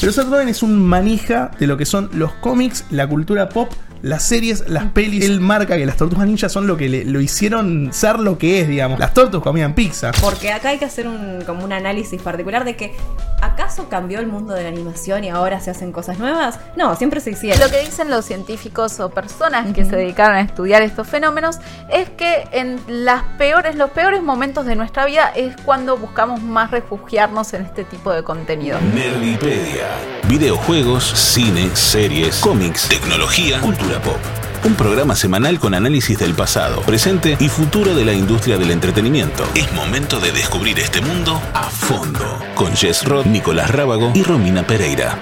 Pero 0.00 0.12
Seth 0.12 0.28
Rogen 0.28 0.48
es 0.48 0.62
un 0.62 0.78
manija 0.86 1.50
de 1.58 1.66
lo 1.66 1.76
que 1.76 1.84
son 1.84 2.08
los 2.14 2.32
cómics, 2.34 2.84
la 2.90 3.06
cultura 3.06 3.48
pop, 3.50 3.70
las 4.02 4.22
series, 4.22 4.66
las 4.66 4.84
pelis. 4.92 5.26
Él 5.26 5.40
marca 5.40 5.76
que 5.76 5.84
las 5.84 5.98
tortugas 5.98 6.26
ninja 6.26 6.48
son 6.48 6.66
lo 6.66 6.78
que 6.78 6.88
le- 6.88 7.04
lo 7.04 7.20
hicieron 7.20 7.90
ser 7.92 8.18
lo 8.18 8.38
que 8.38 8.60
es, 8.62 8.68
digamos. 8.68 8.98
Las 8.98 9.12
tortugas 9.12 9.44
comían 9.44 9.74
pizza. 9.74 10.10
Porque 10.22 10.50
acá 10.52 10.70
hay 10.70 10.78
que 10.78 10.86
hacer 10.86 11.06
un, 11.06 11.42
como 11.44 11.64
un 11.64 11.72
análisis 11.74 12.20
particular 12.22 12.64
de 12.64 12.76
que 12.76 12.94
¿acaso 13.42 13.90
cambió 13.90 14.18
el 14.20 14.26
mundo 14.26 14.54
de 14.54 14.62
la 14.62 14.70
animación 14.70 15.24
y 15.24 15.28
ahora 15.28 15.60
se 15.60 15.70
hacen 15.70 15.92
cosas 15.92 16.18
nuevas? 16.18 16.58
No, 16.76 16.96
siempre 16.96 17.20
se 17.20 17.32
hicieron. 17.32 17.60
Lo 17.60 17.68
que 17.68 17.80
dicen 17.80 18.08
los 18.08 18.24
científicos 18.24 18.98
o 19.00 19.10
personas 19.10 19.70
que 19.74 19.84
se 19.84 19.96
dedicaron 19.96 20.36
a 20.36 20.40
estudiar 20.40 20.80
estos 20.80 21.06
fenómenos 21.06 21.58
es 21.92 22.08
que 22.08 22.48
en 22.52 22.80
las 22.88 23.22
peores, 23.36 23.76
los 23.76 23.90
peores 23.90 24.22
momentos 24.22 24.64
de 24.64 24.76
nuestra 24.76 25.04
vida 25.04 25.30
es 25.36 25.54
cuando 25.66 25.98
buscamos 25.98 26.40
más 26.42 26.70
refugiarnos 26.70 27.52
en 27.52 27.66
este 27.66 27.84
tipo 27.84 28.10
de 28.14 28.22
contenido. 28.22 28.78
Nerdipedia. 28.94 29.88
Videojuegos, 30.28 31.04
cine, 31.04 31.74
series, 31.74 32.36
cómics, 32.36 32.88
tecnología, 32.88 33.60
cultura 33.60 34.00
pop. 34.00 34.18
Un 34.64 34.74
programa 34.74 35.16
semanal 35.16 35.58
con 35.58 35.74
análisis 35.74 36.18
del 36.18 36.34
pasado, 36.34 36.82
presente 36.82 37.36
y 37.40 37.48
futuro 37.48 37.94
de 37.94 38.04
la 38.04 38.12
industria 38.12 38.58
del 38.58 38.70
entretenimiento. 38.70 39.44
Es 39.54 39.72
momento 39.72 40.20
de 40.20 40.32
descubrir 40.32 40.78
este 40.78 41.00
mundo 41.00 41.40
a 41.54 41.64
fondo. 41.64 42.38
Con 42.54 42.76
Jess 42.76 43.04
Roth, 43.04 43.26
Nicolás 43.26 43.70
Rábago 43.70 44.12
y 44.14 44.22
Romina 44.22 44.66
Pereira. 44.66 45.18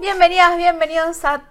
Bienvenidas, 0.00 0.56
bienvenidos 0.56 1.24
a 1.24 1.42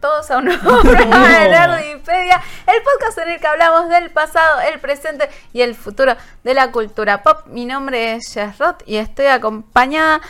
todos 0.00 0.30
a 0.30 0.38
un 0.38 0.44
nuevo 0.46 0.80
programa 0.80 1.28
de 1.28 1.48
Nerdipedia, 1.48 2.40
el 2.66 2.82
podcast 2.82 3.18
en 3.18 3.30
el 3.30 3.40
que 3.40 3.46
hablamos 3.46 3.88
del 3.88 4.10
pasado, 4.10 4.60
el 4.60 4.78
presente 4.78 5.28
y 5.52 5.62
el 5.62 5.74
futuro 5.74 6.16
de 6.44 6.54
la 6.54 6.70
cultura 6.70 7.22
pop. 7.22 7.46
Mi 7.46 7.64
nombre 7.64 8.14
es 8.14 8.32
Jess 8.32 8.58
Roth 8.58 8.82
y 8.86 8.96
estoy 8.96 9.26
acompañada 9.26 10.20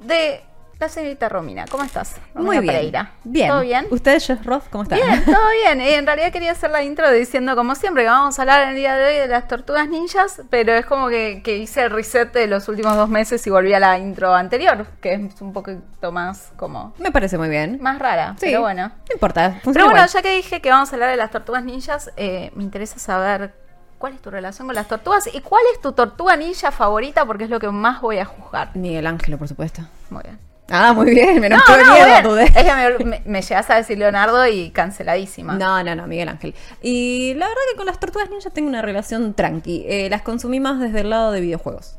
de 0.00 0.44
la 0.80 0.88
señorita 0.88 1.28
Romina. 1.28 1.66
¿Cómo 1.70 1.84
estás? 1.84 2.16
Muy 2.34 2.58
bien. 2.60 2.66
Pereira. 2.74 3.12
Bien. 3.22 3.48
¿Todo 3.50 3.60
bien? 3.60 3.86
¿Ustedes, 3.90 4.26
Jess 4.26 4.42
Roth, 4.44 4.64
cómo 4.70 4.84
están? 4.84 4.98
Bien, 4.98 5.22
todo 5.26 5.50
bien. 5.62 5.80
Y 5.82 5.88
en 5.90 6.06
realidad 6.06 6.32
quería 6.32 6.52
hacer 6.52 6.70
la 6.70 6.82
intro 6.82 7.10
diciendo, 7.12 7.54
como 7.54 7.74
siempre, 7.74 8.02
que 8.04 8.08
vamos 8.08 8.38
a 8.38 8.42
hablar 8.42 8.68
el 8.68 8.74
día 8.76 8.96
de 8.96 9.04
hoy 9.04 9.14
de 9.16 9.28
las 9.28 9.46
tortugas 9.46 9.88
ninjas, 9.88 10.40
pero 10.48 10.72
es 10.72 10.86
como 10.86 11.08
que, 11.08 11.42
que 11.44 11.58
hice 11.58 11.82
el 11.82 11.90
reset 11.90 12.32
de 12.32 12.46
los 12.46 12.66
últimos 12.68 12.96
dos 12.96 13.10
meses 13.10 13.46
y 13.46 13.50
volví 13.50 13.74
a 13.74 13.78
la 13.80 13.98
intro 13.98 14.34
anterior, 14.34 14.86
que 15.02 15.12
es 15.14 15.40
un 15.42 15.52
poquito 15.52 16.12
más 16.12 16.50
como 16.56 16.94
Me 16.98 17.12
parece 17.12 17.36
muy 17.36 17.50
bien. 17.50 17.78
más 17.82 17.98
rara, 17.98 18.34
Sí, 18.38 18.46
pero 18.46 18.62
bueno. 18.62 18.88
No 18.88 19.12
importa. 19.12 19.60
Pero 19.62 19.72
bueno, 19.84 19.90
igual. 19.90 20.08
ya 20.08 20.22
que 20.22 20.34
dije 20.36 20.60
que 20.62 20.70
vamos 20.70 20.90
a 20.90 20.96
hablar 20.96 21.10
de 21.10 21.16
las 21.16 21.30
tortugas 21.30 21.62
ninjas, 21.62 22.10
eh, 22.16 22.50
me 22.54 22.62
interesa 22.62 22.98
saber 22.98 23.52
cuál 23.98 24.14
es 24.14 24.22
tu 24.22 24.30
relación 24.30 24.66
con 24.66 24.74
las 24.74 24.88
tortugas 24.88 25.28
y 25.30 25.42
cuál 25.42 25.62
es 25.74 25.80
tu 25.82 25.92
tortuga 25.92 26.34
ninja 26.36 26.70
favorita, 26.72 27.26
porque 27.26 27.44
es 27.44 27.50
lo 27.50 27.60
que 27.60 27.68
más 27.68 28.00
voy 28.00 28.16
a 28.18 28.24
juzgar. 28.24 28.74
Miguel 28.74 29.06
Ángelo, 29.06 29.36
por 29.36 29.46
supuesto. 29.46 29.82
Muy 30.08 30.22
bien. 30.22 30.38
Ah, 30.70 30.92
muy 30.92 31.10
bien. 31.10 31.40
Me 31.40 31.48
No, 31.48 31.58
no, 31.58 31.92
miedo, 31.92 32.30
dudé. 32.30 32.44
Es 32.44 32.52
que 32.52 33.04
me, 33.04 33.22
me, 33.24 33.42
llegas 33.42 33.68
a 33.70 33.74
decir 33.76 33.98
Leonardo 33.98 34.46
y 34.46 34.70
canceladísima. 34.70 35.54
No, 35.54 35.82
no, 35.82 35.94
no, 35.94 36.06
Miguel 36.06 36.28
Ángel. 36.28 36.54
Y 36.80 37.34
la 37.34 37.46
verdad 37.48 37.62
que 37.70 37.76
con 37.76 37.86
las 37.86 37.98
tortugas 37.98 38.30
ninja 38.30 38.50
tengo 38.50 38.68
una 38.68 38.82
relación 38.82 39.34
tranqui. 39.34 39.84
Eh, 39.88 40.08
las 40.10 40.22
consumí 40.22 40.60
más 40.60 40.80
desde 40.80 41.00
el 41.00 41.10
lado 41.10 41.32
de 41.32 41.40
videojuegos. 41.40 41.96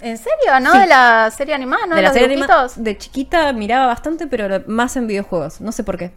¿En 0.00 0.18
serio? 0.18 0.58
¿No 0.60 0.72
Sí. 0.72 0.78
de 0.78 0.86
la 0.86 1.30
serie 1.30 1.54
animada? 1.54 1.86
¿No 1.86 1.94
de, 1.94 1.96
de 1.96 2.02
la 2.02 2.08
los 2.08 2.18
serie 2.18 2.84
de 2.84 2.98
chiquita 2.98 3.52
miraba 3.52 3.86
bastante, 3.86 4.26
pero 4.26 4.62
más 4.66 4.96
en 4.96 5.06
videojuegos. 5.06 5.60
No 5.60 5.72
sé 5.72 5.84
por 5.84 5.96
qué. 5.96 6.12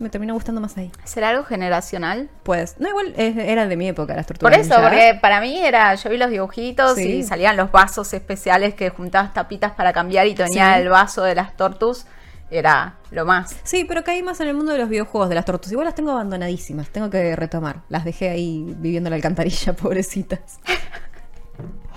Me 0.00 0.08
terminó 0.08 0.34
gustando 0.34 0.60
más 0.60 0.76
ahí. 0.78 0.90
¿Será 1.04 1.28
algo 1.28 1.44
generacional? 1.44 2.28
Pues, 2.42 2.74
no, 2.80 2.88
igual 2.88 3.12
eh, 3.16 3.34
era 3.46 3.66
de 3.66 3.76
mi 3.76 3.86
época 3.86 4.16
las 4.16 4.26
tortugas 4.26 4.50
Por 4.52 4.58
eso, 4.60 4.74
ninja. 4.74 4.82
porque 4.88 5.18
para 5.20 5.40
mí 5.42 5.58
era, 5.58 5.94
yo 5.94 6.10
vi 6.10 6.16
los 6.16 6.30
dibujitos 6.30 6.94
Sí. 6.96 7.16
y 7.18 7.22
salían 7.22 7.56
los 7.56 7.70
vasos 7.70 8.12
especiales 8.14 8.74
que 8.74 8.90
juntabas 8.90 9.32
tapitas 9.34 9.72
para 9.72 9.92
cambiar 9.92 10.26
y 10.26 10.34
tenía 10.34 10.74
Sí. 10.74 10.80
el 10.80 10.88
vaso 10.88 11.22
de 11.22 11.34
las 11.34 11.56
tortus. 11.56 12.06
Era 12.52 12.94
lo 13.12 13.24
más. 13.26 13.54
Sí, 13.62 13.84
pero 13.84 14.02
caí 14.02 14.24
más 14.24 14.40
en 14.40 14.48
el 14.48 14.54
mundo 14.54 14.72
de 14.72 14.78
los 14.78 14.88
videojuegos, 14.88 15.28
de 15.28 15.36
las 15.36 15.44
tortugas. 15.44 15.70
Igual 15.70 15.84
las 15.84 15.94
tengo 15.94 16.10
abandonadísimas, 16.10 16.88
tengo 16.88 17.08
que 17.08 17.36
retomar. 17.36 17.82
Las 17.88 18.04
dejé 18.04 18.28
ahí 18.28 18.64
viviendo 18.78 19.06
en 19.06 19.10
la 19.12 19.16
alcantarilla, 19.16 19.72
pobrecitas. 19.76 20.58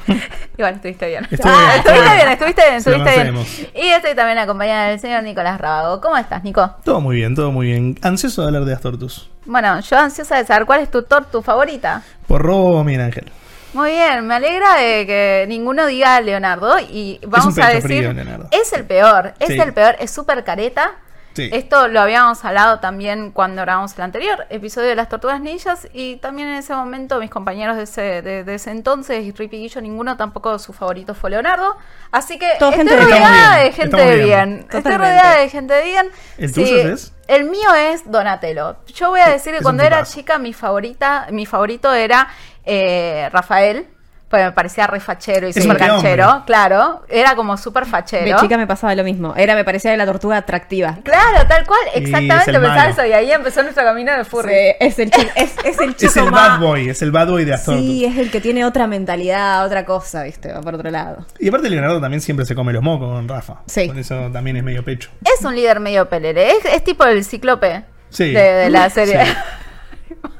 Igual 0.57 0.75
estuviste 0.75 1.07
bien. 1.07 1.27
Ah, 1.43 1.73
estuviste 1.77 2.15
bien, 2.15 2.27
estuviste 2.29 2.61
bien, 2.63 2.75
estuviste 2.75 3.23
bien. 3.23 3.37
Y 3.75 3.87
estoy 3.87 4.15
también 4.15 4.37
acompañada 4.37 4.89
del 4.89 4.99
señor 4.99 5.23
Nicolás 5.23 5.59
Rábago. 5.59 6.01
¿Cómo 6.01 6.17
estás, 6.17 6.43
Nico? 6.43 6.75
Todo 6.83 7.01
muy 7.01 7.15
bien, 7.17 7.35
todo 7.35 7.51
muy 7.51 7.67
bien. 7.67 7.97
Ansioso 8.01 8.41
de 8.41 8.47
hablar 8.47 8.65
de 8.65 8.71
las 8.71 8.81
tortus. 8.81 9.29
Bueno, 9.45 9.79
yo 9.81 9.97
ansiosa 9.97 10.37
de 10.37 10.45
saber 10.45 10.65
cuál 10.65 10.81
es 10.81 10.91
tu 10.91 11.03
tortu 11.03 11.41
favorita. 11.41 12.01
Por 12.27 12.41
robo, 12.41 12.83
Miguel 12.83 13.01
Ángel. 13.01 13.31
Muy 13.73 13.89
bien, 13.91 14.27
me 14.27 14.35
alegra 14.35 14.75
de 14.75 15.07
que 15.07 15.45
ninguno 15.47 15.87
diga 15.87 16.21
Leonardo 16.21 16.77
y 16.79 17.19
vamos 17.25 17.57
a 17.57 17.69
decir, 17.69 17.81
frío, 17.81 18.13
es 18.51 18.71
el 18.73 18.83
peor, 18.85 19.33
es 19.39 19.47
Sí. 19.47 19.59
el 19.59 19.73
peor, 19.73 19.95
es 19.99 20.11
súper 20.11 20.43
careta. 20.43 20.91
Sí. 21.33 21.49
Esto 21.51 21.87
lo 21.87 21.99
habíamos 21.99 22.43
hablado 22.45 22.79
también 22.79 23.31
cuando 23.31 23.61
grabamos 23.63 23.95
el 23.97 24.01
anterior 24.03 24.45
episodio 24.49 24.89
de 24.89 24.95
las 24.95 25.09
tortugas 25.09 25.41
ninjas 25.41 25.87
y 25.91 26.17
también 26.17 26.47
en 26.49 26.55
ese 26.55 26.75
momento 26.75 27.19
mis 27.19 27.29
compañeros 27.31 27.75
de 27.75 27.83
ese, 27.83 28.21
de, 28.21 28.43
de 28.43 28.55
ese 28.55 28.69
entonces 28.71 29.23
y 29.23 29.31
Rippy 29.31 29.57
Guillo, 29.57 29.81
ninguno 29.81 30.15
tampoco 30.15 30.59
su 30.59 30.73
favorito 30.73 31.15
fue 31.15 31.31
Leonardo. 31.31 31.75
Así 32.11 32.37
que 32.37 32.47
Todo 32.59 32.69
estoy 32.69 32.85
gente 32.87 32.95
de 32.97 33.05
bien. 33.05 33.17
rodeada 33.17 33.57
de 33.57 33.71
gente 33.71 33.97
de 33.97 34.03
estamos 34.03 34.25
bien. 34.25 34.55
bien. 34.57 34.67
Estoy 34.71 34.97
rodeada 34.97 35.37
de 35.39 35.49
gente 35.49 35.73
de 35.73 35.83
bien. 35.83 36.07
¿El 36.37 36.53
tuyo 36.53 36.77
es? 36.93 37.13
El 37.27 37.45
mío 37.45 37.73
es 37.73 38.09
Donatello. 38.11 38.75
Yo 38.93 39.09
voy 39.09 39.21
a 39.21 39.29
decir 39.29 39.53
que 39.53 39.57
Es 39.57 39.63
cuando 39.63 39.81
era 39.83 40.03
chica 40.03 40.37
mi 40.37 40.53
favorita, 40.53 41.27
mi 41.31 41.45
favorito 41.45 41.93
era 41.93 42.27
eh, 42.65 43.29
Rafael. 43.31 43.87
Pues 44.33 44.45
me 44.45 44.51
parecía 44.51 44.87
re 44.87 44.99
fachero 44.99 45.45
y 45.45 45.51
Es 45.51 45.61
súper 45.61 45.77
canchero, 45.77 46.27
hombre. 46.27 46.43
claro. 46.47 47.03
Era 47.07 47.35
como 47.35 47.55
súper 47.55 47.85
fachero. 47.85 48.25
De 48.25 48.35
chica 48.41 48.57
me 48.57 48.65
pasaba 48.65 48.95
lo 48.95 49.03
mismo. 49.03 49.35
Era, 49.35 49.53
me 49.53 49.63
parecía 49.63 49.95
la 49.95 50.07
tortuga 50.07 50.37
atractiva. 50.37 50.97
Claro, 51.03 51.47
tal 51.47 51.67
cual, 51.67 51.79
es 51.93 52.01
exactamente 52.05 52.49
el 52.49 52.59
pensaba 52.59 52.89
eso. 52.89 53.05
Y 53.05 53.13
ahí 53.13 53.31
empezó 53.31 53.61
nuestro 53.61 53.83
camino 53.83 54.11
de 54.17 54.25
furry. 54.25 54.51
Sí, 54.51 54.75
es 54.79 54.97
el 54.97 55.11
chico, 55.11 55.31
es, 55.35 55.53
es 55.63 55.79
el 55.79 55.95
chico 55.95 56.09
Es 56.11 56.17
el 56.17 56.31
más- 56.31 56.59
bad 56.59 56.59
boy, 56.67 56.89
es 56.89 57.01
el 57.03 57.11
bad 57.11 57.27
boy 57.27 57.45
de 57.45 57.51
las 57.51 57.63
tortus. 57.63 57.83
Sí, 57.85 58.05
es 58.05 58.17
el 58.17 58.31
que 58.31 58.41
tiene 58.41 58.65
otra 58.65 58.87
mentalidad, 58.87 59.63
otra 59.67 59.85
cosa, 59.85 60.23
viste, 60.23 60.51
va 60.51 60.61
por 60.61 60.73
otro 60.73 60.89
lado. 60.89 61.27
Y 61.37 61.49
aparte 61.49 61.69
Leonardo 61.69 62.01
también 62.01 62.19
siempre 62.21 62.47
se 62.47 62.55
come 62.55 62.73
los 62.73 62.81
mocos 62.81 63.09
con 63.11 63.27
Rafa. 63.27 63.57
Sí. 63.67 63.85
Por 63.85 63.99
eso 63.99 64.31
también 64.33 64.57
es 64.57 64.63
medio 64.63 64.83
pecho. 64.83 65.11
Es 65.23 65.45
un 65.45 65.55
líder 65.55 65.79
medio 65.79 66.09
pelere. 66.09 66.53
Es, 66.53 66.65
es 66.73 66.83
tipo 66.83 67.05
el 67.05 67.23
cíclope 67.23 67.83
Sí. 68.09 68.31
de, 68.31 68.41
de 68.41 68.69
la 68.71 68.89
serie. 68.89 69.25
Sí. 69.25 69.31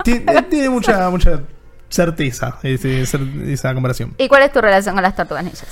Tiene, 0.04 0.42
tiene 0.44 0.70
mucha, 0.70 1.10
mucha 1.10 1.40
certeza 1.94 2.58
ese- 2.64 3.04
cer- 3.04 3.48
esa 3.50 3.74
comparación. 3.74 4.14
¿Y 4.18 4.28
cuál 4.28 4.44
es 4.44 4.52
tu 4.52 4.62
relación 4.62 4.96
con 4.96 5.04
las 5.04 5.16
tortugas 5.16 5.44
ninjas? 5.44 5.66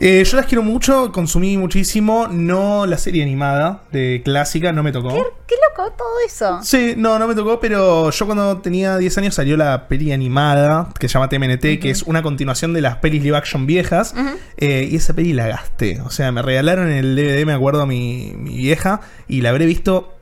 Eh, 0.00 0.22
yo 0.24 0.36
las 0.36 0.46
quiero 0.46 0.62
mucho, 0.62 1.10
consumí 1.10 1.56
muchísimo, 1.56 2.28
no 2.30 2.86
la 2.86 2.98
serie 2.98 3.20
animada 3.24 3.82
de 3.90 4.22
clásica, 4.24 4.70
no 4.72 4.84
me 4.84 4.92
tocó. 4.92 5.08
¿Qué, 5.08 5.22
qué 5.48 5.54
loco 5.76 5.90
todo 5.98 6.08
eso. 6.24 6.60
Sí, 6.62 6.94
no, 6.96 7.18
no 7.18 7.26
me 7.26 7.34
tocó, 7.34 7.58
pero 7.58 8.08
yo 8.10 8.26
cuando 8.26 8.58
tenía 8.58 8.96
10 8.96 9.18
años 9.18 9.34
salió 9.34 9.56
la 9.56 9.88
peli 9.88 10.12
animada 10.12 10.90
que 11.00 11.08
se 11.08 11.14
llama 11.14 11.28
TMNT, 11.28 11.80
que 11.80 11.90
es 11.90 12.04
una 12.04 12.22
continuación 12.22 12.72
de 12.74 12.80
las 12.80 12.98
pelis 12.98 13.24
live 13.24 13.36
action 13.36 13.66
viejas, 13.66 14.14
eh, 14.56 14.88
y 14.88 14.94
esa 14.94 15.14
peli 15.14 15.32
la 15.32 15.48
gasté. 15.48 16.00
O 16.02 16.10
sea, 16.10 16.30
me 16.30 16.42
regalaron 16.42 16.90
el 16.92 17.16
DVD, 17.16 17.44
me 17.44 17.54
acuerdo, 17.54 17.84
mi, 17.84 18.34
mi 18.36 18.56
vieja, 18.56 19.00
y 19.26 19.40
la 19.40 19.48
habré 19.50 19.66
visto 19.66 20.14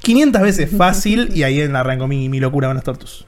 500 0.00 0.42
veces 0.42 0.70
fácil, 0.76 1.30
y 1.34 1.42
ahí 1.42 1.60
arrancó 1.60 2.06
mi, 2.06 2.28
mi 2.28 2.38
locura 2.38 2.68
con 2.68 2.76
las 2.76 2.84
tortus. 2.84 3.26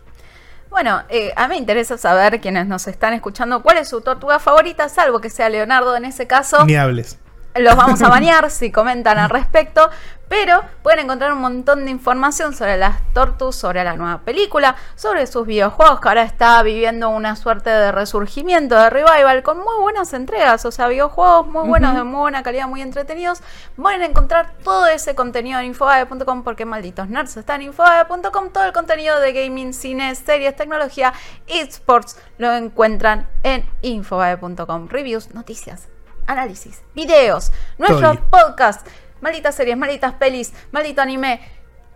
Bueno, 0.77 1.05
eh, 1.09 1.33
a 1.37 1.49
mí 1.49 1.55
me 1.55 1.57
interesa 1.57 1.97
saber, 1.97 2.39
quienes 2.39 2.67
nos 2.67 2.87
están 2.87 3.15
escuchando, 3.15 3.63
cuál 3.63 3.79
es 3.79 3.89
su 3.89 4.03
tortuga 4.03 4.39
favorita, 4.39 4.91
salvo 4.91 5.21
que 5.23 5.31
sea 5.31 5.49
Leonardo 5.49 5.97
en 5.97 6.05
ese 6.05 6.27
caso. 6.27 6.67
Ni 6.67 6.77
hables. 6.77 7.19
Los 7.59 7.77
vamos 7.77 8.03
a 8.03 8.09
bañar 8.11 8.51
si 8.51 8.71
comentan 8.71 9.19
al 9.19 9.31
respecto. 9.31 9.91
Pero 10.29 10.63
pueden 10.83 11.05
encontrar 11.05 11.33
un 11.33 11.41
montón 11.41 11.85
de 11.85 11.91
información 11.93 12.53
sobre 12.53 12.77
las 12.77 12.97
tortus, 13.13 13.55
sobre 13.55 13.85
la 13.85 13.95
nueva 13.95 14.23
película, 14.23 14.75
sobre 14.97 15.25
sus 15.29 15.47
videojuegos, 15.47 16.01
que 16.01 16.09
ahora 16.09 16.23
está 16.25 16.61
viviendo 16.65 17.11
una 17.11 17.37
suerte 17.37 17.71
de 17.71 17.93
resurgimiento, 17.93 18.77
de 18.77 18.91
revival, 18.91 19.45
con 19.45 19.59
muy 19.59 19.81
buenas 19.81 20.13
entregas. 20.15 20.65
O 20.65 20.73
sea, 20.73 20.89
videojuegos 20.89 21.47
muy 21.47 21.69
buenos, 21.69 21.95
de 21.95 22.03
muy 22.03 22.19
buena 22.19 22.43
calidad, 22.43 22.67
muy 22.67 22.83
entretenidos. 22.83 23.41
Pueden 23.77 24.03
encontrar 24.03 24.53
todo 24.65 24.89
ese 24.89 25.15
contenido 25.15 25.61
en 25.61 25.67
infobae.com 25.67 26.43
porque 26.43 26.65
malditos 26.65 27.09
nerds 27.09 27.37
están 27.37 27.61
en 27.61 27.69
infobae.com. 27.69 28.51
Todo 28.51 28.65
el 28.65 28.73
contenido 28.73 29.21
de 29.21 29.33
gaming, 29.33 29.73
cine, 29.73 30.13
series, 30.17 30.57
tecnología, 30.57 31.13
esports 31.47 32.19
lo 32.39 32.53
encuentran 32.53 33.29
en 33.45 33.65
infobae.com. 33.83 34.89
Reviews, 34.89 35.33
noticias, 35.35 35.89
análisis, 36.27 36.83
videos, 36.95 37.53
nuestros 37.79 38.19
podcasts, 38.31 38.91
malditas 39.21 39.55
series, 39.55 39.77
malditas 39.77 40.13
pelis, 40.15 40.53
maldito 40.73 41.03
anime, 41.03 41.41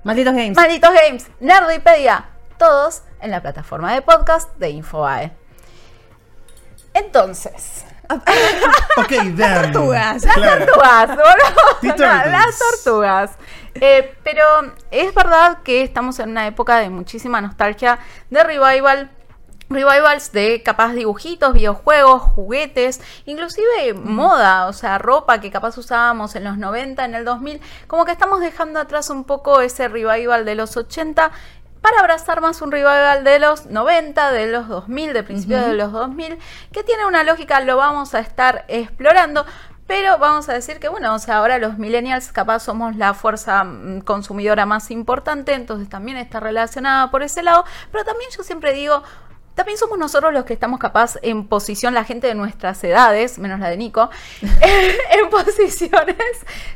Malditos 0.05 0.35
games. 0.35 0.57
malditos 0.57 0.91
games, 1.05 1.27
Nerdipedia, 1.41 2.27
todos 2.59 3.03
en 3.21 3.31
la 3.31 3.43
plataforma 3.43 3.93
de 3.93 4.03
podcast 4.03 4.51
de 4.57 4.71
Infobae. 4.71 5.33
Entonces, 6.95 7.85
Ok, 8.97 9.13
damn. 9.37 9.73
tortugas. 9.73 10.25
las 10.25 10.35
Claro. 10.35 10.67
tortugas, 10.67 11.09
boludo. 11.83 11.97
No, 11.97 12.31
las 12.31 12.59
tortugas. 12.59 13.31
Eh, 13.75 14.17
pero 14.25 14.43
es 14.91 15.15
verdad 15.15 15.59
que 15.63 15.83
estamos 15.83 16.19
en 16.19 16.31
una 16.31 16.47
época 16.49 16.79
de 16.79 16.91
muchísima 16.91 17.41
nostalgia, 17.41 17.99
de 18.31 18.43
revival. 18.43 19.11
Revivals 19.71 20.33
de 20.33 20.63
capaz 20.65 20.93
dibujitos, 20.93 21.55
videojuegos, 21.55 22.23
juguetes, 22.23 23.01
inclusive 23.25 23.95
moda, 23.95 24.67
o 24.67 24.73
sea, 24.73 24.99
ropa 24.99 25.41
que 25.41 25.51
capaz 25.51 25.79
usábamos 25.79 26.35
en 26.35 26.45
los 26.45 26.59
90, 26.59 27.05
en 27.05 27.15
el 27.15 27.25
2000, 27.25 27.61
como 27.87 28.05
que 28.05 28.11
estamos 28.11 28.41
dejando 28.41 28.81
atrás 28.81 29.11
un 29.11 29.25
poco 29.25 29.61
ese 29.61 29.87
revival 29.87 30.45
de 30.45 30.57
los 30.57 30.77
80 30.77 31.31
para 31.81 32.01
abrazar 32.01 32.41
más 32.41 32.61
un 32.61 32.73
revival 32.73 33.25
de 33.25 33.39
los 33.39 33.67
90, 33.67 34.33
de 34.33 34.49
los 34.49 34.69
2000, 34.69 35.13
de 35.13 35.23
principios 35.23 35.65
de 35.65 35.75
los 35.75 35.93
2000, 35.93 36.39
que 36.73 36.83
tiene 36.83 37.07
una 37.07 37.23
lógica, 37.23 37.61
lo 37.61 37.77
vamos 37.77 38.15
a 38.15 38.19
estar 38.19 38.65
explorando. 38.69 39.47
Pero 39.87 40.19
vamos 40.19 40.49
a 40.49 40.53
decir 40.53 40.79
que, 40.79 40.89
bueno, 40.89 41.13
o 41.15 41.19
sea, 41.19 41.39
ahora 41.39 41.59
los 41.59 41.77
millennials 41.77 42.31
capaz 42.31 42.61
somos 42.61 42.95
la 42.95 43.13
fuerza 43.13 43.65
mm, 43.65 44.03
consumidora 44.03 44.65
más 44.65 44.93
importante, 44.93 45.53
entonces 45.53 45.89
también 45.89 46.17
está 46.17 46.39
relacionada 46.39 47.11
por 47.11 47.25
ese 47.25 47.43
lado. 47.43 47.65
Pero 47.91 48.05
también 48.05 48.31
yo 48.37 48.45
siempre 48.45 48.73
digo, 48.73 49.03
también 49.55 49.77
somos 49.79 49.99
nosotros 49.99 50.33
los 50.33 50.45
que 50.45 50.53
estamos 50.55 50.79
capaz 50.79 51.17
en 51.23 51.47
posición, 51.47 51.93
la 51.93 52.05
gente 52.05 52.27
de 52.27 52.35
nuestras 52.35 52.83
edades, 52.85 53.39
menos 53.39 53.61
la 53.61 53.69
de 53.69 53.77
Nico, 53.77 54.09
en 54.41 55.29
posiciones 55.31 56.17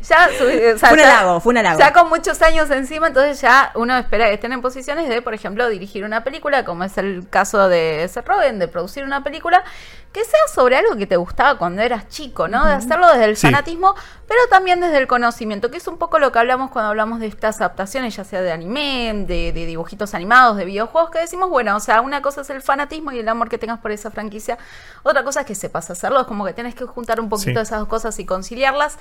ya... 0.03 0.29
o 0.29 0.79
sea, 0.79 0.88
Fue 0.88 0.93
un 0.93 0.99
ya- 0.99 1.19
halago, 1.21 1.41
fue 1.41 1.50
un 1.53 1.59
halago. 1.59 1.79
Ya 1.79 1.93
con 1.93 2.09
muchos 2.09 2.41
años 2.43 2.71
encima, 2.71 3.06
entonces 3.09 3.41
ya 3.41 3.73
uno 3.75 3.97
espera 3.97 4.26
que 4.26 4.35
estén 4.35 4.53
en 4.53 4.61
posiciones 4.61 5.09
de, 5.09 5.23
por 5.23 5.35
ejemplo, 5.35 5.69
dirigir 5.69 6.05
una 6.05 6.25
película, 6.25 6.65
como 6.65 6.85
es 6.85 6.99
el 6.99 7.26
caso 7.31 7.69
de 7.69 8.06
Seth 8.12 8.26
Rogen, 8.29 8.59
de 8.59 8.69
producir 8.69 9.05
una 9.05 9.25
película 9.25 9.65
que 10.14 10.25
sea 10.25 10.38
sobre 10.55 10.76
algo 10.76 10.96
que 10.96 11.06
te 11.08 11.16
gustaba 11.16 11.58
cuando 11.58 11.82
eras 11.82 12.08
chico, 12.08 12.46
¿no? 12.49 12.64
De 12.64 12.72
hacerlo 12.72 13.08
desde 13.08 13.25
el 13.25 13.37
Sí. 13.37 13.49
fanatismo, 13.49 13.94
pero 14.28 14.40
también 14.49 14.81
desde 14.81 14.99
el 14.99 15.08
conocimiento, 15.08 15.70
que 15.72 15.76
es 15.78 15.88
un 15.88 15.99
poco 15.99 16.20
lo 16.20 16.31
que 16.31 16.38
hablamos 16.38 16.70
cuando 16.70 16.88
hablamos 16.90 17.19
de 17.19 17.26
estas 17.26 17.56
adaptaciones, 17.61 18.14
ya 18.14 18.22
sea 18.22 18.40
de 18.40 18.52
anime, 18.52 19.25
de, 19.26 19.52
de 19.52 19.66
dibujitos 19.66 20.14
animados, 20.14 20.56
de 20.56 20.64
videojuegos, 20.66 21.11
que 21.11 21.19
decimos, 21.19 21.50
bueno, 21.50 21.75
o 21.76 21.81
sea, 21.81 22.00
una 22.00 22.22
cosa 22.22 22.43
es 22.43 22.50
el 22.50 22.62
fanatismo 22.62 23.11
y 23.11 23.19
el 23.19 23.28
amor 23.28 23.49
que 23.49 23.58
tengas 23.58 23.81
por 23.81 23.90
esa 23.90 24.12
franquicia, 24.12 24.56
otra 25.02 25.25
cosa 25.25 25.40
es 25.40 25.46
que 25.46 25.56
sepas 25.56 25.90
hacerlo, 25.90 26.20
es 26.20 26.26
como 26.28 26.44
que 26.46 26.52
tienes 26.55 26.76
que 26.76 26.84
juntar 26.84 27.19
un 27.19 27.28
poquito 27.28 27.58
Sí. 27.61 27.62
esas 27.64 27.81
dos 27.81 27.88
cosas 27.88 28.16
y 28.20 28.25
conciliarlas. 28.25 28.99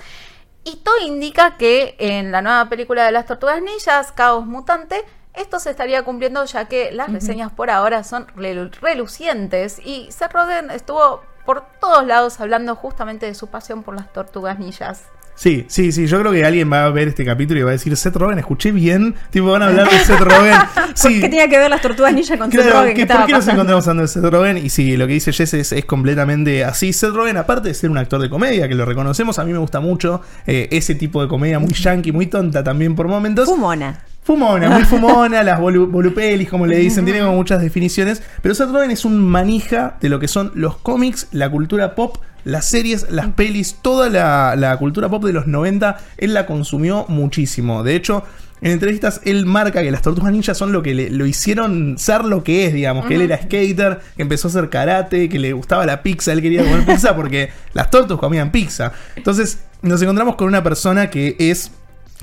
Y 0.64 0.76
todo 0.76 0.98
indica 0.98 1.56
que 1.58 1.94
en 2.00 2.32
la 2.32 2.42
nueva 2.42 2.68
película 2.68 3.04
de 3.04 3.12
las 3.12 3.26
Tortugas 3.26 3.62
Ninjas, 3.62 4.10
Caos 4.12 4.46
Mutante, 4.46 5.04
esto 5.36 5.58
se 5.60 5.70
estaría 5.70 6.02
cumpliendo 6.02 6.44
ya 6.44 6.66
que 6.66 6.90
las 6.92 7.12
reseñas 7.12 7.52
por 7.52 7.70
ahora 7.70 8.04
son 8.04 8.26
relu- 8.36 8.70
relucientes 8.80 9.78
y 9.84 10.08
Seth 10.10 10.32
Rogen 10.32 10.70
estuvo 10.70 11.22
por 11.44 11.64
todos 11.80 12.06
lados 12.06 12.40
hablando 12.40 12.74
justamente 12.76 13.26
de 13.26 13.34
su 13.34 13.48
pasión 13.48 13.82
por 13.82 13.94
las 13.96 14.12
Tortugas 14.12 14.58
Ninjas. 14.58 15.02
Sí, 15.36 15.66
sí, 15.68 15.90
sí. 15.90 16.06
Yo 16.06 16.20
creo 16.20 16.30
que 16.30 16.44
alguien 16.44 16.72
va 16.72 16.84
a 16.84 16.90
ver 16.90 17.08
este 17.08 17.24
capítulo 17.24 17.58
y 17.58 17.64
va 17.64 17.70
a 17.70 17.72
decir, 17.72 17.96
Seth 17.96 18.14
Rogen, 18.14 18.38
escuché 18.38 18.70
bien. 18.70 19.16
Tipo, 19.30 19.50
van 19.50 19.62
a 19.62 19.66
hablar 19.66 19.90
de 19.90 19.98
Seth 19.98 20.20
Rogen. 20.20 20.54
Sí. 20.94 21.14
¿Qué 21.20 21.28
tenía 21.28 21.48
que 21.48 21.58
ver 21.58 21.68
las 21.68 21.82
tortugas 21.82 22.14
ninja 22.14 22.38
con 22.38 22.52
Seth 22.52 22.70
Rogen? 22.72 22.94
que 22.94 23.04
¿Qué 23.04 23.12
¿por 23.12 23.26
qué 23.26 23.32
nos 23.32 23.48
encontramos 23.48 23.84
hablando 23.88 24.02
de 24.02 24.08
Seth 24.08 24.24
Rogen? 24.32 24.58
Y 24.58 24.70
sí, 24.70 24.96
lo 24.96 25.08
que 25.08 25.14
dice 25.14 25.32
Jess 25.32 25.54
es, 25.54 25.72
es 25.72 25.84
completamente 25.86 26.64
así. 26.64 26.92
Seth 26.92 27.10
Rogen, 27.12 27.36
aparte 27.36 27.66
de 27.66 27.74
ser 27.74 27.90
un 27.90 27.98
actor 27.98 28.20
de 28.22 28.30
comedia, 28.30 28.68
que 28.68 28.76
lo 28.76 28.84
reconocemos, 28.84 29.40
a 29.40 29.44
mí 29.44 29.52
me 29.52 29.58
gusta 29.58 29.80
mucho 29.80 30.20
eh, 30.46 30.68
ese 30.70 30.94
tipo 30.94 31.20
de 31.20 31.26
comedia 31.26 31.58
muy 31.58 31.72
yankee, 31.74 32.12
muy 32.12 32.26
tonta 32.28 32.62
también 32.62 32.94
por 32.94 33.08
momentos. 33.08 33.48
Fumona. 33.48 34.04
Fumona, 34.24 34.70
muy 34.70 34.82
fumona, 34.84 35.42
las 35.42 35.60
volu- 35.60 35.88
volupelis, 35.90 36.48
como 36.48 36.66
le 36.66 36.76
dicen, 36.78 37.04
tiene 37.04 37.20
como 37.20 37.36
muchas 37.36 37.60
definiciones. 37.60 38.22
Pero 38.42 38.54
Seth 38.54 38.70
Rogen 38.70 38.90
es 38.90 39.04
un 39.04 39.18
manija 39.18 39.96
de 40.00 40.08
lo 40.08 40.18
que 40.18 40.28
son 40.28 40.50
los 40.54 40.76
cómics, 40.78 41.28
la 41.32 41.50
cultura 41.50 41.94
pop, 41.94 42.16
las 42.44 42.64
series, 42.66 43.10
las 43.10 43.28
pelis, 43.28 43.76
toda 43.82 44.08
la, 44.08 44.56
la 44.56 44.76
cultura 44.78 45.08
pop 45.10 45.24
de 45.24 45.32
los 45.34 45.46
90. 45.46 45.98
Él 46.16 46.32
la 46.34 46.46
consumió 46.46 47.04
muchísimo. 47.08 47.82
De 47.84 47.94
hecho, 47.96 48.24
en 48.62 48.72
entrevistas 48.72 49.20
él 49.24 49.44
marca 49.44 49.82
que 49.82 49.90
las 49.90 50.00
tortugas 50.00 50.32
ninjas 50.32 50.56
son 50.56 50.72
lo 50.72 50.82
que 50.82 50.94
le, 50.94 51.10
lo 51.10 51.26
hicieron 51.26 51.96
ser 51.98 52.24
lo 52.24 52.42
que 52.42 52.64
es, 52.66 52.72
digamos. 52.72 53.04
Que 53.04 53.16
él 53.16 53.22
era 53.22 53.36
skater, 53.42 54.00
que 54.16 54.22
empezó 54.22 54.48
a 54.48 54.50
hacer 54.50 54.70
karate, 54.70 55.28
que 55.28 55.38
le 55.38 55.52
gustaba 55.52 55.84
la 55.84 56.02
pizza, 56.02 56.32
él 56.32 56.40
quería 56.40 56.62
comer 56.64 56.86
pizza 56.86 57.14
porque 57.14 57.50
las 57.74 57.90
tortugas 57.90 58.20
comían 58.20 58.50
pizza. 58.50 58.92
Entonces, 59.16 59.58
nos 59.82 60.00
encontramos 60.00 60.36
con 60.36 60.46
una 60.48 60.62
persona 60.62 61.10
que 61.10 61.36
es 61.38 61.72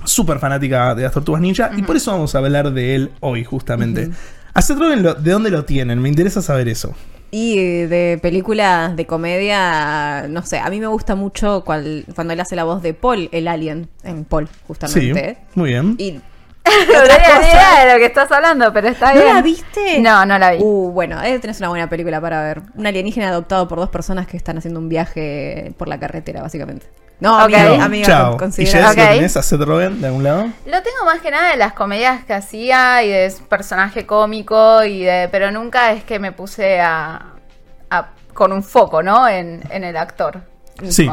súper 0.05 0.39
fanática 0.39 0.95
de 0.95 1.03
las 1.03 1.11
tortugas 1.11 1.41
ninja 1.41 1.71
y 1.75 1.81
por 1.83 1.95
eso 1.95 2.11
vamos 2.11 2.33
a 2.35 2.37
hablar 2.39 2.71
de 2.71 2.95
él 2.95 3.11
hoy 3.19 3.43
justamente. 3.43 4.09
A 4.53 4.61
Seth 4.61 4.77
Rogen, 4.77 5.03
lo- 5.03 5.13
¿de 5.13 5.31
dónde 5.31 5.49
lo 5.49 5.63
tienen? 5.65 6.01
Me 6.01 6.09
interesa 6.09 6.41
saber 6.41 6.67
eso. 6.67 6.93
Y 7.33 7.57
eh, 7.59 7.87
de 7.87 8.19
películas 8.21 8.95
de 8.97 9.05
comedia, 9.05 10.27
no 10.27 10.41
sé, 10.43 10.59
a 10.59 10.69
mí 10.69 10.79
me 10.81 10.87
gusta 10.87 11.15
mucho 11.15 11.63
cual- 11.63 12.03
cuando 12.13 12.33
él 12.33 12.39
hace 12.41 12.55
la 12.57 12.65
voz 12.65 12.81
de 12.81 12.93
Paul, 12.93 13.29
el 13.31 13.47
alien, 13.47 13.87
en 14.03 14.25
Paul, 14.25 14.47
Sí, 14.49 14.53
justamente. 14.67 15.37
muy 15.55 15.69
bien. 15.69 15.95
Y 15.97 16.11
No 16.65 17.01
tenía 17.03 17.39
idea 17.41 17.85
de 17.85 17.93
lo 17.93 17.99
que 17.99 18.05
estás 18.05 18.31
hablando, 18.31 18.71
pero 18.71 18.87
está 18.89 19.13
¿No 19.13 19.21
bien. 19.21 19.35
la 19.35 19.41
viste? 19.41 19.99
No, 19.99 20.25
no 20.25 20.37
la 20.37 20.51
vi. 20.51 20.59
Uh, 20.61 20.91
bueno, 20.91 21.21
eh, 21.23 21.39
tenés 21.39 21.57
una 21.59 21.69
buena 21.69 21.89
película 21.89 22.21
para 22.21 22.43
ver. 22.43 22.61
Un 22.75 22.85
alienígena 22.85 23.29
adoptado 23.29 23.67
por 23.67 23.79
dos 23.79 23.89
personas 23.89 24.27
que 24.27 24.37
están 24.37 24.57
haciendo 24.59 24.79
un 24.79 24.87
viaje 24.87 25.73
por 25.77 25.87
la 25.87 25.99
carretera, 25.99 26.41
básicamente. 26.43 26.85
No, 27.21 27.37
amigo, 27.39 27.77
No, 27.77 27.83
amiga, 27.83 28.05
chao. 28.07 28.33
¿Y 28.33 28.37
considera- 28.37 28.87
Jess, 28.89 28.97
lo 28.97 29.03
tenés 29.13 29.37
a 29.37 29.43
Seth 29.43 29.61
Rogen 29.61 30.01
de 30.01 30.07
algún 30.07 30.23
lado? 30.23 30.45
Lo 30.65 30.81
tengo 30.81 31.05
más 31.05 31.21
que 31.21 31.31
nada 31.31 31.51
de 31.51 31.55
las 31.57 31.71
comedias 31.73 32.25
que 32.25 32.33
hacía 32.33 33.03
y 33.03 33.09
de 33.09 33.29
su 33.31 33.43
personaje 33.45 34.05
cómico 34.05 34.83
y 34.83 35.03
de, 35.03 35.29
pero 35.31 35.51
nunca 35.51 35.91
es 35.93 36.03
que 36.03 36.17
me 36.19 36.31
puse 36.33 36.81
a, 36.81 37.21
a- 37.89 38.09
con 38.33 38.51
un 38.51 38.63
foco, 38.63 39.01
¿no? 39.03 39.27
En, 39.27 39.61
en 39.69 39.83
el 39.83 39.95
actor. 39.97 40.41
Sí. 40.89 41.07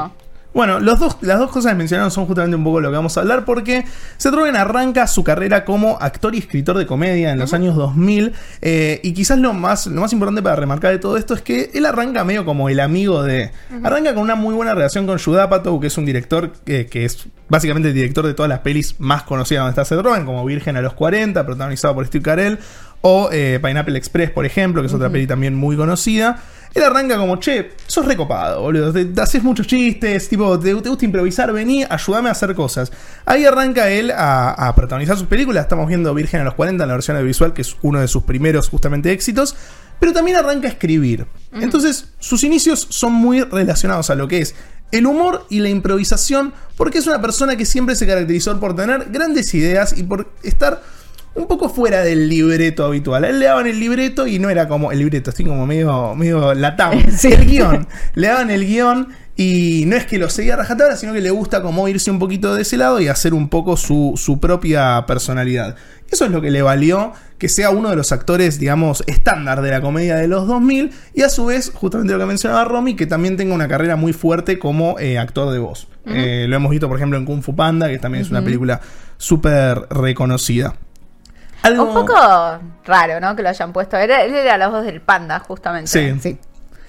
Bueno, 0.54 0.80
los 0.80 0.98
dos, 0.98 1.18
las 1.20 1.38
dos 1.38 1.50
cosas 1.50 1.72
que 1.72 1.78
mencionaron 1.78 2.10
son 2.10 2.26
justamente 2.26 2.56
un 2.56 2.64
poco 2.64 2.80
lo 2.80 2.90
que 2.90 2.96
vamos 2.96 3.16
a 3.16 3.20
hablar 3.20 3.44
porque 3.44 3.84
Seth 4.16 4.32
Rogen 4.32 4.56
arranca 4.56 5.06
su 5.06 5.22
carrera 5.22 5.64
como 5.64 5.98
actor 6.00 6.34
y 6.34 6.38
escritor 6.38 6.78
de 6.78 6.86
comedia 6.86 7.32
en 7.32 7.38
los 7.38 7.52
años 7.52 7.76
2000 7.76 8.32
eh, 8.62 9.00
y 9.04 9.12
quizás 9.12 9.38
lo 9.38 9.52
más, 9.52 9.86
lo 9.86 10.00
más 10.00 10.12
importante 10.12 10.42
para 10.42 10.56
remarcar 10.56 10.92
de 10.92 10.98
todo 10.98 11.16
esto 11.16 11.34
es 11.34 11.42
que 11.42 11.70
él 11.74 11.84
arranca 11.86 12.24
medio 12.24 12.44
como 12.44 12.68
el 12.68 12.80
amigo 12.80 13.22
de... 13.22 13.50
Arranca 13.84 14.14
con 14.14 14.22
una 14.22 14.34
muy 14.34 14.54
buena 14.54 14.74
relación 14.74 15.06
con 15.06 15.18
Judd 15.18 15.38
Apatow, 15.38 15.78
que 15.80 15.88
es 15.88 15.98
un 15.98 16.06
director 16.06 16.50
que 16.64 16.88
es 17.04 17.28
básicamente 17.48 17.88
el 17.88 17.94
director 17.94 18.26
de 18.26 18.34
todas 18.34 18.48
las 18.48 18.60
pelis 18.60 18.96
más 18.98 19.22
conocidas 19.22 19.62
donde 19.62 19.70
está 19.70 19.84
Seth 19.84 20.04
Rogen, 20.04 20.24
como 20.24 20.44
Virgen 20.44 20.76
a 20.76 20.82
los 20.82 20.94
40, 20.94 21.44
protagonizado 21.44 21.94
por 21.94 22.06
Steve 22.06 22.22
Carell, 22.22 22.58
o 23.00 23.30
eh, 23.32 23.58
Pineapple 23.62 23.96
Express, 23.96 24.30
por 24.30 24.44
ejemplo, 24.44 24.82
que 24.82 24.86
es 24.86 24.94
otra 24.94 25.10
peli 25.10 25.26
también 25.26 25.54
muy 25.54 25.76
conocida. 25.76 26.42
Él 26.74 26.82
arranca 26.82 27.16
como, 27.16 27.36
che, 27.36 27.72
sos 27.86 28.04
recopado, 28.04 28.62
boludo. 28.62 28.92
Te, 28.92 29.04
te 29.04 29.20
haces 29.20 29.42
muchos 29.42 29.66
chistes, 29.66 30.28
tipo, 30.28 30.58
te, 30.58 30.74
te 30.74 30.88
gusta 30.88 31.04
improvisar, 31.04 31.52
vení, 31.52 31.84
ayúdame 31.88 32.28
a 32.28 32.32
hacer 32.32 32.54
cosas. 32.54 32.92
Ahí 33.24 33.44
arranca 33.44 33.90
él 33.90 34.10
a, 34.10 34.50
a 34.50 34.74
protagonizar 34.74 35.16
sus 35.16 35.26
películas. 35.26 35.62
Estamos 35.62 35.88
viendo 35.88 36.12
Virgen 36.14 36.40
a 36.40 36.44
los 36.44 36.54
40 36.54 36.82
en 36.82 36.88
la 36.88 36.94
versión 36.94 37.16
audiovisual, 37.16 37.52
que 37.52 37.62
es 37.62 37.76
uno 37.82 38.00
de 38.00 38.08
sus 38.08 38.24
primeros 38.24 38.68
justamente 38.68 39.12
éxitos. 39.12 39.56
Pero 40.00 40.12
también 40.12 40.36
arranca 40.36 40.68
a 40.68 40.70
escribir. 40.70 41.26
Entonces, 41.52 42.12
sus 42.20 42.44
inicios 42.44 42.86
son 42.88 43.12
muy 43.12 43.42
relacionados 43.42 44.10
a 44.10 44.14
lo 44.14 44.28
que 44.28 44.40
es 44.40 44.54
el 44.92 45.06
humor 45.06 45.46
y 45.50 45.60
la 45.60 45.68
improvisación, 45.68 46.54
porque 46.76 46.98
es 46.98 47.06
una 47.06 47.20
persona 47.20 47.56
que 47.56 47.66
siempre 47.66 47.94
se 47.94 48.06
caracterizó 48.06 48.58
por 48.58 48.74
tener 48.74 49.08
grandes 49.10 49.52
ideas 49.54 49.96
y 49.96 50.02
por 50.02 50.30
estar 50.42 50.82
un 51.38 51.46
poco 51.46 51.68
fuera 51.68 52.02
del 52.02 52.28
libreto 52.28 52.84
habitual. 52.84 53.24
A 53.24 53.28
él 53.28 53.38
le 53.38 53.46
daban 53.46 53.66
el 53.66 53.78
libreto 53.78 54.26
y 54.26 54.38
no 54.38 54.50
era 54.50 54.68
como 54.68 54.92
el 54.92 54.98
libreto, 54.98 55.30
así 55.30 55.44
como 55.44 55.66
medio, 55.66 56.14
medio 56.14 56.54
latam. 56.54 56.92
Sí. 57.16 57.32
El 57.32 57.46
guion. 57.46 57.88
Le 58.14 58.28
daban 58.28 58.50
el 58.50 58.66
guion 58.66 59.08
y 59.36 59.84
no 59.86 59.96
es 59.96 60.04
que 60.04 60.18
lo 60.18 60.28
seguía 60.28 60.56
rajatabla, 60.56 60.96
sino 60.96 61.12
que 61.12 61.20
le 61.20 61.30
gusta 61.30 61.62
como 61.62 61.88
irse 61.88 62.10
un 62.10 62.18
poquito 62.18 62.54
de 62.54 62.62
ese 62.62 62.76
lado 62.76 63.00
y 63.00 63.08
hacer 63.08 63.34
un 63.34 63.48
poco 63.48 63.76
su, 63.76 64.14
su 64.16 64.40
propia 64.40 65.04
personalidad. 65.06 65.76
Eso 66.10 66.24
es 66.24 66.30
lo 66.30 66.40
que 66.40 66.50
le 66.50 66.62
valió 66.62 67.12
que 67.38 67.48
sea 67.48 67.70
uno 67.70 67.90
de 67.90 67.96
los 67.96 68.10
actores, 68.10 68.58
digamos, 68.58 69.04
estándar 69.06 69.62
de 69.62 69.70
la 69.70 69.80
comedia 69.80 70.16
de 70.16 70.26
los 70.26 70.46
2000 70.48 70.90
y 71.14 71.22
a 71.22 71.28
su 71.28 71.46
vez, 71.46 71.70
justamente 71.72 72.12
lo 72.12 72.18
que 72.18 72.26
mencionaba 72.26 72.64
Romy, 72.64 72.96
que 72.96 73.06
también 73.06 73.36
tenga 73.36 73.54
una 73.54 73.68
carrera 73.68 73.94
muy 73.94 74.12
fuerte 74.12 74.58
como 74.58 74.98
eh, 74.98 75.18
actor 75.18 75.52
de 75.52 75.60
voz. 75.60 75.88
Eh, 76.06 76.46
lo 76.48 76.56
hemos 76.56 76.70
visto, 76.70 76.88
por 76.88 76.96
ejemplo, 76.96 77.18
en 77.18 77.24
Kung 77.24 77.42
Fu 77.42 77.54
Panda, 77.54 77.88
que 77.88 77.98
también 77.98 78.24
es 78.24 78.30
una 78.30 78.42
película 78.42 78.80
súper 79.18 79.86
reconocida. 79.90 80.74
Algo- 81.62 81.84
Un 81.84 81.94
poco 81.94 82.14
raro, 82.84 83.20
¿no? 83.20 83.34
Que 83.36 83.42
lo 83.42 83.48
hayan 83.48 83.72
puesto. 83.72 83.96
Era, 83.96 84.22
él 84.22 84.34
era 84.34 84.56
la 84.58 84.68
voz 84.68 84.84
del 84.84 85.00
panda, 85.00 85.38
justamente. 85.40 85.88
Sí. 85.90 86.18
Sí. 86.20 86.38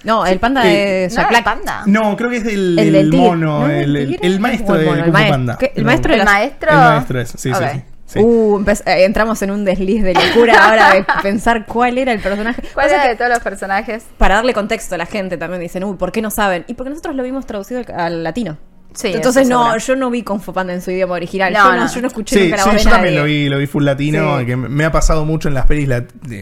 No, 0.04 0.24
el 0.24 0.38
panda 0.38 0.62
Sí. 0.62 0.68
de 0.68 1.08
¿No 1.10 1.14
Jack 1.16 1.18
era 1.18 1.28
Black. 1.28 1.44
panda? 1.44 1.82
No, 1.86 2.16
creo 2.16 2.30
que 2.30 2.36
es 2.38 2.44
del, 2.44 2.78
El 2.78 2.86
el 2.86 2.92
del 2.92 3.10
tigre. 3.10 3.26
mono, 3.26 3.60
¿No? 3.60 3.68
el, 3.68 3.96
el- 3.96 4.06
tigre? 4.08 4.26
el 4.26 4.40
maestro 4.40 4.74
O 4.74 4.76
el 4.76 4.80
de 4.80 4.86
mono, 4.86 4.96
Kung 4.98 5.06
el 5.06 5.12
maestro. 5.12 5.34
Panda. 5.34 5.58
¿Qué? 5.58 5.72
¿El 5.76 5.84
maestro 5.84 6.14
¿El 6.14 6.24
maestro? 6.24 6.70
El 6.70 6.76
maestro 6.78 7.20
es, 7.20 7.28
sí, 7.30 7.36
sí, 7.38 7.52
sí. 7.52 7.82
sí. 8.06 8.18
Uh, 8.18 8.64
eh, 8.86 9.04
entramos 9.04 9.42
en 9.42 9.50
un 9.50 9.64
desliz 9.66 10.02
de 10.02 10.14
locura 10.14 10.68
ahora 10.70 10.94
de 10.94 11.04
pensar 11.22 11.66
cuál 11.66 11.98
era 11.98 12.12
el 12.12 12.20
personaje. 12.20 12.62
¿Cuál 12.72 12.88
era 12.88 13.02
que 13.02 13.08
de 13.10 13.16
todos 13.16 13.30
los 13.30 13.40
personajes? 13.40 14.04
para 14.16 14.36
darle 14.36 14.54
contexto 14.54 14.94
a 14.94 14.98
la 14.98 15.06
gente 15.06 15.36
también 15.36 15.60
dicen, 15.60 15.84
uy, 15.84 15.96
¿por 15.96 16.12
qué 16.12 16.22
no 16.22 16.30
saben? 16.30 16.64
Y 16.66 16.74
porque 16.74 16.90
nosotros 16.90 17.14
lo 17.14 17.22
vimos 17.22 17.44
traducido 17.44 17.80
al, 17.86 18.00
al 18.00 18.24
latino. 18.24 18.56
Sí, 18.92 19.08
Entonces 19.14 19.48
no, 19.48 19.62
seguro. 19.64 19.78
yo 19.78 19.96
no 19.96 20.10
vi 20.10 20.22
Kung 20.24 20.40
Fu 20.40 20.52
Panda 20.52 20.74
en 20.74 20.82
su 20.82 20.90
idioma 20.90 21.14
original. 21.14 21.52
No, 21.52 21.58
yo, 21.64 21.72
no, 21.76 21.84
no. 21.86 21.94
yo 21.94 22.00
no 22.00 22.06
escuché 22.08 22.34
Sí, 22.36 22.42
nunca 22.44 22.56
la 22.56 22.62
sí, 22.64 22.68
voz 22.70 22.78
de 22.78 22.84
yo 22.84 22.90
también 22.90 23.14
nadie. 23.14 23.20
lo 23.20 23.24
vi, 23.26 23.48
lo 23.48 23.58
vi 23.58 23.66
full 23.66 23.84
latino, 23.84 24.40
Sí. 24.40 24.46
que 24.46 24.56
me- 24.56 24.84
ha 24.84 24.92
pasado 24.92 25.24
mucho 25.24 25.48
en 25.48 25.54
las 25.54 25.66
pelis 25.66 25.88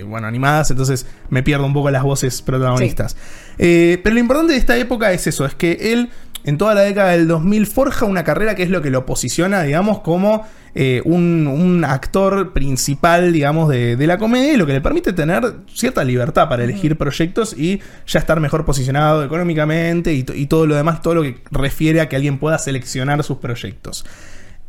bueno, 0.07 0.26
animadas, 0.26 0.71
entonces 0.71 1.07
me 1.28 1.43
pierdo 1.43 1.67
un 1.67 1.75
poco 1.75 1.90
las 1.90 2.02
voces 2.02 2.40
protagonistas. 2.40 3.17
Eh, 3.59 4.00
pero 4.02 4.14
lo 4.14 4.21
importante 4.21 4.52
de 4.55 4.59
esta 4.59 4.76
época 4.76 5.12
es 5.12 5.26
eso, 5.26 5.45
es 5.45 5.55
que 5.55 5.93
él 5.93 6.11
en 6.45 6.57
toda 6.57 6.75
la 6.75 6.81
década 6.83 7.11
del 7.11 7.28
2000 7.28 7.67
forja 7.67 8.07
una 8.07 8.25
carrera 8.25 8.55
que 8.55 8.62
es 8.62 8.71
lo 8.71 8.81
que 8.81 8.90
lo 8.90 9.05
posiciona, 9.05 9.62
digamos, 9.62 10.00
como 10.00 10.47
eh, 10.81 11.03
un, 11.05 11.49
un 11.49 11.85
actor 11.85 12.53
principal, 12.53 13.33
digamos, 13.33 13.69
de, 13.69 13.97
de 13.97 14.07
la 14.07 14.17
comedia 14.17 14.57
lo 14.57 14.65
que 14.65 14.75
le 14.75 14.81
permite 14.81 15.13
tener 15.13 15.43
cierta 15.75 16.05
libertad 16.05 16.49
para 16.49 16.63
elegir 16.63 16.97
proyectos 16.97 17.53
y 17.59 17.81
ya 18.07 18.21
estar 18.21 18.39
mejor 18.39 18.65
posicionado 18.65 19.25
económicamente 19.25 20.15
y, 20.15 20.23
to- 20.23 20.35
y 20.35 20.47
todo 20.47 20.69
lo 20.69 20.77
demás, 20.77 21.03
todo 21.03 21.17
lo 21.17 21.23
que 21.23 21.43
refiere 21.51 22.01
a 22.01 22.09
que 22.09 22.15
alguien 22.15 22.39
pueda 22.39 22.59
seleccionar 22.59 23.25
sus 23.25 23.39
proyectos. 23.39 24.07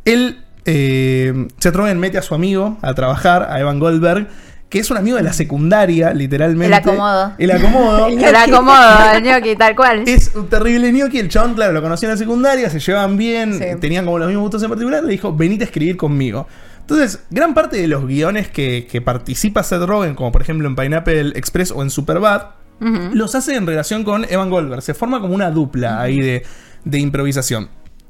Él, 0.04 0.40
eh, 0.64 1.46
Rogen 1.72 2.00
mete 2.00 2.18
a 2.18 2.22
su 2.22 2.34
amigo 2.34 2.76
a 2.82 2.92
trabajar, 2.94 3.46
a 3.48 3.60
Evan 3.60 3.78
Goldberg, 3.78 4.26
que 4.70 4.78
es 4.78 4.90
un 4.90 4.96
amigo 4.96 5.16
de 5.16 5.22
la 5.24 5.32
secundaria, 5.32 6.14
literalmente. 6.14 6.66
El 6.66 6.72
acomodo. 6.74 7.32
El 7.38 7.50
acomodo. 7.50 8.06
El 8.08 8.36
acomodo, 8.36 9.12
el 9.16 9.22
ñoqui, 9.24 9.56
tal 9.56 9.74
cual. 9.76 10.04
Es 10.06 10.30
un 10.34 10.48
terrible 10.48 10.90
gnocchi. 10.92 11.18
El 11.18 11.28
chabón, 11.28 11.54
claro, 11.54 11.72
lo 11.72 11.82
conocía 11.82 12.08
en 12.08 12.12
la 12.14 12.16
secundaria, 12.16 12.70
se 12.70 12.78
llevaban 12.78 13.16
bien, 13.16 13.54
Sí. 13.58 13.64
tenían 13.80 14.04
como 14.04 14.18
los 14.18 14.28
mismos 14.28 14.44
gustos 14.44 14.62
en 14.62 14.68
particular. 14.70 15.02
Le 15.02 15.10
dijo, 15.10 15.34
venite 15.34 15.64
a 15.64 15.66
escribir 15.66 15.96
conmigo. 15.96 16.46
Entonces, 16.80 17.20
gran 17.30 17.52
parte 17.52 17.76
de 17.78 17.88
los 17.88 18.06
guiones 18.06 18.48
que, 18.48 18.86
que 18.90 19.00
participa 19.02 19.62
Seth 19.62 19.82
Rogen, 19.82 20.14
como 20.14 20.32
por 20.32 20.42
ejemplo 20.42 20.66
en 20.68 20.76
Pineapple 20.76 21.32
Express 21.36 21.72
o 21.72 21.82
en 21.82 21.90
Superbad, 21.90 22.42
los 23.12 23.34
hace 23.34 23.56
en 23.56 23.66
relación 23.66 24.04
con 24.04 24.24
Evan 24.30 24.48
Goldberg. 24.50 24.80
Se 24.82 24.94
forma 24.94 25.20
como 25.20 25.34
una 25.34 25.50
dupla 25.50 26.00
ahí 26.00 26.18
de, 26.20 26.44
de 26.84 26.98
improvisación. 26.98 27.68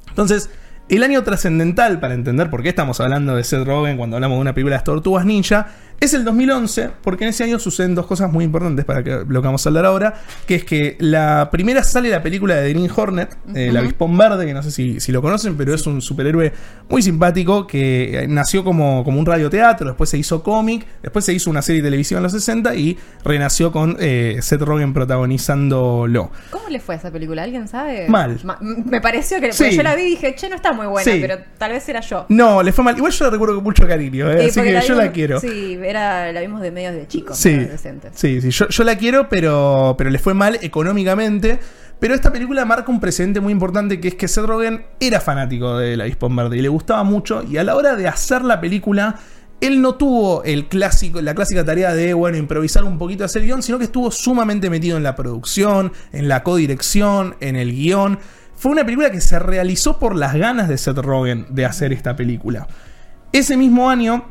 Entonces, 0.09 0.49
el 0.89 1.03
año 1.03 1.23
trascendental 1.25 2.01
para 2.01 2.15
entender 2.15 2.51
por 2.51 2.63
qué 2.63 2.69
estamos 2.71 3.01
hablando 3.01 3.35
de 3.37 3.45
Seth 3.45 3.65
Rogen 3.67 3.97
cuando 3.97 4.17
hablamos 4.17 4.37
de 4.37 4.41
una 4.43 4.55
película 4.55 4.75
de 4.75 4.79
las 4.79 4.85
tortugas 4.85 5.25
ninja 5.25 5.69
es 6.01 6.15
el 6.15 6.25
2011, 6.25 6.91
porque 7.03 7.25
en 7.25 7.31
ese 7.31 7.45
año 7.45 7.59
suceden 7.59 7.95
dos 7.95 8.07
cosas 8.07 8.33
muy 8.33 8.45
importantes 8.45 8.85
para 8.87 9.03
que, 9.05 9.11
lo 9.29 9.43
que 9.43 9.47
vamos 9.47 9.65
a 9.65 9.69
hablar 9.69 9.85
ahora, 9.85 10.15
que 10.47 10.55
es 10.55 10.65
que 10.65 10.97
la 10.99 11.51
primera 11.53 11.83
sale 11.85 12.09
la 12.09 12.23
película 12.23 12.57
de 12.57 12.71
Green 12.73 12.91
Hornet, 12.95 13.37
eh, 13.55 13.67
el 13.69 13.77
avispón 13.77 14.17
verde, 14.17 14.47
que 14.47 14.55
no 14.55 14.63
sé 14.63 14.71
si, 14.71 14.99
si 14.99 15.13
lo 15.13 15.21
conocen, 15.21 15.57
pero 15.57 15.75
es 15.75 15.87
un 15.87 16.01
superhéroe 16.01 16.53
muy 16.89 17.03
simpático 17.03 17.67
que 17.67 18.23
eh, 18.25 18.29
nació 18.29 18.65
como, 18.65 19.05
como 19.05 19.21
un 19.21 19.27
radioteatro, 19.27 19.89
después 19.89 20.09
se 20.09 20.17
hizo 20.19 20.43
cómic, 20.43 20.87
después 21.03 21.25
se 21.25 21.33
hizo 21.35 21.51
una 21.51 21.61
serie 21.63 21.83
de 21.83 21.89
televisión 21.89 22.19
en 22.19 22.23
los 22.25 22.33
60 22.33 22.75
y 22.77 22.97
renació 23.25 23.71
con 23.71 23.97
eh, 24.01 24.39
Seth 24.41 24.63
Rogen 24.63 24.95
protagonizándolo. 24.95 26.31
¿Cómo 26.51 26.69
le 26.69 26.81
fue 26.81 26.95
a 26.95 26.99
esa 26.99 27.11
película? 27.11 27.43
¿Alguien 27.43 27.69
sabe? 27.69 28.09
Mal. 28.09 28.39
Ma- 28.45 28.59
me 28.61 29.01
pareció 29.01 29.41
que 29.41 29.53
Sí. 29.53 29.71
yo 29.77 29.83
la 29.83 29.95
vi 29.95 30.03
y 30.03 30.07
dije, 30.11 30.35
che, 30.35 30.49
no 30.49 30.57
está 30.57 30.73
muy 30.73 30.87
buena, 30.87 31.11
Sí. 31.11 31.19
pero 31.21 31.39
tal 31.59 31.73
vez 31.73 31.89
era 31.89 32.01
yo. 32.01 32.27
No, 32.29 32.63
le 32.63 32.73
fue 32.73 32.85
mal. 32.85 32.97
Igual 32.97 33.13
yo 33.13 33.25
la 33.27 33.31
recuerdo 33.31 33.55
con 33.57 33.65
mucho 33.65 33.87
cariño, 33.87 34.31
eh, 34.31 34.51
Sí, 34.51 34.61
así 34.61 34.71
que 34.71 34.81
yo 34.87 34.95
la 34.95 35.13
quiero. 35.13 35.41
Sí, 35.41 35.77
era, 35.91 36.33
la 36.33 36.41
vimos 36.41 36.61
de 36.61 36.71
medios 36.71 36.95
de 36.95 37.07
chicos. 37.07 37.37
Sí, 37.37 37.55
adolescentes. 37.55 38.13
sí, 38.15 38.41
sí, 38.41 38.51
yo, 38.51 38.69
yo 38.69 38.85
la 38.85 38.97
quiero, 38.97 39.29
pero, 39.29 39.95
pero 39.99 40.11
le 40.11 40.19
fue 40.19 40.35
mal 40.35 40.59
económicamente. 40.63 41.59
Pero 42.01 42.15
esta 42.15 42.33
película 42.33 42.65
marca 42.65 42.91
un 42.91 42.99
precedente 42.99 43.41
muy 43.41 43.53
importante 43.53 44.01
que 44.01 44.09
es 44.09 44.15
que 44.15 44.27
Seth 44.27 44.47
Rogen 44.47 44.87
era 45.01 45.21
fanático 45.21 45.77
de 45.77 45.99
la 45.99 46.05
Avispón 46.05 46.35
Verde 46.35 46.57
y 46.57 46.63
le 46.63 46.69
gustaba 46.69 47.05
mucho. 47.05 47.43
Y 47.43 47.59
a 47.59 47.65
la 47.65 47.77
hora 47.77 47.95
de 47.95 48.09
hacer 48.09 48.43
la 48.43 48.59
película, 48.59 49.17
él 49.61 49.83
no 49.83 49.97
tuvo 49.97 50.43
el 50.45 50.67
clásico, 50.69 51.21
la 51.21 51.35
clásica 51.35 51.63
tarea 51.63 51.95
de 51.95 52.15
bueno, 52.15 52.39
improvisar 52.39 52.85
un 52.85 52.97
poquito 52.97 53.25
hacer 53.25 53.43
guion, 53.43 53.63
sino 53.63 53.77
que 53.77 53.85
estuvo 53.85 54.11
sumamente 54.11 54.71
metido 54.71 54.97
en 54.97 55.03
la 55.03 55.15
producción, 55.15 55.93
en 56.13 56.29
la 56.29 56.43
codirección, 56.43 57.37
en 57.41 57.57
el 57.57 57.73
guion. 57.73 58.19
Fue 58.57 58.73
una 58.73 58.85
película 58.85 59.11
que 59.11 59.21
se 59.21 59.39
realizó 59.39 59.99
por 59.99 60.17
las 60.17 60.35
ganas 60.35 60.69
de 60.69 60.79
Seth 60.79 60.99
Rogen 60.99 61.47
de 61.51 61.67
hacer 61.67 61.93
esta 61.93 62.17
película. 62.17 62.67
Ese 63.33 63.59
mismo 63.59 63.91
año, 63.91 64.25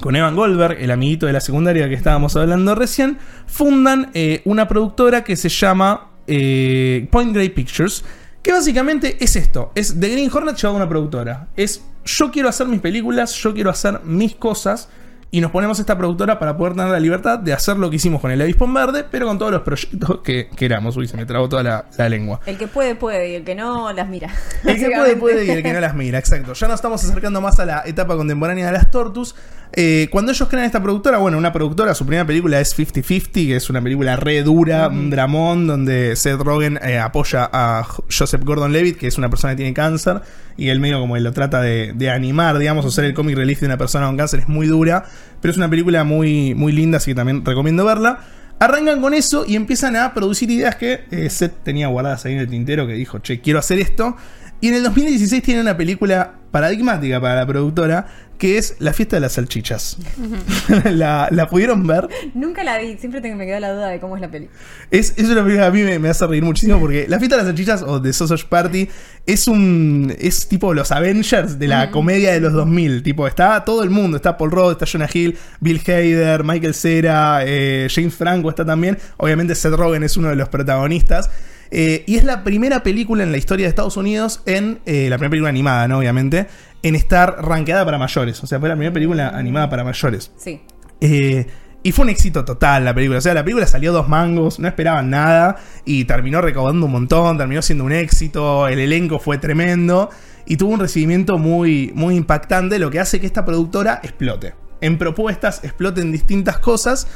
con 0.00 0.16
Evan 0.16 0.34
Goldberg, 0.34 0.78
el 0.80 0.90
amiguito 0.90 1.26
de 1.26 1.32
la 1.32 1.40
secundaria 1.40 1.88
que 1.88 1.94
estábamos 1.94 2.36
hablando 2.36 2.74
recién, 2.74 3.18
fundan 3.46 4.10
eh, 4.14 4.42
una 4.44 4.68
productora 4.68 5.24
que 5.24 5.36
se 5.36 5.48
llama 5.48 6.10
eh, 6.26 7.06
Point 7.10 7.34
Grey 7.34 7.50
Pictures, 7.50 8.04
que 8.42 8.52
básicamente 8.52 9.16
es 9.20 9.36
esto, 9.36 9.72
es 9.74 9.98
The 9.98 10.08
Green 10.08 10.30
Hornet 10.32 10.56
llevado 10.56 10.74
a 10.74 10.76
una 10.76 10.88
productora. 10.88 11.48
Es 11.56 11.84
yo 12.04 12.30
quiero 12.30 12.48
hacer 12.48 12.66
mis 12.66 12.80
películas, 12.80 13.32
yo 13.34 13.54
quiero 13.54 13.70
hacer 13.70 14.00
mis 14.04 14.34
cosas, 14.34 14.88
y 15.34 15.40
nos 15.40 15.50
ponemos 15.50 15.80
esta 15.80 15.96
productora 15.96 16.38
para 16.38 16.58
poder 16.58 16.74
tener 16.74 16.90
la 16.90 17.00
libertad 17.00 17.38
de 17.38 17.54
hacer 17.54 17.78
lo 17.78 17.88
que 17.88 17.96
hicimos 17.96 18.20
con 18.20 18.30
el 18.30 18.42
avispón 18.42 18.74
verde, 18.74 19.02
pero 19.10 19.26
con 19.26 19.38
todos 19.38 19.50
los 19.50 19.62
proyectos 19.62 20.20
que 20.22 20.50
queramos. 20.54 20.94
Uy, 20.98 21.08
se 21.08 21.16
me 21.16 21.24
trabó 21.24 21.48
toda 21.48 21.62
la, 21.62 21.86
la 21.96 22.08
lengua. 22.10 22.40
El 22.44 22.58
que 22.58 22.68
puede, 22.68 22.96
puede, 22.96 23.30
y 23.30 23.34
el 23.36 23.42
que 23.42 23.54
no, 23.54 23.90
las 23.94 24.10
mira. 24.10 24.28
El 24.64 24.78
que 24.78 24.90
puede, 24.90 25.16
puede 25.16 25.46
y 25.46 25.50
el 25.50 25.62
que 25.62 25.72
no 25.72 25.80
las 25.80 25.94
mira, 25.94 26.18
exacto. 26.18 26.52
Ya 26.52 26.68
nos 26.68 26.74
estamos 26.74 27.02
acercando 27.02 27.40
más 27.40 27.58
a 27.58 27.64
la 27.64 27.82
etapa 27.86 28.14
contemporánea 28.14 28.66
de 28.66 28.72
las 28.72 28.90
Tortus. 28.90 29.34
Eh, 29.74 30.08
cuando 30.10 30.32
ellos 30.32 30.46
crean 30.50 30.66
esta 30.66 30.82
productora, 30.82 31.16
bueno, 31.16 31.38
una 31.38 31.50
productora, 31.50 31.94
su 31.94 32.04
primera 32.04 32.26
película 32.26 32.60
es 32.60 32.78
50-50, 32.78 33.32
que 33.32 33.56
es 33.56 33.70
una 33.70 33.80
película 33.80 34.16
re 34.16 34.42
dura, 34.42 34.88
un 34.88 35.08
dramón, 35.08 35.66
donde 35.66 36.14
Seth 36.14 36.40
Rogen 36.40 36.78
eh, 36.82 36.98
apoya 36.98 37.48
a 37.50 37.86
Joseph 38.10 38.42
Gordon 38.44 38.72
Levitt, 38.72 38.98
que 38.98 39.06
es 39.06 39.16
una 39.16 39.30
persona 39.30 39.54
que 39.54 39.58
tiene 39.58 39.72
cáncer, 39.72 40.20
y 40.58 40.68
él 40.68 40.78
medio 40.78 41.00
como 41.00 41.16
él 41.16 41.24
lo 41.24 41.32
trata 41.32 41.62
de, 41.62 41.92
de 41.94 42.10
animar, 42.10 42.58
digamos, 42.58 42.84
o 42.84 42.90
ser 42.90 43.06
el 43.06 43.14
comic 43.14 43.34
relief 43.34 43.60
de 43.60 43.66
una 43.66 43.78
persona 43.78 44.06
con 44.06 44.18
cáncer, 44.18 44.40
es 44.40 44.48
muy 44.48 44.66
dura, 44.66 45.06
pero 45.40 45.50
es 45.52 45.56
una 45.56 45.68
película 45.68 46.04
muy, 46.04 46.54
muy 46.54 46.72
linda, 46.72 46.98
así 46.98 47.10
que 47.10 47.14
también 47.14 47.44
recomiendo 47.44 47.84
verla. 47.84 48.20
Arrancan 48.58 49.00
con 49.00 49.12
eso 49.12 49.44
y 49.46 49.56
empiezan 49.56 49.96
a 49.96 50.14
producir 50.14 50.50
ideas 50.50 50.76
que 50.76 51.04
eh, 51.10 51.28
Seth 51.30 51.64
tenía 51.64 51.88
guardadas 51.88 52.24
ahí 52.26 52.34
en 52.34 52.38
el 52.38 52.48
tintero, 52.48 52.86
que 52.86 52.92
dijo, 52.92 53.18
che, 53.18 53.40
quiero 53.40 53.58
hacer 53.58 53.80
esto. 53.80 54.16
Y 54.60 54.68
en 54.68 54.74
el 54.74 54.84
2016 54.84 55.42
tiene 55.42 55.60
una 55.60 55.76
película 55.76 56.34
paradigmática 56.52 57.20
para 57.20 57.34
la 57.34 57.46
productora, 57.46 58.06
que 58.42 58.58
es 58.58 58.74
La 58.80 58.92
fiesta 58.92 59.14
de 59.14 59.20
las 59.20 59.34
salchichas. 59.34 59.98
la, 60.84 61.28
¿La 61.30 61.48
pudieron 61.48 61.86
ver? 61.86 62.08
Nunca 62.34 62.64
la 62.64 62.76
vi, 62.78 62.98
siempre 62.98 63.20
tengo, 63.20 63.36
me 63.36 63.46
queda 63.46 63.60
la 63.60 63.72
duda 63.72 63.88
de 63.88 64.00
cómo 64.00 64.16
es 64.16 64.20
la 64.20 64.32
peli. 64.32 64.48
Es, 64.90 65.14
es 65.16 65.26
una 65.28 65.44
película 65.44 65.62
que 65.62 65.68
a 65.68 65.70
mí 65.70 65.82
me, 65.84 66.00
me 66.00 66.08
hace 66.08 66.26
reír 66.26 66.42
muchísimo 66.42 66.80
porque 66.80 67.06
La 67.08 67.20
fiesta 67.20 67.36
de 67.36 67.42
las 67.42 67.48
salchichas 67.48 67.82
o 67.82 68.02
The 68.02 68.12
Sausage 68.12 68.46
Party 68.48 68.88
es 69.26 69.46
un. 69.46 70.12
es 70.18 70.48
tipo 70.48 70.74
los 70.74 70.90
Avengers 70.90 71.60
de 71.60 71.68
la 71.68 71.92
comedia 71.92 72.32
de 72.32 72.40
los 72.40 72.52
2000. 72.52 73.04
Tipo, 73.04 73.28
está 73.28 73.64
todo 73.64 73.84
el 73.84 73.90
mundo. 73.90 74.16
Está 74.16 74.36
Paul 74.36 74.50
Rudd, 74.50 74.72
está 74.72 74.86
Jonah 74.86 75.08
Hill, 75.12 75.38
Bill 75.60 75.80
Hader, 75.86 76.42
Michael 76.42 76.74
Cera, 76.74 77.42
eh, 77.46 77.86
James 77.94 78.12
Franco 78.12 78.50
está 78.50 78.64
también. 78.64 78.98
Obviamente 79.18 79.54
Seth 79.54 79.74
Rogen 79.74 80.02
es 80.02 80.16
uno 80.16 80.30
de 80.30 80.34
los 80.34 80.48
protagonistas. 80.48 81.30
Eh, 81.74 82.04
y 82.06 82.16
es 82.16 82.24
la 82.24 82.44
primera 82.44 82.82
película 82.82 83.22
en 83.22 83.30
la 83.32 83.38
historia 83.38 83.64
de 83.66 83.70
Estados 83.70 83.96
Unidos 83.96 84.42
en. 84.44 84.80
eh, 84.84 85.06
la 85.08 85.16
primera 85.16 85.30
película 85.30 85.48
animada, 85.48 85.86
¿no? 85.86 85.98
Obviamente. 85.98 86.48
En 86.82 86.94
estar 86.94 87.44
rankeada 87.44 87.84
para 87.84 87.98
mayores. 87.98 88.42
O 88.42 88.46
sea, 88.46 88.58
fue 88.58 88.68
la 88.68 88.74
primera 88.74 88.92
película 88.92 89.28
animada 89.28 89.68
para 89.70 89.84
mayores. 89.84 90.32
Sí. 90.36 90.62
Eh, 91.00 91.46
y 91.84 91.92
fue 91.92 92.04
un 92.04 92.10
éxito 92.10 92.44
total 92.44 92.84
la 92.84 92.94
película. 92.94 93.18
O 93.18 93.20
sea, 93.20 93.34
la 93.34 93.42
película 93.42 93.66
salió 93.66 93.92
dos 93.92 94.08
mangos, 94.08 94.58
no 94.58 94.68
esperaban 94.68 95.10
nada. 95.10 95.56
Y 95.84 96.04
terminó 96.04 96.40
recaudando 96.40 96.86
un 96.86 96.92
montón, 96.92 97.38
terminó 97.38 97.62
siendo 97.62 97.84
un 97.84 97.92
éxito. 97.92 98.68
El 98.68 98.78
elenco 98.78 99.18
fue 99.18 99.38
tremendo. 99.38 100.10
Y 100.46 100.56
tuvo 100.56 100.72
un 100.72 100.80
recibimiento 100.80 101.38
muy, 101.38 101.92
muy 101.94 102.16
impactante, 102.16 102.78
lo 102.78 102.90
que 102.90 103.00
hace 103.00 103.20
que 103.20 103.26
esta 103.26 103.44
productora 103.44 104.00
explote. 104.02 104.54
En 104.80 104.98
propuestas, 104.98 105.62
exploten 105.62 106.10
distintas 106.10 106.58
cosas. 106.58 107.06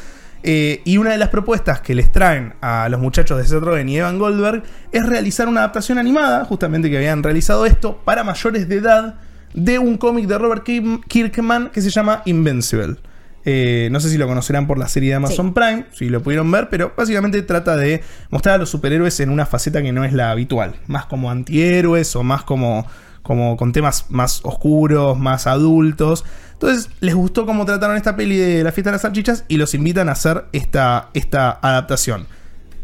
Eh, 0.42 0.80
y 0.84 0.98
una 0.98 1.10
de 1.10 1.18
las 1.18 1.30
propuestas 1.30 1.80
que 1.80 1.94
les 1.94 2.12
traen 2.12 2.54
a 2.60 2.88
los 2.88 3.00
muchachos 3.00 3.38
de 3.38 3.44
Seth 3.44 3.62
Rogen 3.62 3.88
y 3.88 3.96
Evan 3.98 4.18
Goldberg 4.18 4.62
es 4.92 5.04
realizar 5.04 5.48
una 5.48 5.60
adaptación 5.60 5.98
animada, 5.98 6.44
justamente 6.44 6.88
que 6.88 6.96
habían 6.96 7.22
realizado 7.22 7.66
esto, 7.66 8.00
para 8.04 8.22
mayores 8.22 8.68
de 8.68 8.76
edad, 8.76 9.18
de 9.54 9.78
un 9.78 9.96
cómic 9.96 10.26
de 10.26 10.38
Robert 10.38 10.64
Kirkman 10.64 11.70
que 11.70 11.80
se 11.80 11.90
llama 11.90 12.22
Invincible. 12.24 12.96
Eh, 13.48 13.88
no 13.92 14.00
sé 14.00 14.10
si 14.10 14.18
lo 14.18 14.26
conocerán 14.26 14.66
por 14.66 14.76
la 14.76 14.88
serie 14.88 15.10
de 15.10 15.14
Amazon 15.16 15.46
Sí. 15.46 15.52
Prime, 15.52 15.86
si 15.92 16.08
lo 16.08 16.20
pudieron 16.20 16.50
ver, 16.50 16.68
pero 16.68 16.92
básicamente 16.96 17.40
trata 17.42 17.76
de 17.76 18.02
mostrar 18.30 18.56
a 18.56 18.58
los 18.58 18.68
superhéroes 18.70 19.20
en 19.20 19.30
una 19.30 19.46
faceta 19.46 19.80
que 19.82 19.92
no 19.92 20.04
es 20.04 20.12
la 20.12 20.32
habitual, 20.32 20.74
más 20.88 21.06
como 21.06 21.30
antihéroes 21.30 22.16
o 22.16 22.24
más 22.24 22.42
como, 22.42 22.86
como 23.22 23.56
con 23.56 23.70
temas 23.70 24.06
más 24.08 24.40
oscuros, 24.42 25.16
más 25.16 25.46
adultos. 25.46 26.24
Entonces, 26.54 26.90
les 26.98 27.14
gustó 27.14 27.46
cómo 27.46 27.64
trataron 27.66 27.96
esta 27.96 28.16
peli 28.16 28.36
de 28.36 28.64
La 28.64 28.72
fiesta 28.72 28.90
de 28.90 28.94
las 28.94 29.02
salchichas 29.02 29.44
y 29.46 29.58
los 29.58 29.74
invitan 29.74 30.08
a 30.08 30.12
hacer 30.12 30.46
esta, 30.52 31.10
esta 31.14 31.60
adaptación. 31.62 32.26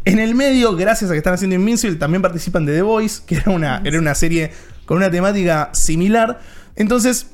En 0.05 0.19
el 0.19 0.33
medio, 0.33 0.75
gracias 0.75 1.09
a 1.09 1.13
que 1.13 1.17
están 1.17 1.33
haciendo 1.33 1.55
Invincible, 1.55 1.97
también 1.97 2.21
participan 2.21 2.65
de 2.65 2.75
The 2.75 2.81
Voice, 2.83 3.23
que 3.25 3.35
era 3.35 3.51
una, 3.51 3.81
era 3.83 3.99
una 3.99 4.15
serie 4.15 4.51
con 4.85 4.97
una 4.97 5.11
temática 5.11 5.69
similar. 5.73 6.39
Entonces, 6.75 7.27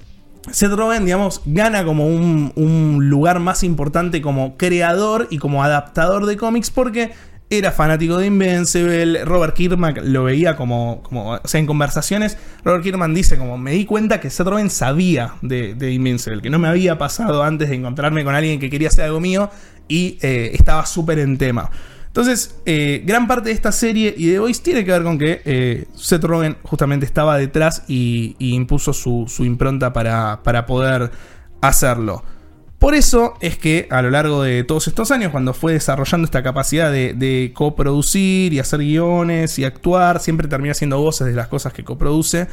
Seth 0.52 0.72
Rogen, 0.72 1.06
digamos, 1.06 1.42
gana 1.46 1.84
como 1.84 2.08
un, 2.08 2.54
un 2.56 3.10
lugar 3.10 3.40
más 3.40 3.64
importante 3.64 4.22
como 4.22 4.58
creador 4.58 5.28
y 5.30 5.38
como 5.38 5.64
adaptador 5.64 6.26
de 6.26 6.38
cómics 6.38 6.72
porque 6.72 7.12
era 7.50 7.72
fanático 7.72 8.18
de 8.18 8.28
Invincible. 8.28 9.26
Robert 9.26 9.56
Kirkman 9.56 9.96
lo 10.14 10.24
veía 10.24 10.56
como, 10.56 11.02
como, 11.04 11.34
o 11.34 11.48
sea, 11.48 11.60
en 11.60 11.66
conversaciones, 11.66 12.38
Robert 12.64 12.84
Kirkman 12.84 13.14
dice 13.14 13.38
como, 13.38 13.58
me 13.58 13.72
di 13.72 13.86
cuenta 13.86 14.20
que 14.20 14.30
Seth 14.30 14.48
Rogen 14.48 14.70
sabía 14.70 15.34
de, 15.42 15.92
Invincible, 15.92 16.42
que 16.42 16.50
no 16.50 16.60
me 16.60 16.68
había 16.68 16.98
pasado 16.98 17.44
antes 17.44 17.70
de 17.70 17.76
encontrarme 17.76 18.24
con 18.24 18.36
alguien 18.36 18.60
que 18.60 18.70
quería 18.70 18.90
hacer 18.90 19.06
algo 19.06 19.20
mío 19.20 19.50
y 19.88 20.20
eh, 20.22 20.52
estaba 20.54 20.86
súper 20.86 21.20
en 21.20 21.38
tema. 21.38 21.72
Entonces, 22.10 22.56
eh, 22.66 23.04
gran 23.06 23.28
parte 23.28 23.50
de 23.50 23.56
esta 23.56 23.72
serie 23.72 24.14
y 24.18 24.28
de 24.28 24.40
Voice 24.40 24.64
tiene 24.64 24.84
que 24.84 24.92
ver 24.92 25.04
con 25.04 25.20
que 25.20 25.42
eh, 25.46 25.86
Seth 25.94 26.24
Rogen 26.24 26.58
justamente 26.64 27.06
estaba 27.06 27.38
detrás 27.38 27.84
y, 27.88 28.36
impuso 28.40 28.94
su, 28.94 29.28
impronta 29.40 29.94
para, 29.94 30.42
para 30.44 30.66
poder 30.66 31.12
hacerlo. 31.62 32.24
Por 32.80 32.96
eso 32.96 33.36
es 33.42 33.58
que 33.58 33.88
a 33.92 34.02
lo 34.02 34.10
largo 34.10 34.42
de 34.42 34.64
todos 34.64 34.88
estos 34.88 35.12
años, 35.12 35.32
cuando 35.32 35.54
fue 35.54 35.74
desarrollando 35.74 36.26
esta 36.26 36.42
capacidad 36.42 36.92
de, 36.92 37.14
de 37.14 37.52
coproducir 37.54 38.54
y 38.54 38.60
hacer 38.60 38.80
guiones 38.80 39.60
y 39.60 39.66
actuar, 39.66 40.20
siempre 40.20 40.48
termina 40.48 40.74
siendo 40.74 41.00
voces 41.00 41.28
de 41.28 41.34
las 41.34 41.48
cosas 41.48 41.74
que 41.74 41.84
coproduce, 41.84 42.48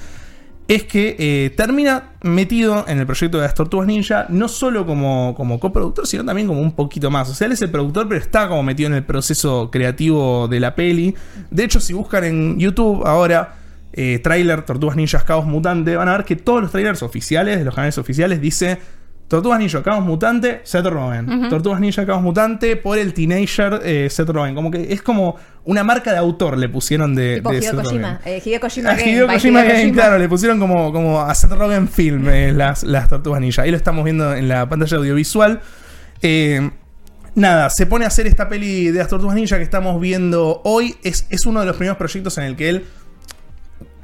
es 0.68 0.82
que 0.82 1.16
eh, 1.18 1.50
termina 1.50 2.10
metido 2.22 2.84
en 2.88 2.98
el 2.98 3.06
proyecto 3.06 3.38
de 3.38 3.44
las 3.44 3.54
Tortugas 3.54 3.86
Ninja, 3.86 4.26
no 4.28 4.48
solo 4.48 4.84
como, 4.84 5.34
como 5.36 5.60
coproductor, 5.60 6.06
sino 6.06 6.24
también 6.24 6.48
como 6.48 6.60
un 6.60 6.72
poquito 6.72 7.10
más. 7.10 7.30
O 7.30 7.34
sea, 7.34 7.46
él 7.46 7.52
es 7.52 7.62
el 7.62 7.70
productor, 7.70 8.08
pero 8.08 8.20
está 8.20 8.48
como 8.48 8.62
metido 8.62 8.88
en 8.88 8.94
el 8.94 9.04
proceso 9.04 9.70
creativo 9.70 10.48
de 10.48 10.58
la 10.60 10.74
peli. 10.74 11.14
De 11.50 11.64
hecho, 11.64 11.78
si 11.80 11.92
buscan 11.92 12.24
en 12.24 12.58
YouTube 12.58 13.06
ahora 13.06 13.56
eh, 13.92 14.18
trailer 14.18 14.62
Tortugas 14.62 14.96
Ninjas 14.96 15.22
Caos 15.22 15.46
Mutante, 15.46 15.94
van 15.94 16.08
a 16.08 16.16
ver 16.16 16.24
que 16.24 16.34
todos 16.34 16.60
los 16.60 16.72
trailers 16.72 17.02
oficiales, 17.02 17.58
de 17.58 17.64
los 17.64 17.74
canales 17.74 17.96
oficiales, 17.98 18.40
dice 18.40 18.78
Tortugas 19.28 19.58
Ninja 19.58 19.82
Caos 19.82 20.04
Mutante, 20.04 20.60
Seth 20.62 20.86
Rogen. 20.86 21.48
Tortugas 21.48 21.80
Ninja 21.80 22.06
Caos 22.06 22.22
Mutante 22.22 22.76
por 22.76 22.96
el 22.96 23.12
teenager 23.12 23.80
eh, 23.84 24.08
Seth 24.08 24.28
Rogen. 24.28 24.54
Como 24.54 24.70
que 24.70 24.92
es 24.92 25.02
como 25.02 25.36
una 25.64 25.82
marca 25.82 26.12
de 26.12 26.18
autor 26.18 26.56
le 26.56 26.68
pusieron 26.68 27.14
de, 27.14 27.36
Tipo 27.36 27.50
de 27.50 27.58
Hideo 27.58 27.72
Seth 27.72 27.82
Kojima. 27.82 28.20
Eh, 28.24 28.40
Hideo 28.44 28.60
Kojima 28.60 28.90
A 28.90 28.94
Game, 28.94 29.10
Hideo 29.10 29.26
Kojima 29.26 29.60
Hideo 29.60 29.68
Game, 29.68 29.80
Kojima. 29.80 29.94
claro, 29.94 30.18
le 30.18 30.28
pusieron 30.28 30.60
como, 30.60 30.92
como 30.92 31.20
a 31.20 31.34
Seth 31.34 31.50
Rogen 31.50 31.88
Film 31.88 32.28
eh, 32.28 32.52
las, 32.52 32.84
las 32.84 33.08
Tortugas 33.08 33.40
Ninja. 33.40 33.62
Ahí 33.62 33.72
lo 33.72 33.76
estamos 33.76 34.04
viendo 34.04 34.32
en 34.32 34.48
la 34.48 34.68
pantalla 34.68 34.96
audiovisual. 34.96 35.60
Eh, 36.22 36.70
nada, 37.34 37.68
se 37.70 37.86
pone 37.86 38.04
a 38.04 38.08
hacer 38.08 38.28
esta 38.28 38.48
peli 38.48 38.92
de 38.92 38.98
las 39.00 39.08
Tortugas 39.08 39.34
Ninja 39.34 39.56
que 39.56 39.64
estamos 39.64 40.00
viendo 40.00 40.62
hoy. 40.64 40.94
Es, 41.02 41.26
es 41.30 41.46
uno 41.46 41.58
de 41.60 41.66
los 41.66 41.74
primeros 41.74 41.98
proyectos 41.98 42.38
en 42.38 42.44
el 42.44 42.54
que 42.54 42.68
él, 42.68 42.84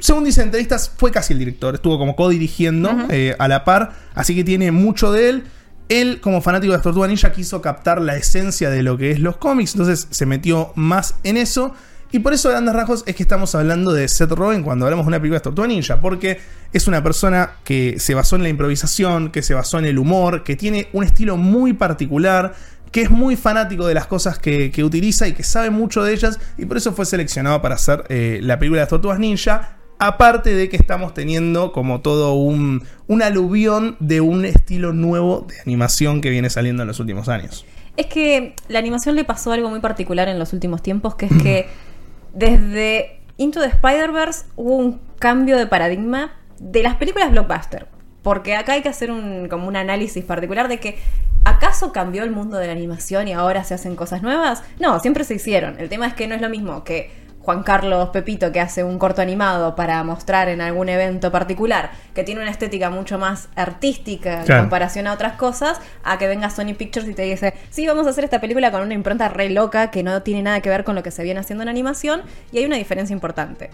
según 0.03 0.25
dicen 0.25 0.47
entrevistas, 0.47 0.91
fue 0.97 1.13
casi 1.13 1.33
el 1.33 1.39
director. 1.39 1.77
Estuvo 1.77 1.97
como 1.97 2.17
co-dirigiendo 2.17 2.91
eh, 3.09 3.37
a 3.39 3.47
la 3.47 3.65
par. 3.65 3.93
Así 4.15 4.35
que 4.35 4.43
tiene 4.43 4.73
mucho 4.73 5.13
de 5.13 5.29
él. 5.29 5.45
Él, 5.89 6.21
como 6.21 6.41
fanático 6.41 6.73
de 6.73 6.79
las 6.79 6.83
Tortugas 6.83 7.09
Ninja, 7.09 7.31
quiso 7.31 7.63
captar 7.63 8.03
la 8.03 8.17
esencia 8.17 8.69
de 8.69 8.83
lo 8.83 8.99
que 8.99 9.13
es 9.13 9.21
los 9.21 9.37
cómics. 9.37 9.75
Entonces 9.75 10.09
se 10.11 10.27
metió 10.27 10.73
más 10.75 11.15
en 11.23 11.37
eso. 11.37 11.73
Y 12.11 12.19
por 12.19 12.33
eso, 12.33 12.49
de 12.49 12.55
grandes 12.55 12.75
rasgos, 12.75 13.05
es 13.07 13.15
que 13.15 13.23
estamos 13.23 13.55
hablando 13.55 13.93
de 13.93 14.09
Seth 14.09 14.33
Rogen 14.33 14.65
cuando 14.65 14.87
hablamos 14.87 15.07
de 15.07 15.09
una 15.09 15.19
película 15.19 15.39
de 15.39 15.45
Tortuga 15.45 15.69
Ninja. 15.69 16.01
Porque 16.01 16.41
es 16.73 16.89
una 16.89 17.01
persona 17.05 17.53
que 17.63 18.01
se 18.01 18.15
basó 18.15 18.35
en 18.35 18.43
la 18.43 18.49
improvisación, 18.49 19.31
que 19.31 19.43
se 19.43 19.55
basó 19.55 19.79
en 19.79 19.85
el 19.85 20.01
humor, 20.01 20.43
que 20.43 20.57
tiene 20.57 20.89
un 20.93 21.05
estilo 21.05 21.37
muy 21.37 21.75
particular, 21.75 22.55
que 22.91 23.03
es 23.03 23.11
muy 23.11 23.37
fanático 23.37 23.87
de 23.87 23.95
las 23.95 24.09
cosas 24.09 24.41
que, 24.41 24.73
que 24.73 24.83
utiliza 24.83 25.29
y 25.29 25.33
que 25.33 25.45
sabe 25.45 25.71
mucho 25.71 26.03
de 26.03 26.13
ellas. 26.13 26.41
Y 26.59 26.65
por 26.65 26.77
eso 26.77 26.93
fue 26.93 27.07
seleccionado 27.07 27.63
para 27.63 27.77
hacer 27.77 28.03
eh, 28.09 28.41
la 28.43 28.59
película 28.59 28.81
de 28.81 28.83
las 28.83 28.91
Tortugas 28.91 29.21
Ninja. 29.21 29.77
Aparte 30.05 30.53
de 30.53 30.69
que 30.69 30.77
estamos 30.77 31.15
teniendo 31.15 31.71
como 31.71 32.01
todo 32.01 32.35
un, 32.35 32.83
un 33.07 33.23
aluvión 33.23 33.97
de 34.01 34.21
un 34.21 34.45
estilo 34.45 34.93
nuevo 34.93 35.47
de 35.49 35.61
animación 35.61 36.21
que 36.21 36.29
viene 36.29 36.51
saliendo 36.51 36.83
en 36.83 36.89
los 36.89 36.99
últimos 36.99 37.29
años. 37.29 37.65
Es 37.97 38.07
que 38.07 38.57
la 38.67 38.81
animación 38.81 39.15
le 39.15 39.23
pasó 39.23 39.53
algo 39.53 39.71
muy 39.71 39.79
particular 39.79 40.27
en 40.27 40.41
los 40.41 40.53
últimos 40.53 40.83
tiempos, 40.83 41.15
que 41.15 41.27
es 41.27 41.43
que 41.45 41.69
desde 42.35 43.21
Into 43.37 43.61
the 43.61 43.69
Spider-Verse 43.69 44.47
hubo 44.57 44.75
un 44.75 45.01
cambio 45.21 45.57
de 45.57 45.69
paradigma 45.69 46.33
de 46.59 46.83
las 46.83 46.97
películas 46.97 47.31
blockbuster. 47.31 47.87
Porque 48.23 48.57
acá 48.57 48.73
hay 48.73 48.83
que 48.83 48.89
hacer 48.89 49.13
un, 49.13 49.47
como 49.49 49.69
un 49.69 49.77
análisis 49.77 50.25
particular 50.25 50.67
de 50.67 50.81
que 50.81 50.99
¿acaso 51.45 51.93
cambió 51.93 52.25
el 52.25 52.33
mundo 52.33 52.57
de 52.57 52.67
la 52.67 52.73
animación 52.73 53.29
y 53.29 53.35
ahora 53.35 53.63
se 53.63 53.75
hacen 53.75 53.95
cosas 53.95 54.21
nuevas? 54.21 54.65
No, 54.81 54.99
siempre 54.99 55.23
se 55.23 55.35
hicieron. 55.35 55.79
El 55.79 55.89
tema 55.89 56.09
es 56.09 56.15
que 56.15 56.27
no 56.27 56.35
es 56.35 56.41
lo 56.41 56.49
mismo 56.49 56.83
que 56.83 57.22
Juan 57.43 57.63
Carlos 57.65 58.11
Pepito 58.11 58.53
que 58.53 58.61
hace 58.61 58.85
un 58.85 58.99
corto 58.99 59.21
animado 59.21 59.75
para 59.75 60.03
mostrar 60.05 60.49
en 60.49 60.61
algún 60.61 60.89
evento 60.89 61.33
particular, 61.33 61.91
que 62.15 62.23
tiene 62.23 62.41
una 62.41 62.51
estética 62.51 62.89
mucho 62.89 63.19
más 63.19 63.49
artística 63.57 64.41
en 64.41 64.45
Claro. 64.47 64.63
comparación 64.63 65.07
a 65.09 65.13
otras 65.13 65.35
cosas, 65.35 65.81
a 66.05 66.19
que 66.19 66.29
venga 66.29 66.51
Sony 66.51 66.75
Pictures 66.79 67.09
y 67.09 67.15
te 67.15 67.23
dice, 67.23 67.55
sí, 67.71 67.87
vamos 67.87 68.07
a 68.07 68.11
hacer 68.11 68.25
esta 68.25 68.41
película 68.41 68.71
con 68.71 68.83
una 68.83 68.95
impronta 68.95 69.29
re 69.29 69.51
loca 69.51 69.91
que 69.91 70.03
no 70.03 70.23
tiene 70.23 70.43
nada 70.43 70.61
que 70.61 70.69
ver 70.69 70.85
con 70.85 70.95
lo 70.95 71.03
que 71.03 71.11
se 71.11 71.23
viene 71.25 71.41
haciendo 71.41 71.63
en 71.63 71.69
animación, 71.69 72.23
y 72.53 72.59
hay 72.59 72.65
una 72.65 72.77
diferencia 72.77 73.13
importante. 73.13 73.71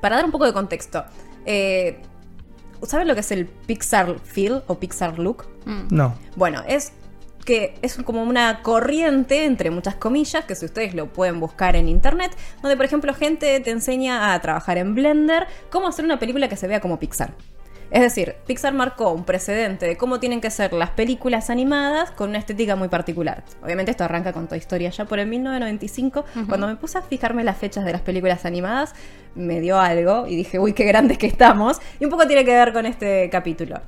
Para 0.00 0.16
dar 0.16 0.24
un 0.24 0.30
poco 0.30 0.46
de 0.46 0.52
contexto, 0.52 1.04
eh, 1.44 2.00
¿saben 2.84 3.06
lo 3.08 3.14
que 3.14 3.20
es 3.20 3.30
el 3.32 3.46
Pixar 3.46 4.18
Feel 4.20 4.62
o 4.66 4.76
Pixar 4.78 5.18
Look? 5.18 5.46
No. 5.90 6.14
Bueno, 6.36 6.62
es 6.66 6.92
que 7.48 7.76
es 7.80 7.96
como 8.04 8.22
una 8.22 8.60
corriente, 8.60 9.46
entre 9.46 9.70
muchas 9.70 9.94
comillas, 9.94 10.44
que 10.44 10.54
si 10.54 10.66
ustedes 10.66 10.92
lo 10.92 11.10
pueden 11.10 11.40
buscar 11.40 11.76
en 11.76 11.88
internet, 11.88 12.36
donde 12.60 12.76
por 12.76 12.84
ejemplo 12.84 13.14
gente 13.14 13.58
te 13.60 13.70
enseña 13.70 14.34
a 14.34 14.40
trabajar 14.42 14.76
en 14.76 14.94
Blender, 14.94 15.46
cómo 15.70 15.88
hacer 15.88 16.04
una 16.04 16.18
película 16.18 16.50
que 16.50 16.56
se 16.56 16.66
vea 16.66 16.80
como 16.80 16.98
Pixar. 16.98 17.32
Es 17.90 18.02
decir, 18.02 18.34
Pixar 18.46 18.74
marcó 18.74 19.12
un 19.12 19.24
precedente 19.24 19.86
de 19.86 19.96
cómo 19.96 20.20
tienen 20.20 20.42
que 20.42 20.50
ser 20.50 20.74
las 20.74 20.90
películas 20.90 21.48
animadas 21.48 22.10
con 22.10 22.28
una 22.28 22.38
estética 22.38 22.76
muy 22.76 22.88
particular. 22.88 23.42
Obviamente 23.62 23.92
esto 23.92 24.04
arranca 24.04 24.34
con 24.34 24.46
Toy 24.46 24.58
Story 24.58 24.90
ya 24.90 25.06
por 25.06 25.18
el 25.18 25.26
1995. 25.28 26.26
Cuando 26.50 26.66
me 26.66 26.76
puse 26.76 26.98
a 26.98 27.00
fijarme 27.00 27.44
las 27.44 27.56
fechas 27.56 27.86
de 27.86 27.92
las 27.92 28.02
películas 28.02 28.44
animadas, 28.44 28.92
me 29.34 29.62
dio 29.62 29.80
algo 29.80 30.26
y 30.26 30.36
dije, 30.36 30.58
uy, 30.58 30.74
qué 30.74 30.84
grandes 30.84 31.16
que 31.16 31.26
estamos. 31.26 31.80
Y 31.98 32.04
un 32.04 32.10
poco 32.10 32.26
tiene 32.26 32.44
que 32.44 32.52
ver 32.52 32.74
con 32.74 32.84
este 32.84 33.30
capítulo. 33.30 33.80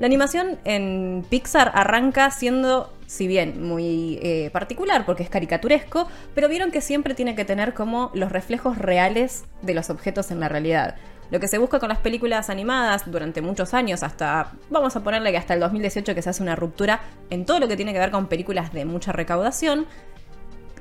La 0.00 0.06
animación 0.06 0.58
en 0.64 1.26
Pixar 1.28 1.72
arranca 1.74 2.30
siendo, 2.30 2.90
si 3.10 3.26
bien 3.26 3.60
muy 3.60 4.20
eh, 4.22 4.50
particular 4.52 5.04
porque 5.04 5.24
es 5.24 5.28
caricaturesco, 5.28 6.06
pero 6.32 6.48
vieron 6.48 6.70
que 6.70 6.80
siempre 6.80 7.14
tiene 7.14 7.34
que 7.34 7.44
tener 7.44 7.74
como 7.74 8.12
los 8.14 8.30
reflejos 8.30 8.78
reales 8.78 9.46
de 9.62 9.74
los 9.74 9.90
objetos 9.90 10.30
en 10.30 10.38
la 10.38 10.48
realidad. 10.48 10.94
Lo 11.32 11.40
que 11.40 11.48
se 11.48 11.58
busca 11.58 11.80
con 11.80 11.88
las 11.88 11.98
películas 11.98 12.50
animadas 12.50 13.10
durante 13.10 13.42
muchos 13.42 13.74
años, 13.74 14.04
hasta, 14.04 14.52
vamos 14.68 14.94
a 14.94 15.02
ponerle 15.02 15.32
que 15.32 15.38
hasta 15.38 15.54
el 15.54 15.60
2018 15.60 16.14
que 16.14 16.22
se 16.22 16.30
hace 16.30 16.42
una 16.42 16.54
ruptura 16.54 17.00
en 17.30 17.44
todo 17.46 17.58
lo 17.58 17.66
que 17.66 17.74
tiene 17.74 17.92
que 17.92 17.98
ver 17.98 18.12
con 18.12 18.28
películas 18.28 18.72
de 18.72 18.84
mucha 18.84 19.10
recaudación, 19.10 19.86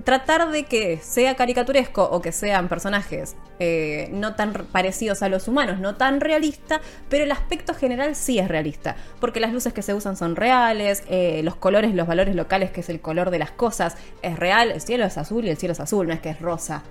tratar 0.09 0.49
de 0.49 0.63
que 0.63 0.97
sea 1.03 1.35
caricaturesco 1.35 2.03
o 2.03 2.19
que 2.19 2.31
sean 2.31 2.67
personajes 2.67 3.35
eh, 3.59 4.09
no 4.11 4.33
tan 4.33 4.53
parecidos 4.53 5.21
a 5.21 5.29
los 5.29 5.47
humanos, 5.47 5.79
no 5.79 5.97
tan 5.97 6.19
realista, 6.19 6.81
pero 7.09 7.25
el 7.25 7.31
aspecto 7.31 7.75
general 7.75 8.15
sí 8.15 8.39
es 8.39 8.47
realista, 8.47 8.95
porque 9.19 9.39
las 9.39 9.53
luces 9.53 9.71
que 9.71 9.83
se 9.83 9.93
usan 9.93 10.17
son 10.17 10.35
reales, 10.35 11.03
eh, 11.09 11.41
los 11.43 11.53
colores, 11.55 11.93
los 11.93 12.07
valores 12.07 12.33
locales, 12.33 12.71
que 12.71 12.81
es 12.81 12.89
el 12.89 13.01
color 13.01 13.29
de 13.29 13.37
las 13.37 13.51
cosas, 13.51 13.97
es 14.23 14.39
real, 14.39 14.71
el 14.71 14.81
cielo 14.81 15.05
es 15.05 15.15
azul 15.19 15.45
y 15.45 15.51
el 15.51 15.57
cielo 15.57 15.73
es 15.73 15.79
azul, 15.79 16.07
no 16.07 16.13
es 16.15 16.21
que 16.21 16.31
es 16.31 16.41
rosa, 16.41 16.81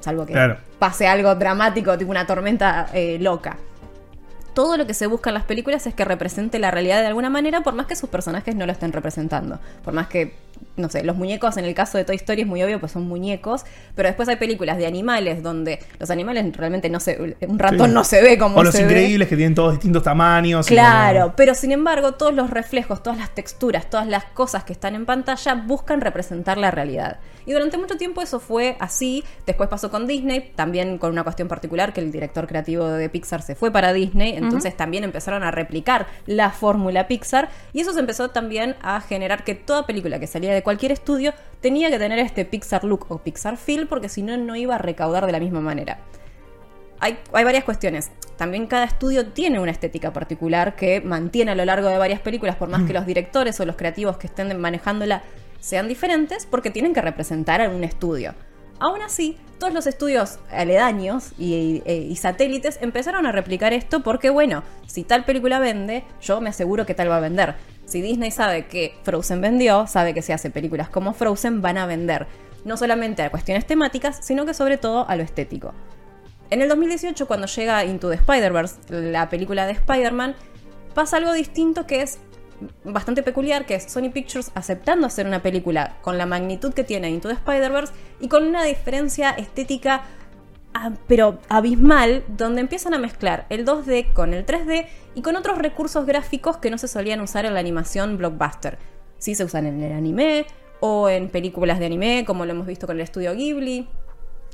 salvo 0.00 0.24
que 0.24 0.32
Claro. 0.32 0.56
pase 0.78 1.06
algo 1.06 1.34
dramático, 1.34 1.98
tipo 1.98 2.10
una 2.10 2.26
tormenta 2.26 2.88
eh, 2.94 3.18
loca. 3.20 3.58
Todo 4.54 4.78
lo 4.78 4.86
que 4.86 4.94
se 4.94 5.06
busca 5.06 5.28
en 5.28 5.34
las 5.34 5.44
películas 5.44 5.86
es 5.86 5.92
que 5.94 6.06
represente 6.06 6.58
la 6.58 6.70
realidad 6.70 7.00
de 7.02 7.06
alguna 7.06 7.28
manera, 7.28 7.62
por 7.62 7.74
más 7.74 7.86
que 7.86 7.96
sus 7.96 8.08
personajes 8.08 8.56
no 8.56 8.64
lo 8.64 8.72
estén 8.72 8.92
representando. 8.92 9.60
Por 9.84 9.92
más 9.92 10.06
que, 10.08 10.34
no 10.76 10.88
sé, 10.88 11.04
los 11.04 11.16
muñecos 11.16 11.56
en 11.56 11.64
el 11.64 11.74
caso 11.74 11.98
de 11.98 12.04
Toy 12.04 12.16
Story 12.16 12.42
es 12.42 12.46
muy 12.46 12.62
obvio, 12.62 12.80
pues 12.80 12.92
son 12.92 13.06
muñecos, 13.08 13.64
pero 13.94 14.08
después 14.08 14.28
hay 14.28 14.36
películas 14.36 14.78
de 14.78 14.86
animales 14.86 15.42
donde 15.42 15.78
los 15.98 16.10
animales 16.10 16.56
realmente 16.56 16.88
no 16.88 17.00
se. 17.00 17.36
Un 17.46 17.58
ratón 17.58 17.88
Sí. 17.88 17.94
no 17.94 18.04
se 18.04 18.22
ve 18.22 18.38
como 18.38 18.56
O 18.56 18.62
los 18.62 18.74
se 18.74 18.84
ve. 18.84 18.92
increíbles 18.92 19.28
que 19.28 19.36
tienen 19.36 19.54
todos 19.54 19.72
distintos 19.72 20.02
tamaños. 20.02 20.66
Claro, 20.66 21.20
como- 21.22 21.36
pero 21.36 21.54
sin 21.54 21.72
embargo, 21.72 22.12
todos 22.12 22.34
los 22.34 22.50
reflejos, 22.50 23.02
todas 23.02 23.18
las 23.18 23.34
texturas, 23.34 23.88
todas 23.90 24.06
las 24.06 24.24
cosas 24.24 24.64
que 24.64 24.72
están 24.72 24.94
en 24.94 25.06
pantalla 25.06 25.54
buscan 25.54 26.00
representar 26.00 26.58
la 26.58 26.70
realidad. 26.70 27.18
Y 27.44 27.52
durante 27.52 27.76
mucho 27.76 27.96
tiempo 27.96 28.22
eso 28.22 28.38
fue 28.38 28.76
así. 28.78 29.24
Después 29.46 29.68
pasó 29.68 29.90
con 29.90 30.06
Disney, 30.06 30.52
también 30.54 30.98
con 30.98 31.10
una 31.10 31.24
cuestión 31.24 31.48
particular 31.48 31.92
que 31.92 32.00
el 32.00 32.12
director 32.12 32.46
creativo 32.46 32.86
de 32.88 33.08
Pixar 33.08 33.42
se 33.42 33.56
fue 33.56 33.72
para 33.72 33.92
Disney, 33.92 34.34
entonces 34.36 34.76
también 34.76 35.02
empezaron 35.02 35.42
a 35.42 35.50
replicar 35.50 36.06
la 36.26 36.50
fórmula 36.50 37.08
Pixar 37.08 37.48
y 37.72 37.80
eso 37.80 37.92
se 37.92 37.98
empezó 38.00 38.30
también 38.30 38.76
a 38.80 39.00
generar 39.00 39.42
que 39.42 39.56
toda 39.56 39.86
película 39.86 40.20
que 40.20 40.28
salía 40.28 40.51
de 40.54 40.62
cualquier 40.62 40.92
estudio 40.92 41.32
tenía 41.60 41.90
que 41.90 41.98
tener 41.98 42.18
este 42.18 42.44
Pixar 42.44 42.84
look 42.84 43.06
o 43.08 43.18
Pixar 43.18 43.56
feel 43.56 43.86
porque 43.88 44.08
si 44.08 44.22
no 44.22 44.36
no 44.36 44.56
iba 44.56 44.74
a 44.74 44.78
recaudar 44.78 45.26
de 45.26 45.32
la 45.32 45.40
misma 45.40 45.60
manera 45.60 45.98
hay, 47.02 47.18
hay 47.32 47.44
varias 47.44 47.64
cuestiones. 47.64 48.12
También 48.36 48.68
cada 48.68 48.84
estudio 48.84 49.26
tiene 49.26 49.58
una 49.58 49.72
estética 49.72 50.12
particular 50.12 50.76
que 50.76 51.00
mantiene 51.00 51.50
a 51.50 51.54
lo 51.56 51.64
largo 51.64 51.88
de 51.88 51.98
varias 51.98 52.20
películas, 52.20 52.54
por 52.54 52.68
más 52.68 52.84
que 52.84 52.92
los 52.92 53.06
directores 53.06 53.58
o 53.58 53.66
los 53.66 53.74
creativos 53.74 54.18
que 54.18 54.28
estén 54.28 54.56
manejándola 54.60 55.22
sean 55.58 55.88
diferentes, 55.88 56.46
porque 56.46 56.70
tienen 56.70 56.94
que 56.94 57.02
representar 57.02 57.60
a 57.60 57.68
un 57.68 57.82
estudio. 57.82 58.34
Aún 58.78 59.02
así, 59.02 59.36
todos 59.58 59.72
los 59.74 59.88
estudios 59.88 60.38
aledaños 60.50 61.32
y, 61.38 61.82
e- 61.84 62.06
y 62.08 62.14
satélites 62.16 62.78
empezaron 62.80 63.26
a 63.26 63.32
replicar 63.32 63.72
esto 63.72 64.04
porque, 64.04 64.30
bueno, 64.30 64.62
si 64.86 65.02
tal 65.02 65.24
película 65.24 65.58
vende, 65.58 66.04
yo 66.20 66.40
me 66.40 66.50
aseguro 66.50 66.86
que 66.86 66.94
tal 66.94 67.10
va 67.10 67.16
a 67.16 67.20
vender. 67.20 67.56
Si 67.92 68.00
Disney 68.00 68.30
sabe 68.30 68.68
que 68.68 68.94
Frozen 69.02 69.42
vendió, 69.42 69.86
sabe 69.86 70.14
que 70.14 70.22
si 70.22 70.32
hace 70.32 70.48
películas 70.48 70.88
como 70.88 71.12
Frozen 71.12 71.60
van 71.60 71.76
a 71.76 71.84
vender. 71.84 72.26
No 72.64 72.78
solamente 72.78 73.20
a 73.20 73.30
cuestiones 73.30 73.66
temáticas, 73.66 74.18
sino 74.22 74.46
que 74.46 74.54
sobre 74.54 74.78
todo 74.78 75.06
a 75.06 75.14
lo 75.14 75.22
estético. 75.22 75.74
En 76.48 76.62
el 76.62 76.70
2018, 76.70 77.26
cuando 77.26 77.46
llega 77.48 77.84
Into 77.84 78.08
the 78.08 78.14
Spider-Verse, 78.14 78.76
la 78.88 79.28
película 79.28 79.66
de 79.66 79.72
Spider-Man, 79.72 80.36
pasa 80.94 81.18
algo 81.18 81.34
distinto 81.34 81.86
que 81.86 82.00
es 82.00 82.18
bastante 82.82 83.22
peculiar, 83.22 83.66
que 83.66 83.74
es 83.74 83.92
Sony 83.92 84.08
Pictures 84.10 84.52
aceptando 84.54 85.06
hacer 85.06 85.26
una 85.26 85.42
película 85.42 85.98
con 86.00 86.16
la 86.16 86.24
magnitud 86.24 86.72
que 86.72 86.84
tiene 86.84 87.10
Into 87.10 87.28
the 87.28 87.34
Spider-Verse 87.34 87.92
y 88.20 88.28
con 88.28 88.44
una 88.44 88.64
diferencia 88.64 89.32
estética 89.32 90.04
pero 91.06 91.38
abismal, 91.48 92.24
donde 92.28 92.60
empiezan 92.60 92.94
a 92.94 92.98
mezclar 92.98 93.46
el 93.50 93.66
2D 93.66 94.12
con 94.12 94.34
el 94.34 94.46
3D 94.46 94.86
y 95.14 95.22
con 95.22 95.36
otros 95.36 95.58
recursos 95.58 96.06
gráficos 96.06 96.56
que 96.56 96.70
no 96.70 96.78
se 96.78 96.88
solían 96.88 97.20
usar 97.20 97.44
en 97.44 97.54
la 97.54 97.60
animación 97.60 98.16
blockbuster. 98.16 98.78
sí 99.18 99.34
se 99.34 99.44
usan 99.44 99.66
en 99.66 99.82
el 99.82 99.92
anime 99.92 100.46
o 100.80 101.08
en 101.08 101.28
películas 101.28 101.78
de 101.78 101.86
anime, 101.86 102.24
como 102.26 102.44
lo 102.44 102.52
hemos 102.52 102.66
visto 102.66 102.86
con 102.86 102.96
el 102.96 103.02
estudio 103.02 103.34
Ghibli 103.34 103.88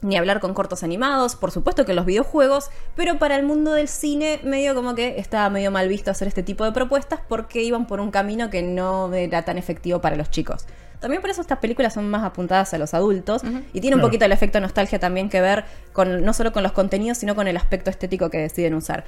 ni 0.02 0.16
hablar 0.16 0.40
con 0.40 0.54
cortos 0.54 0.82
animados, 0.82 1.36
por 1.36 1.50
supuesto 1.50 1.84
que 1.84 1.94
los 1.94 2.06
videojuegos, 2.06 2.70
pero 2.94 3.18
para 3.18 3.36
el 3.36 3.44
mundo 3.44 3.72
del 3.72 3.88
cine 3.88 4.40
medio 4.44 4.74
como 4.74 4.94
que 4.94 5.18
estaba 5.18 5.50
medio 5.50 5.70
mal 5.70 5.88
visto 5.88 6.10
hacer 6.10 6.28
este 6.28 6.42
tipo 6.42 6.64
de 6.64 6.72
propuestas 6.72 7.20
porque 7.28 7.62
iban 7.62 7.86
por 7.86 8.00
un 8.00 8.10
camino 8.10 8.50
que 8.50 8.62
no 8.62 9.12
era 9.12 9.42
tan 9.42 9.58
efectivo 9.58 10.00
para 10.00 10.16
los 10.16 10.30
chicos. 10.30 10.66
También 11.00 11.20
por 11.20 11.30
eso 11.30 11.40
estas 11.40 11.58
películas 11.58 11.94
son 11.94 12.08
más 12.10 12.24
apuntadas 12.24 12.74
a 12.74 12.78
los 12.78 12.92
adultos 12.94 13.42
y 13.72 13.80
tiene 13.80 13.94
un 13.96 14.00
Claro. 14.00 14.08
poquito 14.08 14.24
el 14.24 14.32
efecto 14.32 14.60
nostalgia 14.60 14.98
también 14.98 15.28
que 15.28 15.40
ver 15.40 15.64
con 15.92 16.24
no 16.24 16.32
solo 16.32 16.52
con 16.52 16.62
los 16.62 16.72
contenidos, 16.72 17.18
sino 17.18 17.34
con 17.36 17.46
el 17.48 17.56
aspecto 17.56 17.90
estético 17.90 18.30
que 18.30 18.38
deciden 18.38 18.74
usar. 18.74 19.04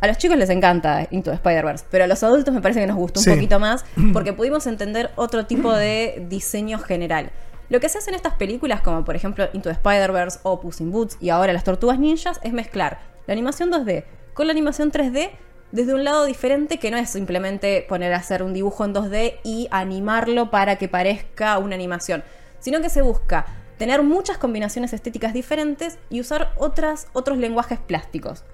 A 0.00 0.06
los 0.06 0.18
chicos 0.18 0.36
les 0.36 0.50
encanta 0.50 1.06
Into 1.10 1.30
the 1.30 1.36
Spider-Verse, 1.36 1.86
pero 1.90 2.04
a 2.04 2.06
los 2.06 2.22
adultos 2.22 2.52
me 2.54 2.60
parece 2.60 2.80
que 2.80 2.86
nos 2.86 2.96
gustó 2.96 3.20
Sí. 3.20 3.30
un 3.30 3.36
poquito 3.36 3.58
más 3.60 3.84
porque 4.12 4.32
pudimos 4.32 4.66
entender 4.66 5.10
otro 5.16 5.46
tipo 5.46 5.72
de 5.72 6.24
diseño 6.28 6.78
general. 6.78 7.30
Lo 7.68 7.80
que 7.80 7.88
se 7.88 7.98
hace 7.98 8.10
en 8.10 8.16
estas 8.16 8.34
películas, 8.34 8.80
como 8.80 9.04
por 9.04 9.16
ejemplo 9.16 9.48
Into 9.52 9.68
the 9.68 9.74
Spider-Verse 9.74 10.38
o 10.42 10.60
Puss 10.60 10.80
in 10.80 10.90
Boots 10.92 11.16
y 11.20 11.30
ahora 11.30 11.52
Las 11.52 11.64
Tortugas 11.64 11.98
Ninjas, 11.98 12.38
es 12.42 12.52
mezclar 12.52 12.98
la 13.26 13.32
animación 13.32 13.70
2D 13.72 14.04
con 14.34 14.46
la 14.46 14.52
animación 14.52 14.92
3D 14.92 15.30
desde 15.72 15.94
un 15.94 16.04
lado 16.04 16.24
diferente 16.24 16.78
que 16.78 16.90
no 16.90 16.96
es 16.96 17.10
simplemente 17.10 17.84
poner 17.88 18.12
a 18.12 18.18
hacer 18.18 18.42
un 18.42 18.52
dibujo 18.52 18.84
en 18.84 18.94
2D 18.94 19.40
y 19.44 19.68
animarlo 19.70 20.50
para 20.50 20.76
que 20.76 20.88
parezca 20.88 21.58
una 21.58 21.74
animación, 21.74 22.22
sino 22.60 22.80
que 22.80 22.90
se 22.90 23.02
busca 23.02 23.46
tener 23.78 24.02
muchas 24.02 24.38
combinaciones 24.38 24.92
estéticas 24.92 25.34
diferentes 25.34 25.98
y 26.08 26.20
usar 26.20 26.52
otros 26.56 27.38
lenguajes 27.38 27.78
plásticos. 27.78 28.44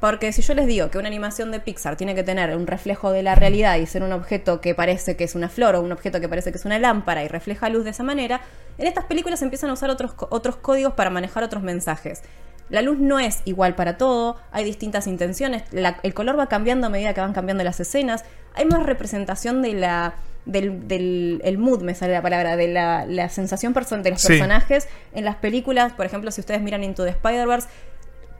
Porque 0.00 0.32
si 0.32 0.42
yo 0.42 0.54
les 0.54 0.66
digo 0.66 0.90
que 0.90 0.98
una 0.98 1.08
animación 1.08 1.50
de 1.50 1.60
Pixar 1.60 1.96
tiene 1.96 2.14
que 2.14 2.22
tener 2.22 2.54
un 2.56 2.66
reflejo 2.66 3.10
de 3.10 3.22
la 3.22 3.36
realidad 3.36 3.76
y 3.76 3.86
ser 3.86 4.02
un 4.02 4.12
objeto 4.12 4.60
que 4.60 4.74
parece 4.74 5.16
que 5.16 5.24
es 5.24 5.34
una 5.34 5.48
flor 5.48 5.76
o 5.76 5.80
un 5.80 5.92
objeto 5.92 6.20
que 6.20 6.28
parece 6.28 6.50
que 6.52 6.58
es 6.58 6.64
una 6.66 6.78
lámpara 6.78 7.24
y 7.24 7.28
refleja 7.28 7.70
luz 7.70 7.84
de 7.84 7.90
esa 7.90 8.02
manera, 8.02 8.42
en 8.76 8.86
estas 8.86 9.04
películas 9.04 9.40
empiezan 9.40 9.70
a 9.70 9.72
usar 9.72 9.88
otros, 9.88 10.14
otros 10.28 10.56
códigos 10.56 10.94
para 10.94 11.10
manejar 11.10 11.42
otros 11.42 11.62
mensajes. 11.62 12.22
La 12.70 12.82
luz 12.82 12.98
no 12.98 13.18
es 13.20 13.42
igual 13.44 13.74
para 13.74 13.98
todo, 13.98 14.36
hay 14.50 14.64
distintas 14.64 15.06
intenciones, 15.06 15.62
la- 15.70 15.98
el 16.02 16.14
color 16.14 16.38
va 16.38 16.46
cambiando 16.48 16.86
a 16.86 16.90
medida 16.90 17.12
que 17.14 17.20
van 17.20 17.32
cambiando 17.34 17.62
las 17.62 17.78
escenas, 17.80 18.24
hay 18.54 18.64
más 18.64 18.82
representación 18.84 19.60
de 19.62 19.74
la, 19.74 20.14
del, 20.46 20.88
del 20.88 21.40
el 21.44 21.58
mood, 21.58 21.82
me 21.82 21.94
sale 21.94 22.12
la 22.14 22.22
palabra, 22.22 22.56
de 22.56 22.68
la, 22.68 23.04
la 23.06 23.28
sensación 23.28 23.72
de 23.74 24.10
los 24.10 24.20
Sí. 24.20 24.28
personajes 24.28 24.88
en 25.12 25.24
las 25.24 25.36
películas. 25.36 25.92
Por 25.92 26.06
ejemplo, 26.06 26.30
si 26.30 26.40
ustedes 26.40 26.60
miran 26.62 26.84
Into 26.84 27.04
the 27.04 27.10
Spider-Verse, 27.10 27.68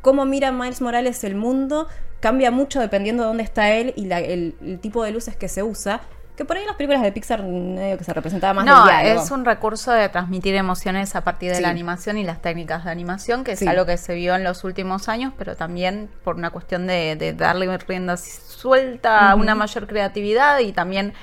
cómo 0.01 0.25
mira 0.25 0.53
Miles 0.53 0.81
Morales 0.81 1.23
el 1.25 1.35
mundo 1.35 1.89
cambia 2.21 2.51
mucho 2.51 2.81
dependiendo 2.81 3.23
de 3.25 3.27
dónde 3.29 3.43
está 3.43 3.73
él 3.73 3.93
y 3.97 4.07
la- 4.07 4.21
el, 4.21 4.55
el 4.63 4.79
tipo 4.81 5.05
de 5.05 5.11
luces 5.13 5.37
que 5.37 5.49
se 5.49 5.63
usa. 5.63 6.01
Que 6.37 6.45
por 6.45 6.57
ahí 6.57 6.63
en 6.63 6.67
las 6.67 6.77
películas 6.77 7.01
de 7.03 7.13
Pixar 7.13 7.45
medio 7.45 7.97
que 7.97 8.03
se 8.03 8.13
representaba 8.13 8.55
más 8.55 8.65
No, 8.65 8.85
del 8.87 9.19
es 9.19 9.31
un 9.31 9.45
recurso 9.45 9.93
de 9.93 10.09
transmitir 10.09 10.57
emociones 10.57 11.15
a 11.15 11.23
partir 11.23 11.51
de 11.51 11.57
Sí. 11.59 11.63
la 11.63 11.69
animación 11.69 12.19
y 12.19 12.25
las 12.25 12.43
técnicas 12.43 12.85
de 12.85 12.91
animación, 12.91 13.45
que 13.45 13.53
es 13.53 13.61
Sí. 13.61 13.69
algo 13.69 13.87
que 13.87 13.97
se 13.97 14.15
vio 14.15 14.35
en 14.35 14.43
los 14.43 14.65
últimos 14.65 15.09
años, 15.09 15.33
pero 15.39 15.55
también 15.55 16.11
por 16.25 16.35
una 16.35 16.51
cuestión 16.51 16.89
de, 16.89 17.15
de 17.15 17.35
darle 17.35 17.79
rienda 17.79 18.17
suelta 18.17 19.31
a 19.31 19.35
una 19.37 19.55
mayor 19.55 19.87
creatividad 19.87 20.59
y 20.59 20.73
también 20.73 21.15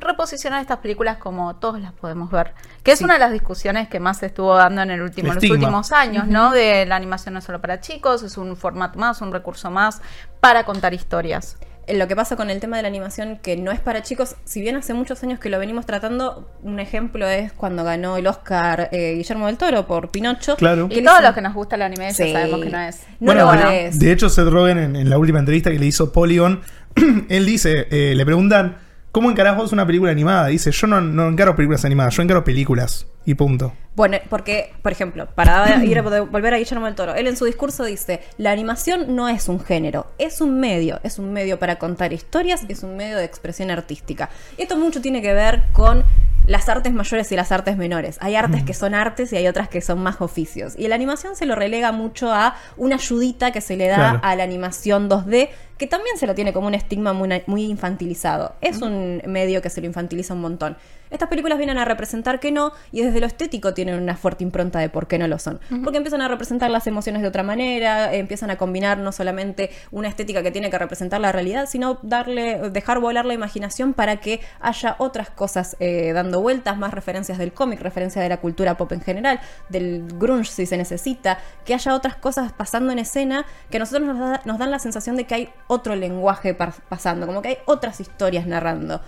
reposicionar 0.00 0.60
estas 0.62 0.78
películas 0.78 1.18
como 1.18 1.56
todos 1.56 1.80
las 1.80 1.92
podemos 1.92 2.30
ver. 2.30 2.54
Que 2.84 2.92
es 2.92 2.98
Sí. 2.98 3.04
una 3.04 3.14
de 3.14 3.20
las 3.20 3.32
discusiones 3.32 3.88
que 3.88 4.00
más 4.00 4.18
se 4.18 4.26
estuvo 4.26 4.54
dando 4.54 4.82
en 4.82 4.90
el 4.92 5.02
último, 5.02 5.30
en 5.30 5.34
los 5.34 5.50
últimos 5.50 5.92
años, 5.92 6.26
¿no? 6.26 6.52
De 6.52 6.86
la 6.86 6.96
animación 6.96 7.34
no 7.34 7.40
es 7.40 7.44
solo 7.44 7.60
para 7.60 7.80
chicos, 7.80 8.22
es 8.22 8.38
un 8.38 8.56
formato 8.56 8.98
más, 8.98 9.20
un 9.20 9.32
recurso 9.32 9.70
más 9.70 10.00
para 10.40 10.64
contar 10.64 10.94
historias. 10.94 11.56
Eh, 11.86 11.96
Lo 11.96 12.08
que 12.08 12.16
pasa 12.16 12.36
con 12.36 12.50
el 12.50 12.60
tema 12.60 12.76
de 12.76 12.82
la 12.82 12.88
animación, 12.88 13.38
que 13.42 13.56
no 13.56 13.70
es 13.72 13.80
para 13.80 14.02
chicos, 14.02 14.36
si 14.44 14.60
bien 14.60 14.76
hace 14.76 14.94
muchos 14.94 15.22
años 15.22 15.38
que 15.38 15.48
lo 15.50 15.58
venimos 15.58 15.86
tratando, 15.86 16.48
un 16.62 16.80
ejemplo 16.80 17.26
es 17.28 17.52
cuando 17.52 17.84
ganó 17.84 18.16
el 18.16 18.26
Oscar 18.26 18.88
eh, 18.92 19.14
Guillermo 19.16 19.46
del 19.46 19.56
Toro 19.56 19.86
por 19.86 20.10
Pinocho. 20.10 20.56
Claro. 20.56 20.88
Y 20.90 21.02
todos 21.02 21.22
los 21.22 21.32
que 21.34 21.40
nos 21.42 21.54
gusta 21.54 21.76
el 21.76 21.82
anime 21.82 22.08
ya 22.08 22.14
Sí. 22.14 22.32
sabemos 22.32 22.60
que 22.62 22.70
no 22.70 22.80
es. 22.80 23.00
No 23.20 23.32
bueno, 23.34 23.70
es. 23.70 23.98
de 23.98 24.12
hecho, 24.12 24.28
Seth 24.28 24.48
Rogen 24.48 24.78
en, 24.78 24.96
en 24.96 25.10
la 25.10 25.18
última 25.18 25.38
entrevista 25.38 25.70
que 25.70 25.78
le 25.78 25.86
hizo 25.86 26.12
Polygon, 26.12 26.60
él 27.28 27.46
dice, 27.46 27.86
eh, 27.90 28.14
le 28.14 28.24
preguntan, 28.24 28.76
¿cómo 29.14 29.30
encarás 29.30 29.56
vos 29.56 29.72
una 29.72 29.86
película 29.86 30.10
animada? 30.10 30.48
Dice, 30.48 30.72
yo 30.72 30.88
no, 30.88 31.00
no 31.00 31.28
encaro 31.28 31.54
películas 31.54 31.84
animadas, 31.84 32.16
yo 32.16 32.22
encaro 32.22 32.42
películas. 32.42 33.06
Y 33.24 33.34
punto. 33.34 33.72
Bueno, 33.94 34.18
porque, 34.28 34.74
por 34.82 34.90
ejemplo, 34.92 35.28
para 35.34 35.82
ir 35.84 35.98
a 35.98 36.02
volver 36.02 36.52
a 36.52 36.58
Guillermo 36.58 36.86
del 36.86 36.96
Toro, 36.96 37.14
él 37.14 37.28
en 37.28 37.36
su 37.36 37.44
discurso 37.44 37.84
dice, 37.84 38.20
la 38.38 38.50
animación 38.50 39.14
no 39.14 39.28
es 39.28 39.48
un 39.48 39.60
género, 39.60 40.08
es 40.18 40.40
un 40.40 40.58
medio, 40.58 40.98
es 41.04 41.18
un 41.20 41.32
medio 41.32 41.58
para 41.60 41.76
contar 41.76 42.12
historias, 42.12 42.64
es 42.68 42.82
un 42.82 42.96
medio 42.96 43.16
de 43.16 43.24
expresión 43.24 43.70
artística. 43.70 44.28
Esto 44.58 44.76
mucho 44.76 45.00
tiene 45.00 45.22
que 45.22 45.32
ver 45.32 45.62
con 45.72 46.04
las 46.46 46.68
artes 46.68 46.92
mayores 46.92 47.32
y 47.32 47.36
las 47.36 47.52
artes 47.52 47.78
menores. 47.78 48.18
Hay 48.20 48.34
artes 48.34 48.64
que 48.64 48.74
son 48.74 48.94
artes 48.94 49.32
y 49.32 49.36
hay 49.36 49.46
otras 49.46 49.68
que 49.68 49.80
son 49.80 50.02
más 50.02 50.20
oficios. 50.20 50.74
Y 50.76 50.88
la 50.88 50.94
animación 50.96 51.36
se 51.36 51.46
lo 51.46 51.54
relega 51.54 51.90
mucho 51.92 52.30
a 52.32 52.56
una 52.76 52.96
ayudita 52.96 53.50
que 53.52 53.62
se 53.62 53.76
le 53.76 53.86
da 53.86 53.96
Claro. 53.96 54.20
a 54.22 54.36
la 54.36 54.42
animación 54.44 55.08
2D, 55.08 55.48
que 55.78 55.86
también 55.86 56.16
se 56.18 56.26
lo 56.26 56.34
tiene 56.34 56.52
como 56.52 56.66
un 56.68 56.74
estigma 56.74 57.12
muy, 57.12 57.42
muy 57.46 57.64
infantilizado. 57.64 58.54
Es 58.60 58.80
un 58.82 59.22
medio 59.26 59.60
que 59.62 59.70
se 59.70 59.80
lo 59.80 59.86
infantiliza 59.86 60.34
un 60.34 60.40
montón. 60.40 60.76
Estas 61.10 61.28
películas 61.28 61.58
vienen 61.58 61.78
a 61.78 61.84
representar 61.84 62.40
que 62.40 62.50
no, 62.50 62.72
y 62.90 63.02
desde 63.02 63.20
lo 63.20 63.26
estético 63.26 63.72
tienen 63.72 64.00
una 64.02 64.16
fuerte 64.16 64.42
impronta 64.42 64.80
de 64.80 64.88
por 64.88 65.06
qué 65.06 65.16
no 65.18 65.28
lo 65.28 65.38
son. 65.38 65.60
Porque 65.84 65.98
empiezan 65.98 66.22
a 66.22 66.28
representar 66.28 66.70
las 66.70 66.86
emociones 66.88 67.22
de 67.22 67.28
otra 67.28 67.42
manera, 67.44 68.12
empiezan 68.14 68.50
a 68.50 68.56
combinar 68.56 68.98
no 68.98 69.12
solamente 69.12 69.70
una 69.92 70.08
estética 70.08 70.42
que 70.42 70.50
tiene 70.50 70.70
que 70.70 70.78
representar 70.78 71.20
la 71.20 71.30
realidad, 71.30 71.66
sino 71.68 71.98
darle, 72.02 72.70
dejar 72.70 72.98
volar 73.00 73.26
la 73.26 73.34
imaginación 73.34 73.92
para 73.94 74.16
que 74.16 74.40
haya 74.60 74.96
otras 74.98 75.30
cosas 75.30 75.76
eh, 75.78 76.12
dando 76.12 76.40
vueltas, 76.40 76.76
más 76.78 76.92
referencias 76.92 77.38
del 77.38 77.52
cómic, 77.52 77.80
referencias 77.80 78.22
de 78.24 78.28
la 78.28 78.38
cultura 78.38 78.76
pop 78.76 78.90
en 78.92 79.00
general, 79.00 79.38
del 79.68 80.04
grunge 80.18 80.50
si 80.50 80.66
se 80.66 80.76
necesita, 80.76 81.38
que 81.64 81.74
haya 81.74 81.94
otras 81.94 82.16
cosas 82.16 82.52
pasando 82.52 82.90
en 82.92 82.98
escena 82.98 83.44
que 83.70 83.76
a 83.76 83.80
nosotros 83.80 84.06
nos, 84.08 84.18
da- 84.18 84.40
nos 84.44 84.58
dan 84.58 84.70
la 84.72 84.78
sensación 84.80 85.14
de 85.16 85.24
que 85.24 85.34
hay 85.34 85.48
otro 85.66 85.96
lenguaje 85.96 86.54
pasando, 86.54 87.26
como 87.26 87.42
que 87.42 87.48
hay 87.48 87.58
otras 87.66 88.00
historias 88.00 88.46
narrando. 88.46 89.00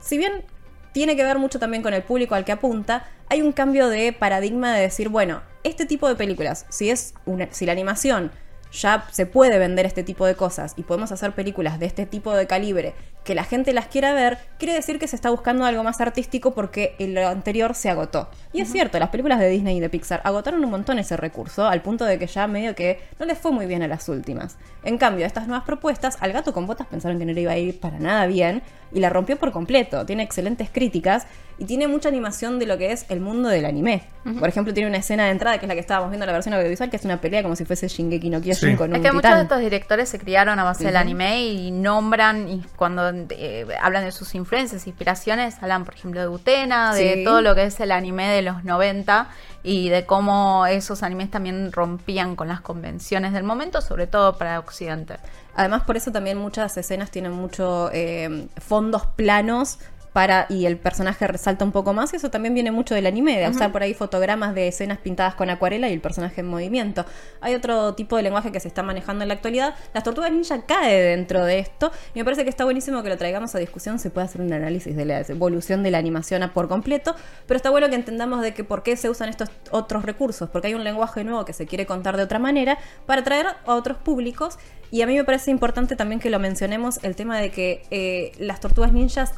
Si 0.00 0.18
bien 0.18 0.44
tiene 0.92 1.16
que 1.16 1.24
ver 1.24 1.38
mucho 1.38 1.58
también 1.58 1.82
con 1.82 1.94
el 1.94 2.02
público 2.02 2.34
al 2.34 2.44
que 2.44 2.52
apunta, 2.52 3.06
hay 3.28 3.42
un 3.42 3.52
cambio 3.52 3.88
de 3.88 4.12
paradigma 4.12 4.74
de 4.74 4.82
decir, 4.82 5.08
bueno, 5.08 5.42
este 5.64 5.86
tipo 5.86 6.08
de 6.08 6.14
películas, 6.14 6.66
si 6.68 6.90
es 6.90 7.14
una, 7.26 7.48
si 7.52 7.66
la 7.66 7.72
animación 7.72 8.30
ya 8.72 9.06
se 9.10 9.26
puede 9.26 9.58
vender 9.58 9.86
este 9.86 10.02
tipo 10.02 10.26
de 10.26 10.34
cosas 10.34 10.74
y 10.76 10.82
podemos 10.82 11.12
hacer 11.12 11.32
películas 11.32 11.78
de 11.78 11.86
este 11.86 12.06
tipo 12.06 12.34
de 12.34 12.46
calibre 12.46 12.94
que 13.28 13.34
la 13.34 13.44
gente 13.44 13.74
las 13.74 13.88
quiera 13.88 14.14
ver, 14.14 14.38
quiere 14.58 14.72
decir 14.72 14.98
que 14.98 15.06
se 15.06 15.14
está 15.14 15.28
buscando 15.28 15.66
algo 15.66 15.84
más 15.84 16.00
artístico 16.00 16.54
porque 16.54 16.94
lo 16.98 17.28
anterior 17.28 17.74
se 17.74 17.90
agotó. 17.90 18.30
Y 18.54 18.62
es 18.62 18.72
cierto, 18.72 18.98
las 18.98 19.10
películas 19.10 19.38
de 19.38 19.50
Disney 19.50 19.76
y 19.76 19.80
de 19.80 19.90
Pixar 19.90 20.22
agotaron 20.24 20.64
un 20.64 20.70
montón 20.70 20.98
ese 20.98 21.14
recurso, 21.14 21.68
al 21.68 21.82
punto 21.82 22.06
de 22.06 22.18
que 22.18 22.26
ya 22.26 22.46
medio 22.46 22.74
que 22.74 23.00
no 23.18 23.26
les 23.26 23.36
fue 23.36 23.52
muy 23.52 23.66
bien 23.66 23.82
a 23.82 23.86
las 23.86 24.08
últimas. 24.08 24.56
En 24.82 24.96
cambio, 24.96 25.26
estas 25.26 25.46
nuevas 25.46 25.66
propuestas, 25.66 26.16
al 26.20 26.32
gato 26.32 26.54
con 26.54 26.66
botas 26.66 26.86
pensaron 26.86 27.18
que 27.18 27.26
no 27.26 27.34
le 27.34 27.42
iba 27.42 27.52
a 27.52 27.58
ir 27.58 27.78
para 27.78 27.98
nada 27.98 28.26
bien 28.26 28.62
y 28.92 29.00
la 29.00 29.10
rompió 29.10 29.36
por 29.36 29.52
completo. 29.52 30.06
Tiene 30.06 30.22
excelentes 30.22 30.70
críticas 30.70 31.26
y 31.58 31.66
tiene 31.66 31.86
mucha 31.86 32.08
animación 32.08 32.58
de 32.58 32.64
lo 32.64 32.78
que 32.78 32.92
es 32.92 33.04
el 33.10 33.20
mundo 33.20 33.50
del 33.50 33.66
anime. 33.66 34.04
Por 34.38 34.48
ejemplo, 34.48 34.72
tiene 34.72 34.88
una 34.88 34.98
escena 34.98 35.24
de 35.26 35.32
entrada 35.32 35.58
que 35.58 35.66
es 35.66 35.68
la 35.68 35.74
que 35.74 35.80
estábamos 35.80 36.10
viendo 36.10 36.24
en 36.24 36.28
la 36.28 36.32
versión 36.32 36.54
audiovisual, 36.54 36.88
que 36.88 36.96
es 36.96 37.04
una 37.04 37.20
pelea 37.20 37.42
como 37.42 37.56
si 37.56 37.64
fuese 37.64 37.88
Shingeki 37.88 38.30
no 38.30 38.40
Kyojin 38.40 38.57
Sí. 38.60 38.74
con 38.76 38.94
Es 38.94 39.02
que 39.02 39.12
muchos 39.12 39.34
de 39.34 39.42
estos 39.42 39.60
directores 39.60 40.08
se 40.08 40.18
criaron 40.18 40.58
a 40.58 40.64
base 40.64 40.84
del 40.84 40.96
anime 40.96 41.44
y 41.44 41.70
nombran, 41.70 42.48
y 42.48 42.62
cuando 42.76 43.08
eh, 43.30 43.66
hablan 43.80 44.04
de 44.04 44.12
sus 44.12 44.34
influencias, 44.34 44.86
inspiraciones, 44.86 45.56
hablan, 45.62 45.84
por 45.84 45.94
ejemplo, 45.94 46.20
de 46.20 46.28
Utena, 46.28 46.94
de 46.94 47.14
Sí. 47.14 47.24
todo 47.24 47.40
lo 47.40 47.54
que 47.54 47.64
es 47.64 47.78
el 47.80 47.92
anime 47.92 48.28
de 48.28 48.42
los 48.42 48.64
90 48.64 49.28
y 49.62 49.88
de 49.88 50.06
cómo 50.06 50.66
esos 50.66 51.02
animes 51.02 51.30
también 51.30 51.72
rompían 51.72 52.36
con 52.36 52.48
las 52.48 52.60
convenciones 52.60 53.32
del 53.32 53.42
momento, 53.44 53.80
sobre 53.80 54.06
todo 54.06 54.38
para 54.38 54.58
Occidente. 54.58 55.16
Además, 55.56 55.82
por 55.82 55.96
eso 55.96 56.12
también 56.12 56.38
muchas 56.38 56.76
escenas 56.76 57.10
tienen 57.10 57.32
mucho 57.32 57.90
eh, 57.92 58.46
fondos 58.58 59.06
planos 59.16 59.78
para 60.18 60.46
y 60.48 60.66
el 60.66 60.78
personaje 60.78 61.28
resalta 61.28 61.64
un 61.64 61.70
poco 61.70 61.92
más. 61.92 62.12
Eso 62.12 62.28
también 62.28 62.52
viene 62.52 62.72
mucho 62.72 62.92
del 62.92 63.06
anime, 63.06 63.38
de 63.38 63.48
usar 63.48 63.70
por 63.70 63.84
ahí 63.84 63.94
fotogramas 63.94 64.52
de 64.52 64.66
escenas 64.66 64.98
pintadas 64.98 65.36
con 65.36 65.48
acuarela 65.48 65.88
y 65.88 65.92
el 65.92 66.00
personaje 66.00 66.40
en 66.40 66.48
movimiento. 66.48 67.04
Hay 67.40 67.54
otro 67.54 67.94
tipo 67.94 68.16
de 68.16 68.24
lenguaje 68.24 68.50
que 68.50 68.58
se 68.58 68.66
está 68.66 68.82
manejando 68.82 69.22
en 69.22 69.28
la 69.28 69.34
actualidad. 69.34 69.76
Las 69.94 70.02
tortugas 70.02 70.32
ninja 70.32 70.62
cae 70.66 71.00
dentro 71.00 71.44
de 71.44 71.60
esto 71.60 71.92
y 72.14 72.18
me 72.18 72.24
parece 72.24 72.42
que 72.42 72.50
está 72.50 72.64
buenísimo 72.64 73.00
que 73.04 73.10
lo 73.10 73.16
traigamos 73.16 73.54
a 73.54 73.60
discusión. 73.60 74.00
Se 74.00 74.10
puede 74.10 74.24
hacer 74.24 74.40
un 74.40 74.52
análisis 74.52 74.96
de 74.96 75.04
la 75.04 75.20
evolución 75.20 75.84
de 75.84 75.92
la 75.92 75.98
animación 75.98 76.42
a- 76.42 76.52
por 76.52 76.66
completo, 76.66 77.14
pero 77.46 77.56
está 77.56 77.70
bueno 77.70 77.88
que 77.88 77.94
entendamos 77.94 78.42
de 78.42 78.52
que 78.54 78.64
por 78.64 78.82
qué 78.82 78.96
se 78.96 79.08
usan 79.08 79.28
estos 79.28 79.50
otros 79.70 80.04
recursos, 80.04 80.50
porque 80.50 80.66
hay 80.66 80.74
un 80.74 80.82
lenguaje 80.82 81.22
nuevo 81.22 81.44
que 81.44 81.52
se 81.52 81.66
quiere 81.66 81.86
contar 81.86 82.16
de 82.16 82.24
otra 82.24 82.40
manera 82.40 82.76
para 83.06 83.20
atraer 83.20 83.46
a 83.64 83.74
otros 83.76 83.98
públicos 83.98 84.58
y 84.90 85.02
a 85.02 85.06
mí 85.06 85.14
me 85.14 85.22
parece 85.22 85.52
importante 85.52 85.94
también 85.94 86.18
que 86.18 86.28
lo 86.30 86.40
mencionemos 86.40 86.98
el 87.04 87.14
tema 87.14 87.38
de 87.38 87.50
que 87.52 87.82
eh, 87.92 88.32
las 88.40 88.58
tortugas 88.58 88.92
ninjas 88.92 89.32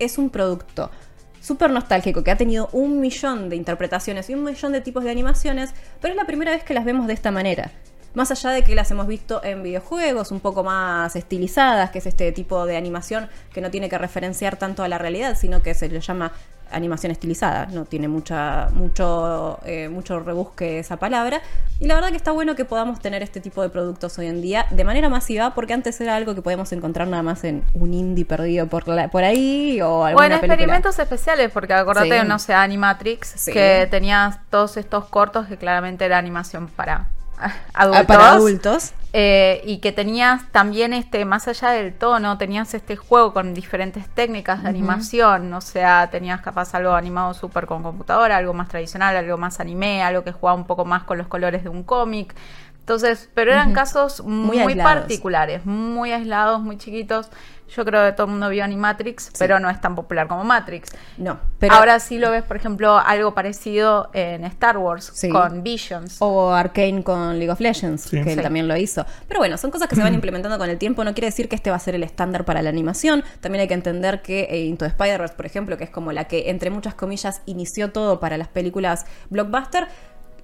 es 0.00 0.18
un 0.18 0.30
producto 0.30 0.90
súper 1.40 1.70
nostálgico 1.70 2.24
que 2.24 2.30
ha 2.30 2.36
tenido 2.36 2.68
un 2.72 3.00
millón 3.00 3.48
de 3.48 3.56
interpretaciones 3.56 4.28
y 4.28 4.34
un 4.34 4.44
millón 4.44 4.72
de 4.72 4.80
tipos 4.80 5.04
de 5.04 5.10
animaciones, 5.10 5.72
pero 6.00 6.12
es 6.12 6.16
la 6.16 6.26
primera 6.26 6.50
vez 6.50 6.64
que 6.64 6.74
las 6.74 6.84
vemos 6.84 7.06
de 7.06 7.14
esta 7.14 7.30
manera. 7.30 7.70
más 8.12 8.32
allá 8.32 8.50
de 8.50 8.64
que 8.64 8.74
las 8.74 8.90
hemos 8.90 9.06
visto 9.06 9.40
en 9.44 9.62
videojuegos 9.62 10.32
un 10.32 10.40
poco 10.40 10.64
más 10.64 11.14
estilizadas, 11.14 11.90
que 11.90 11.98
es 11.98 12.06
este 12.06 12.32
tipo 12.32 12.66
de 12.66 12.76
animación 12.76 13.28
que 13.52 13.60
no 13.60 13.70
tiene 13.70 13.88
que 13.88 13.98
referenciar 13.98 14.56
tanto 14.56 14.82
a 14.82 14.88
la 14.88 14.98
realidad, 14.98 15.38
sino 15.38 15.62
que 15.62 15.74
se 15.74 15.88
le 15.88 16.00
llama 16.00 16.32
animación 16.72 17.12
estilizada, 17.12 17.66
no 17.66 17.84
tiene 17.84 18.08
mucha, 18.08 18.68
mucho, 18.72 19.58
eh, 19.64 19.88
mucho 19.88 20.20
rebusque 20.20 20.78
esa 20.78 20.96
palabra. 20.96 21.40
Y 21.78 21.86
la 21.86 21.94
verdad 21.94 22.10
que 22.10 22.16
está 22.16 22.30
bueno 22.32 22.54
que 22.56 22.64
podamos 22.64 23.00
tener 23.00 23.22
este 23.22 23.40
tipo 23.40 23.62
de 23.62 23.68
productos 23.70 24.18
hoy 24.18 24.26
en 24.26 24.42
día 24.42 24.66
de 24.70 24.84
manera 24.84 25.08
masiva, 25.08 25.54
porque 25.54 25.72
antes 25.72 26.00
era 26.00 26.16
algo 26.16 26.34
que 26.34 26.42
podíamos 26.42 26.72
encontrar 26.72 27.08
nada 27.08 27.22
más 27.22 27.44
en 27.44 27.62
un 27.74 27.94
indie 27.94 28.24
perdido 28.24 28.66
por, 28.66 28.86
la, 28.88 29.08
por 29.08 29.24
ahí 29.24 29.80
o 29.80 30.04
alguna 30.04 30.12
Bueno, 30.14 30.36
película. 30.40 30.54
experimentos 30.54 30.98
especiales, 30.98 31.50
porque 31.52 31.72
acordate, 31.74 32.20
Sí. 32.20 32.26
no 32.26 32.38
sé, 32.38 32.54
Animatrix, 32.54 33.28
Sí. 33.36 33.52
que 33.52 33.88
tenías 33.90 34.38
todos 34.50 34.76
estos 34.76 35.06
cortos 35.06 35.46
que 35.46 35.56
claramente 35.56 36.04
era 36.04 36.18
animación 36.18 36.68
para 36.68 37.08
ah, 37.38 37.52
Ah, 37.74 38.04
para 38.06 38.32
adultos. 38.32 38.92
Eh, 39.12 39.62
y 39.64 39.78
que 39.78 39.90
tenías 39.90 40.52
también 40.52 40.92
este, 40.92 41.24
más 41.24 41.48
allá 41.48 41.70
del 41.70 41.92
tono, 41.92 42.38
tenías 42.38 42.74
este 42.74 42.94
juego 42.94 43.32
con 43.32 43.54
diferentes 43.54 44.08
técnicas 44.08 44.62
de 44.62 44.68
animación, 44.68 45.52
o 45.52 45.60
sea, 45.60 46.10
tenías 46.10 46.40
capaz 46.42 46.76
algo 46.76 46.92
animado 46.92 47.34
súper 47.34 47.66
con 47.66 47.82
computadora, 47.82 48.36
algo 48.36 48.54
más 48.54 48.68
tradicional, 48.68 49.16
algo 49.16 49.36
más 49.36 49.58
anime, 49.58 50.04
algo 50.04 50.22
que 50.22 50.30
jugaba 50.30 50.56
un 50.56 50.64
poco 50.64 50.84
más 50.84 51.02
con 51.02 51.18
los 51.18 51.26
colores 51.26 51.64
de 51.64 51.70
un 51.70 51.82
cómic. 51.82 52.36
Entonces, 52.78 53.28
pero 53.34 53.52
eran 53.52 53.72
casos 53.72 54.22
muy, 54.24 54.58
aislados. 54.58 55.00
particulares, 55.00 55.66
muy 55.66 56.12
aislados, 56.12 56.60
muy 56.60 56.76
chiquitos. 56.76 57.30
Yo 57.76 57.84
creo 57.84 58.04
que 58.04 58.12
todo 58.12 58.26
el 58.26 58.32
mundo 58.32 58.48
vio 58.48 58.64
Animatrix, 58.64 59.30
pero 59.38 59.60
no 59.60 59.70
es 59.70 59.80
tan 59.80 59.94
popular 59.94 60.26
como 60.26 60.42
Matrix. 60.44 60.90
No, 61.18 61.38
pero 61.58 61.74
Ahora 61.74 62.00
sí 62.00 62.18
lo 62.18 62.30
ves, 62.30 62.42
por 62.42 62.56
ejemplo, 62.56 62.98
algo 62.98 63.32
parecido 63.34 64.10
en 64.12 64.44
Star 64.44 64.76
Wars 64.76 65.10
Sí. 65.14 65.28
con 65.30 65.62
Visions. 65.62 66.16
O 66.18 66.52
Arkane 66.52 67.02
con 67.04 67.38
League 67.38 67.50
of 67.50 67.60
Legends, 67.60 68.02
Sí. 68.02 68.22
que 68.22 68.32
él 68.32 68.42
también 68.42 68.66
lo 68.66 68.76
hizo. 68.76 69.06
Pero 69.28 69.38
bueno, 69.38 69.56
son 69.56 69.70
cosas 69.70 69.88
que 69.88 69.94
se 69.94 70.02
van 70.02 70.14
implementando 70.14 70.58
con 70.58 70.68
el 70.68 70.78
tiempo. 70.78 71.04
No 71.04 71.14
quiere 71.14 71.26
decir 71.28 71.48
que 71.48 71.54
este 71.56 71.70
va 71.70 71.76
a 71.76 71.80
ser 71.80 71.94
el 71.94 72.02
estándar 72.02 72.44
para 72.44 72.60
la 72.62 72.70
animación. 72.70 73.22
También 73.40 73.62
hay 73.62 73.68
que 73.68 73.74
entender 73.74 74.20
que 74.22 74.48
eh, 74.50 74.64
Into 74.64 74.84
the 74.84 74.90
Spider-Verse, 74.90 75.34
por 75.34 75.46
ejemplo, 75.46 75.76
que 75.76 75.84
es 75.84 75.90
como 75.90 76.10
la 76.12 76.24
que, 76.24 76.50
entre 76.50 76.70
muchas 76.70 76.94
comillas, 76.94 77.40
inició 77.46 77.92
todo 77.92 78.18
para 78.18 78.36
las 78.36 78.48
películas 78.48 79.06
blockbuster, 79.28 79.86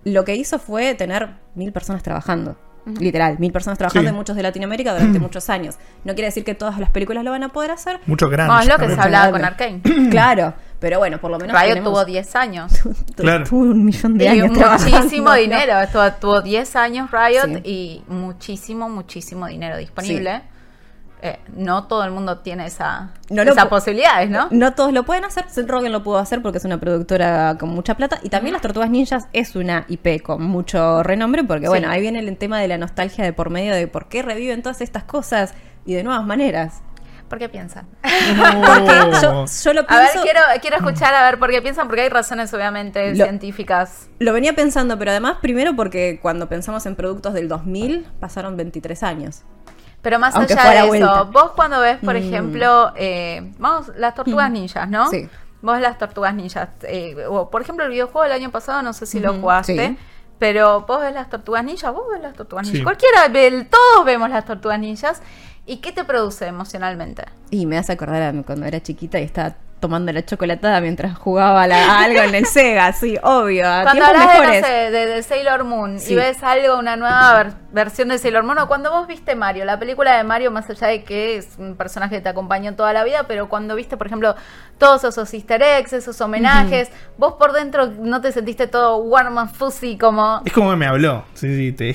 lo 0.05 0.25
que 0.25 0.37
hizo 0.37 0.61
fue 0.61 0.95
tener 0.95 1.31
mil 1.57 1.73
personas 1.73 2.05
trabajando. 2.05 2.57
Literal, 3.01 3.39
mil 3.41 3.51
personas 3.53 3.79
trabajando 3.79 4.09
Sí. 4.09 4.11
en 4.11 4.15
muchos 4.15 4.37
de 4.37 4.43
Latinoamérica 4.45 4.93
durante 4.95 5.19
muchos 5.19 5.51
años. 5.51 5.75
No 6.05 6.15
quiere 6.15 6.27
decir 6.29 6.45
que 6.45 6.55
todas 6.55 6.79
las 6.79 6.91
películas 6.91 7.25
lo 7.25 7.33
van 7.33 7.43
a 7.43 7.49
poder 7.49 7.73
hacer. 7.73 7.99
Mucho 8.07 8.29
grande. 8.29 8.55
No, 8.55 8.61
es 8.61 8.69
lo 8.69 8.79
que 8.79 8.95
se 8.95 9.01
hablaba 9.01 9.33
con. 9.33 9.45
Arkane. 9.45 9.81
claro, 10.11 10.55
pero 10.79 10.99
bueno, 10.99 11.19
por 11.19 11.31
lo 11.33 11.39
menos 11.39 11.61
Riot 11.61 11.75
tenemos- 11.75 11.93
tuvo 11.93 12.05
10 12.05 12.37
años. 12.37 12.73
Claro. 13.17 13.45
Tuvo 13.45 13.61
un 13.63 13.85
millón 13.85 14.19
de 14.19 14.25
Y 14.25 14.29
años 14.29 14.51
muchísimo 14.51 15.33
dinero. 15.35 15.81
Estuvo, 15.81 16.13
tuvo 16.13 16.41
10 16.43 16.77
años 16.77 17.11
Riot 17.11 17.45
Sí. 17.47 17.61
y 17.65 18.05
muchísimo, 18.09 18.89
muchísimo 18.89 19.47
dinero 19.47 19.77
disponible. 19.79 20.43
Eh, 21.23 21.39
no 21.55 21.85
todo 21.87 22.05
el 22.05 22.11
mundo 22.11 22.39
tiene 22.41 22.67
esa, 22.67 23.11
No 23.31 23.43
esas 23.43 23.67
posibilidades, 23.67 24.29
¿no? 24.29 24.49
No 24.51 24.75
todos 24.75 24.93
lo 24.93 25.05
pueden 25.05 25.25
hacer. 25.25 25.47
Seth 25.49 25.69
Rogen 25.69 25.91
lo 25.91 26.03
pudo 26.03 26.19
hacer 26.19 26.43
porque 26.43 26.59
es 26.59 26.65
una 26.65 26.79
productora 26.79 27.57
con 27.59 27.71
mucha 27.71 27.95
plata. 27.97 28.19
Y 28.23 28.29
también 28.29 28.53
Las 28.53 28.61
Tortugas 28.63 28.91
Ninjas 28.91 29.27
es 29.33 29.57
una 29.57 29.87
IP 29.89 30.23
con 30.23 30.43
mucho 30.43 31.03
renombre. 31.03 31.43
Porque, 31.45 31.65
Sí. 31.67 31.69
bueno, 31.71 31.89
ahí 31.89 32.01
viene 32.03 32.19
el 32.19 32.37
tema 32.37 32.61
de 32.61 32.69
la 32.69 32.77
nostalgia 32.79 33.25
de 33.25 33.33
por 33.33 33.49
medio 33.51 33.75
de 33.75 33.87
por 33.89 34.09
qué 34.09 34.23
reviven 34.23 34.63
todas 34.63 34.81
estas 34.83 35.05
cosas 35.05 35.55
y 35.87 35.95
de 35.95 36.03
nuevas 36.03 36.25
maneras. 36.27 36.83
¿Por 37.31 37.39
qué 37.39 37.49
piensan? 37.49 37.87
Porque 38.03 39.19
yo, 39.23 39.47
yo 39.47 39.73
lo 39.73 39.81
A 39.89 39.97
ver, 39.99 40.09
pienso. 40.13 40.23
quiero, 40.23 40.41
quiero 40.61 40.77
escuchar 40.77 41.15
a 41.15 41.25
ver 41.25 41.39
por 41.39 41.51
qué 41.51 41.61
piensan, 41.63 41.87
porque 41.89 42.03
hay 42.03 42.09
razones 42.09 42.53
obviamente 42.55 43.15
Lo- 43.15 43.25
científicas. 43.25 44.09
Lo 44.21 44.33
venía 44.33 44.53
pensando, 44.55 44.99
pero 44.99 45.11
además, 45.13 45.39
primero 45.41 45.75
porque 45.75 46.19
cuando 46.23 46.49
pensamos 46.49 46.87
en 46.87 46.95
productos 46.95 47.35
del 47.35 47.49
2000, 47.49 48.07
pasaron 48.21 48.57
23 48.57 49.03
años. 49.03 49.43
Pero 50.03 50.19
más 50.19 50.35
Aunque 50.37 50.53
allá 50.55 50.83
de 50.83 50.89
vuelta. 50.89 51.07
eso, 51.15 51.27
vos 51.27 51.51
cuando 51.57 51.81
ves, 51.81 51.99
por 52.05 52.15
Mm. 52.15 52.19
ejemplo, 52.19 52.93
eh, 52.97 53.53
vamos, 53.59 53.89
las 53.97 54.15
tortugas 54.15 54.51
ninjas, 54.51 54.89
¿no? 54.89 55.09
Sí. 55.11 55.29
Vos 55.63 55.81
las 55.81 55.99
tortugas 55.99 56.35
ninjas. 56.35 56.69
eh, 56.83 57.17
o, 57.29 57.51
por 57.51 57.63
ejemplo, 57.63 57.85
el 57.85 57.91
videojuego 57.91 58.23
del 58.23 58.33
año 58.33 58.51
pasado, 58.51 58.83
no 58.83 58.93
sé 58.93 59.07
si 59.07 59.19
lo 59.21 59.35
jugaste. 59.35 59.89
sí. 59.89 59.99
Pero 60.39 60.83
vos 60.83 61.01
ves 61.01 61.15
las 61.15 61.31
tortugas 61.31 61.65
ninjas, 61.65 61.93
vos 61.95 62.05
ves 62.13 62.21
las 62.21 62.35
tortugas 62.35 62.67
ninjas. 62.67 62.79
Sí. 62.81 62.85
Cualquiera 62.85 63.27
ve, 63.29 63.67
todos 63.71 64.05
vemos 64.05 64.29
las 64.29 64.45
tortugas 64.45 64.79
ninjas. 64.79 65.23
¿Y 65.65 65.79
qué 65.79 65.91
te 65.93 66.05
produce 66.05 66.47
emocionalmente? 66.47 67.25
Y 67.51 67.65
me 67.67 67.79
hace 67.79 67.93
acordar 67.95 68.23
a 68.23 68.43
cuando 68.43 68.67
era 68.67 68.81
chiquita 68.83 69.19
y 69.19 69.23
estaba 69.25 69.55
tomando 69.87 70.13
la 70.13 70.25
chocolatada 70.25 70.81
mientras 70.81 71.17
jugaba 71.17 71.63
a 71.63 71.67
la- 71.67 71.85
a 72.01 72.05
algo 72.05 72.21
en 72.21 72.35
el 72.35 72.47
Sega, 72.47 72.93
sí, 72.93 73.17
obvio. 73.23 73.69
A 73.69 73.83
Cuando 73.85 74.05
hablas 74.05 74.33
de, 74.41 74.47
no 74.61 74.67
sé, 74.67 74.91
de, 74.91 75.07
de 75.07 75.23
Sailor 75.23 75.65
Moon 75.65 76.01
Sí. 76.01 76.13
y 76.13 76.17
ves 76.17 76.43
algo, 76.43 76.79
una 76.79 76.97
nueva 76.97 77.35
ver- 77.35 77.53
versión 77.73 78.09
de 78.09 78.19
Sailor 78.19 78.43
Moon, 78.43 78.59
o 78.59 78.69
cuando 78.69 78.91
vos 78.91 79.07
viste 79.07 79.35
Mario, 79.37 79.65
la 79.65 79.79
película 79.79 80.17
de 80.17 80.25
Mario, 80.25 80.51
más 80.51 80.69
allá 80.69 80.89
de 80.89 81.05
que 81.05 81.37
es 81.37 81.51
un 81.59 81.77
personaje 81.77 82.17
que 82.17 82.21
te 82.23 82.29
acompañó 82.29 82.75
toda 82.75 82.93
la 82.93 83.05
vida, 83.05 83.25
pero 83.29 83.49
cuando 83.49 83.75
viste, 83.77 83.97
por 83.97 84.07
ejemplo, 84.09 84.35
todos 84.79 85.05
esos 85.05 85.33
easter 85.33 85.63
eggs, 85.63 85.93
esos 85.93 86.21
homenajes, 86.21 86.91
vos 87.19 87.35
por 87.35 87.53
dentro 87.53 87.87
no 87.87 88.21
te 88.21 88.33
sentiste 88.33 88.67
todo 88.67 88.97
warm 88.99 89.39
and 89.39 89.51
fuzzy 89.53 89.97
como... 89.99 90.43
Es 90.45 90.53
como 90.53 90.71
que 90.71 90.77
me 90.77 90.87
habló. 90.87 91.25
Sí, 91.35 91.55
sí, 91.57 91.73
te- 91.73 91.91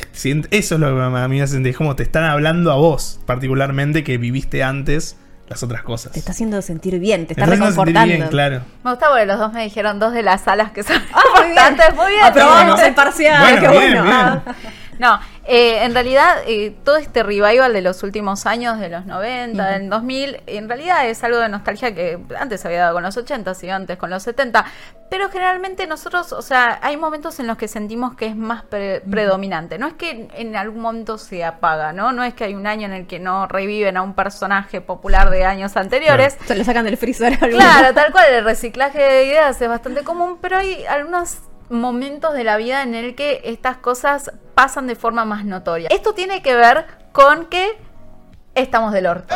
eso 0.57 0.75
es 0.75 0.79
lo 0.81 0.95
que 0.95 1.01
a 1.01 1.27
mí 1.27 1.37
me 1.37 1.41
hace 1.43 1.53
sentir. 1.53 1.71
Es 1.71 1.77
como 1.77 1.95
te 1.95 2.03
están 2.03 2.23
hablando 2.23 2.71
a 2.71 2.75
vos, 2.75 3.19
particularmente, 3.25 4.03
que 4.03 4.17
viviste 4.17 4.63
antes 4.63 5.17
las 5.51 5.61
otras 5.63 5.83
cosas. 5.83 6.13
Te 6.13 6.19
está 6.19 6.31
haciendo 6.31 6.61
sentir 6.61 6.97
bien, 6.99 7.27
te 7.27 7.33
está 7.33 7.45
sentir 7.45 7.59
reconfortando. 7.59 8.07
bien, 8.15 8.27
claro. 8.29 8.61
Me 8.83 8.91
gusta 8.91 9.09
porque 9.09 9.25
los 9.25 9.37
dos 9.37 9.51
me 9.53 9.63
dijeron 9.63 9.99
dos 9.99 10.13
de 10.13 10.23
las 10.23 10.41
salas 10.41 10.71
que 10.71 10.81
son 10.83 10.95
Ah, 11.13 11.21
muy 11.35 11.51
bien. 11.51 11.95
Muy 11.95 12.11
bien. 12.11 12.23
Aprobamos 12.23 12.65
Bueno. 12.75 12.87
el 12.87 12.93
parcial, 12.95 13.41
Bueno, 13.41 13.61
qué 13.61 13.67
bien, 13.77 13.91
bueno. 13.91 14.03
bien. 14.03 14.15
Ah. 14.15 14.43
No, 14.99 15.19
eh, 15.53 15.83
en 15.83 15.93
realidad 15.93 16.37
eh, 16.47 16.73
todo 16.85 16.95
este 16.95 17.23
revival 17.23 17.73
de 17.73 17.81
los 17.81 18.03
últimos 18.03 18.45
años, 18.45 18.79
de 18.79 18.87
los 18.87 19.05
90, 19.05 19.65
del 19.67 19.89
2000, 19.89 20.43
en 20.47 20.69
realidad 20.69 21.07
es 21.09 21.23
algo 21.25 21.39
de 21.39 21.49
nostalgia 21.49 21.93
que 21.93 22.17
antes 22.39 22.65
había 22.65 22.79
dado 22.79 22.93
con 22.93 23.03
los 23.03 23.17
80 23.17 23.51
y 23.61 23.69
antes 23.69 23.97
con 23.97 24.09
los 24.09 24.23
70, 24.23 24.63
pero 25.09 25.29
generalmente 25.29 25.87
nosotros, 25.87 26.31
o 26.31 26.41
sea, 26.41 26.79
hay 26.81 26.95
momentos 26.95 27.37
en 27.41 27.47
los 27.47 27.57
que 27.57 27.67
sentimos 27.67 28.15
que 28.15 28.27
es 28.27 28.35
más 28.37 28.63
pre- 28.63 29.01
predominante. 29.01 29.77
No 29.77 29.87
es 29.87 29.93
que 29.95 30.29
en 30.35 30.55
algún 30.55 30.79
momento 30.81 31.17
se 31.17 31.43
apaga, 31.43 31.91
¿no? 31.91 32.13
No 32.13 32.23
es 32.23 32.33
que 32.33 32.45
hay 32.45 32.55
un 32.55 32.65
año 32.65 32.85
en 32.85 32.93
el 32.93 33.07
que 33.07 33.19
no 33.19 33.45
reviven 33.47 33.97
a 33.97 34.03
un 34.03 34.13
personaje 34.13 34.79
popular 34.79 35.29
de 35.29 35.43
años 35.43 35.75
anteriores. 35.75 36.37
Se 36.45 36.55
lo 36.55 36.63
sacan 36.63 36.85
del 36.85 36.95
freezer. 36.95 37.37
Claro, 37.39 37.93
tal 37.93 38.13
cual, 38.13 38.33
el 38.33 38.45
reciclaje 38.45 38.99
de 38.99 39.25
ideas 39.25 39.61
es 39.61 39.67
bastante 39.67 40.03
común, 40.03 40.37
pero 40.41 40.55
hay 40.57 40.85
algunos 40.85 41.39
momentos 41.71 42.33
de 42.33 42.43
la 42.43 42.57
vida 42.57 42.83
en 42.83 42.93
el 42.93 43.15
que 43.15 43.41
estas 43.45 43.77
cosas 43.77 44.31
pasan 44.53 44.87
de 44.87 44.95
forma 44.95 45.25
más 45.25 45.45
notoria. 45.45 45.87
Esto 45.89 46.13
tiene 46.13 46.41
que 46.41 46.55
ver 46.55 46.85
con 47.11 47.45
que 47.45 47.77
estamos 48.53 48.91
del 48.93 49.07
orto. 49.07 49.33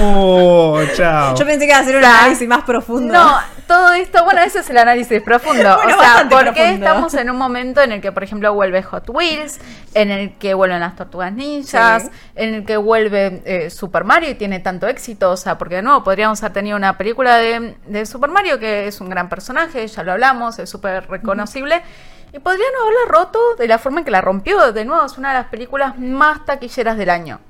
Oh, 0.00 0.80
chao. 0.96 1.34
Yo 1.36 1.44
pensé 1.44 1.60
que 1.60 1.66
iba 1.66 1.76
a 1.76 1.80
hacer 1.80 1.96
un 1.96 2.04
análisis 2.04 2.48
más 2.48 2.64
profundo. 2.64 3.12
No, 3.12 3.36
todo 3.66 3.92
esto, 3.92 4.24
bueno, 4.24 4.40
ese 4.40 4.60
es 4.60 4.70
el 4.70 4.78
análisis 4.78 5.22
profundo. 5.22 5.78
Bueno, 5.82 5.98
o 5.98 6.00
sea, 6.00 6.26
porque 6.30 6.52
profundo. 6.52 6.86
estamos 6.86 7.14
en 7.14 7.30
un 7.30 7.36
momento 7.36 7.80
en 7.82 7.92
el 7.92 8.00
que, 8.00 8.12
por 8.12 8.22
ejemplo, 8.24 8.52
vuelve 8.54 8.82
Hot 8.82 9.08
Wheels, 9.10 9.60
en 9.94 10.10
el 10.10 10.36
que 10.38 10.54
vuelven 10.54 10.80
las 10.80 10.96
tortugas 10.96 11.32
ninjas, 11.32 12.04
Sí. 12.04 12.10
en 12.36 12.54
el 12.54 12.64
que 12.64 12.76
vuelve 12.76 13.42
eh, 13.44 13.70
Super 13.70 14.04
Mario 14.04 14.30
y 14.30 14.34
tiene 14.34 14.60
tanto 14.60 14.86
éxito. 14.86 15.30
O 15.30 15.36
sea, 15.36 15.58
porque 15.58 15.76
de 15.76 15.82
nuevo 15.82 16.02
podríamos 16.04 16.42
haber 16.42 16.52
tenido 16.54 16.76
una 16.76 16.96
película 16.96 17.36
de, 17.36 17.76
de 17.86 18.06
Super 18.06 18.30
Mario 18.30 18.58
que 18.58 18.86
es 18.88 19.00
un 19.00 19.08
gran 19.10 19.28
personaje, 19.28 19.86
ya 19.86 20.02
lo 20.02 20.12
hablamos, 20.12 20.58
es 20.58 20.70
súper 20.70 21.08
reconocible. 21.08 21.82
Y 22.32 22.38
podrían 22.38 22.70
haberla 22.80 23.00
roto 23.18 23.38
de 23.58 23.68
la 23.68 23.78
forma 23.78 23.98
en 24.00 24.04
que 24.06 24.10
la 24.10 24.22
rompió. 24.22 24.72
De 24.72 24.84
nuevo, 24.86 25.04
es 25.04 25.18
una 25.18 25.28
de 25.28 25.34
las 25.34 25.46
películas 25.48 25.98
más 25.98 26.44
taquilleras 26.46 26.96
del 26.96 27.10
año. 27.10 27.40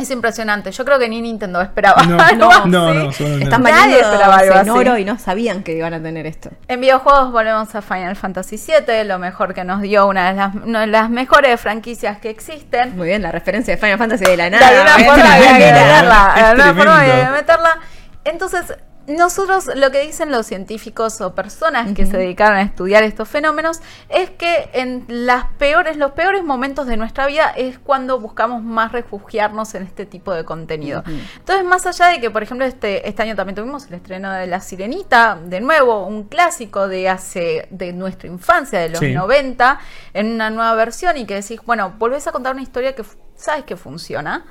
Es 0.00 0.10
impresionante. 0.10 0.70
Yo 0.72 0.84
creo 0.84 0.98
que 0.98 1.08
ni 1.08 1.20
Nintendo 1.20 1.60
esperaba. 1.60 2.02
No, 2.04 2.18
algo 2.20 2.36
no, 2.46 2.50
así. 2.50 2.68
no, 2.68 2.94
no, 2.94 3.10
Están 3.10 3.62
no. 3.62 3.68
Nadie 3.70 4.00
esperaba 4.00 4.36
algo 4.36 4.54
así. 4.54 4.70
oro 4.70 4.98
y 4.98 5.04
no 5.04 5.18
sabían 5.18 5.62
que 5.62 5.72
iban 5.74 5.94
a 5.94 6.02
tener 6.02 6.26
esto. 6.26 6.50
En 6.68 6.80
videojuegos 6.80 7.32
volvemos 7.32 7.74
a 7.74 7.82
Final 7.82 8.16
Fantasy 8.16 8.56
VII, 8.56 9.04
lo 9.04 9.18
mejor 9.18 9.54
que 9.54 9.64
nos 9.64 9.82
dio 9.82 10.06
una 10.06 10.30
de 10.30 10.36
las, 10.36 10.54
una 10.54 10.80
de 10.80 10.86
las 10.86 11.10
mejores 11.10 11.60
franquicias 11.60 12.18
que 12.18 12.30
existen. 12.30 12.96
Muy 12.96 13.08
bien, 13.08 13.22
la 13.22 13.32
referencia 13.32 13.74
de 13.74 13.80
Final 13.80 13.98
Fantasy 13.98 14.24
de 14.24 14.36
la 14.36 14.44
De 14.44 14.50
nada. 14.50 14.68
alguna 14.68 14.96
¿eh? 14.96 15.04
forma 15.04 15.34
había 15.34 15.52
que 15.58 15.72
meterla. 15.72 16.32
De 16.34 16.40
alguna 16.42 16.74
forma 16.74 17.00
había 17.00 17.24
que 17.26 17.30
meterla. 17.32 17.78
Entonces, 18.24 18.74
nosotros 19.06 19.70
lo 19.74 19.90
que 19.90 20.02
dicen 20.06 20.30
los 20.30 20.46
científicos 20.46 21.20
o 21.20 21.34
personas 21.34 21.92
que 21.94 22.06
se 22.06 22.16
dedicaron 22.16 22.58
a 22.58 22.62
estudiar 22.62 23.02
estos 23.02 23.28
fenómenos 23.28 23.80
es 24.08 24.30
que 24.30 24.70
en 24.72 25.04
las 25.08 25.46
peores, 25.58 25.96
los 25.96 26.12
peores 26.12 26.44
momentos 26.44 26.86
de 26.86 26.96
nuestra 26.96 27.26
vida 27.26 27.52
es 27.56 27.78
cuando 27.78 28.20
buscamos 28.20 28.62
más 28.62 28.92
refugiarnos 28.92 29.74
en 29.74 29.82
este 29.82 30.06
tipo 30.06 30.32
de 30.32 30.44
contenido. 30.44 31.02
Entonces, 31.36 31.64
más 31.64 31.86
allá 31.86 32.08
de 32.08 32.20
que, 32.20 32.30
por 32.30 32.42
ejemplo, 32.42 32.64
este, 32.66 33.08
este 33.08 33.22
año 33.22 33.34
también 33.34 33.56
tuvimos 33.56 33.86
el 33.86 33.94
estreno 33.94 34.32
de 34.32 34.46
La 34.46 34.60
Sirenita, 34.60 35.38
de 35.44 35.60
nuevo, 35.60 36.06
un 36.06 36.24
clásico 36.24 36.86
de 36.88 37.08
hace, 37.08 37.66
de 37.70 37.92
nuestra 37.92 38.28
infancia, 38.28 38.78
de 38.78 38.90
los 38.90 39.00
Sí. 39.00 39.12
90, 39.12 39.80
en 40.14 40.32
una 40.32 40.50
nueva 40.50 40.74
versión, 40.74 41.16
y 41.16 41.26
que 41.26 41.34
decís, 41.34 41.60
bueno, 41.64 41.94
volvés 41.98 42.26
a 42.26 42.32
contar 42.32 42.52
una 42.52 42.62
historia 42.62 42.94
que 42.94 43.02
sabes 43.34 43.64
que 43.64 43.76
funciona. 43.76 44.44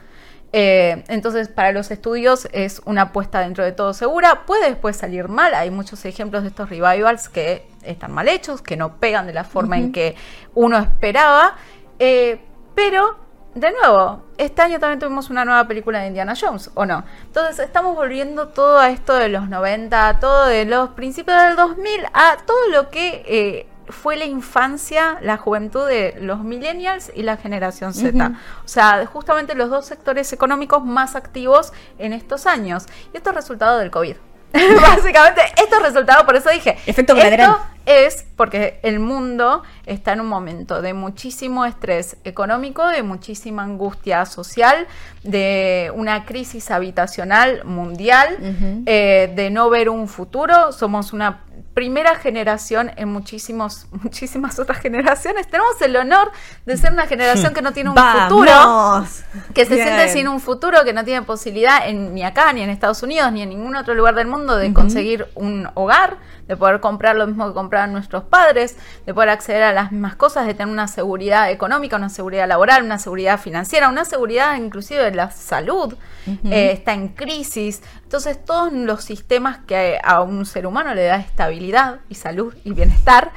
Eh, 0.52 1.04
entonces, 1.08 1.48
para 1.48 1.72
los 1.72 1.92
estudios 1.92 2.48
es 2.52 2.82
una 2.86 3.04
apuesta 3.04 3.40
dentro 3.42 3.64
de 3.64 3.72
todo 3.72 3.94
segura. 3.94 4.46
Puede 4.46 4.70
después 4.70 4.98
salir 4.98 5.28
mal. 5.28 5.54
Hay 5.54 5.70
muchos 5.72 6.04
ejemplos 6.06 6.44
de 6.44 6.50
estos 6.50 6.70
revivals 6.70 7.30
que 7.30 7.68
están 7.84 8.12
mal 8.12 8.28
hechos, 8.28 8.62
que 8.62 8.76
no 8.76 8.98
pegan 8.98 9.28
de 9.28 9.34
la 9.34 9.44
forma 9.44 9.78
en 9.78 9.92
que 9.92 10.16
uno 10.56 10.80
esperaba. 10.80 11.56
Eh, 12.00 12.42
Pero, 12.76 13.18
de 13.56 13.72
nuevo, 13.72 14.24
este 14.38 14.62
año 14.62 14.80
también 14.80 15.00
tuvimos 15.00 15.30
una 15.30 15.44
nueva 15.44 15.68
película 15.68 16.00
de 16.00 16.08
Indiana 16.08 16.34
Jones, 16.40 16.72
¿o 16.76 16.86
no? 16.86 17.04
Entonces 17.26 17.60
estamos 17.60 17.94
volviendo 17.94 18.48
todo 18.48 18.80
a 18.80 18.90
esto 18.90 19.16
de 19.16 19.28
los 19.28 19.50
90, 19.50 20.20
todo 20.22 20.46
de 20.46 20.64
los 20.64 20.90
principios 20.92 21.42
del 21.44 21.58
2000, 21.58 22.06
a 22.14 22.38
todo 22.46 22.70
lo 22.72 22.90
que 22.90 23.24
eh, 23.28 23.68
fue 23.90 24.16
la 24.16 24.26
infancia, 24.26 25.18
la 25.22 25.38
juventud 25.38 25.88
de 25.88 26.16
los 26.20 26.40
millennials 26.44 27.12
y 27.16 27.24
la 27.24 27.38
generación 27.38 27.94
Z. 27.94 28.32
O 28.64 28.68
sea, 28.68 29.06
justamente 29.06 29.56
los 29.56 29.70
dos 29.70 29.86
sectores 29.86 30.32
económicos 30.34 30.84
más 30.84 31.16
activos 31.16 31.74
en 31.98 32.14
estos 32.14 32.46
años. 32.46 32.86
Y 33.14 33.18
esto 33.18 33.30
es 33.32 33.36
resultado 33.36 33.80
del 33.80 33.92
COVID. 33.92 34.16
Básicamente, 34.82 35.42
esto 35.62 35.78
es 35.78 35.82
resultado, 35.84 36.26
por 36.26 36.36
eso 36.36 36.50
dije. 36.50 36.78
Efecto 36.86 37.16
esto. 37.16 37.60
Es 37.90 38.24
porque 38.36 38.80
el 38.84 39.00
mundo 39.00 39.64
está 39.88 40.14
en 40.14 40.22
un 40.22 40.28
momento 40.28 40.80
de 40.84 40.94
muchísimo 40.94 41.66
estrés 41.66 42.18
económico, 42.24 42.88
de 42.88 43.02
muchísima 43.02 43.64
angustia 43.64 44.28
social, 44.28 44.86
de 45.24 45.92
una 45.96 46.24
crisis 46.24 46.70
habitacional 46.70 47.66
mundial, 47.66 48.38
eh, 48.86 49.34
de 49.36 49.50
no 49.50 49.72
ver 49.72 49.90
un 49.90 50.08
futuro. 50.08 50.72
Somos 50.72 51.14
una 51.14 51.42
primera 51.74 52.16
generación 52.16 52.92
en 52.96 53.10
muchísimos, 53.10 53.88
muchísimas 54.04 54.60
otras 54.60 54.80
generaciones. 54.80 55.48
Tenemos 55.48 55.82
el 55.82 55.96
honor 55.96 56.32
de 56.66 56.78
ser 56.78 56.92
una 56.92 57.08
generación 57.08 57.54
que 57.54 57.62
no 57.62 57.72
tiene 57.72 57.90
un 57.90 57.96
futuro 57.96 59.06
que 59.54 59.66
se 59.66 59.76
Bien. 59.76 59.88
siente 59.88 60.10
sin 60.10 60.28
un 60.28 60.40
futuro, 60.40 60.84
que 60.84 60.94
no 60.94 61.04
tiene 61.04 61.22
posibilidad 61.24 61.88
en, 61.88 62.14
ni 62.14 62.24
acá, 62.24 62.52
ni 62.54 62.62
en 62.62 62.70
Estados 62.70 63.02
Unidos, 63.02 63.32
ni 63.32 63.42
en 63.42 63.50
ningún 63.50 63.76
otro 63.76 63.94
lugar 63.96 64.16
del 64.16 64.28
mundo 64.28 64.58
de 64.58 64.74
conseguir 64.74 65.28
un 65.36 65.70
hogar, 65.74 66.18
de 66.50 66.58
poder 66.58 66.80
comprar 66.80 67.16
lo 67.16 67.28
mismo 67.28 67.48
que 67.48 67.54
compraban 67.54 67.94
nuestros 67.94 68.24
padres, 68.24 68.76
de 69.06 69.14
poder 69.14 69.30
acceder 69.30 69.62
a 69.62 69.72
las 69.72 69.92
mismas 69.92 70.16
cosas, 70.16 70.48
de 70.48 70.56
tener 70.56 70.74
una 70.74 70.88
seguridad 70.88 71.52
económica, 71.52 71.96
una 71.96 72.10
seguridad 72.10 72.48
laboral, 72.48 72.84
una 72.84 72.98
seguridad 72.98 73.40
financiera, 73.40 73.88
una 73.88 74.04
seguridad 74.04 74.58
inclusive 74.58 75.04
de 75.04 75.12
la 75.12 75.30
salud, 75.30 75.94
eh, 76.46 76.72
está 76.74 76.94
en 76.94 77.10
crisis. 77.10 77.84
Entonces 78.02 78.44
todos 78.44 78.74
los 78.74 79.04
sistemas 79.04 79.60
que 79.68 80.00
a 80.04 80.22
un 80.22 80.44
ser 80.48 80.66
humano 80.66 80.96
le 80.96 81.04
da 81.04 81.18
estabilidad 81.18 82.00
y 82.10 82.16
salud 82.16 82.56
y 82.64 82.74
bienestar, 82.74 83.32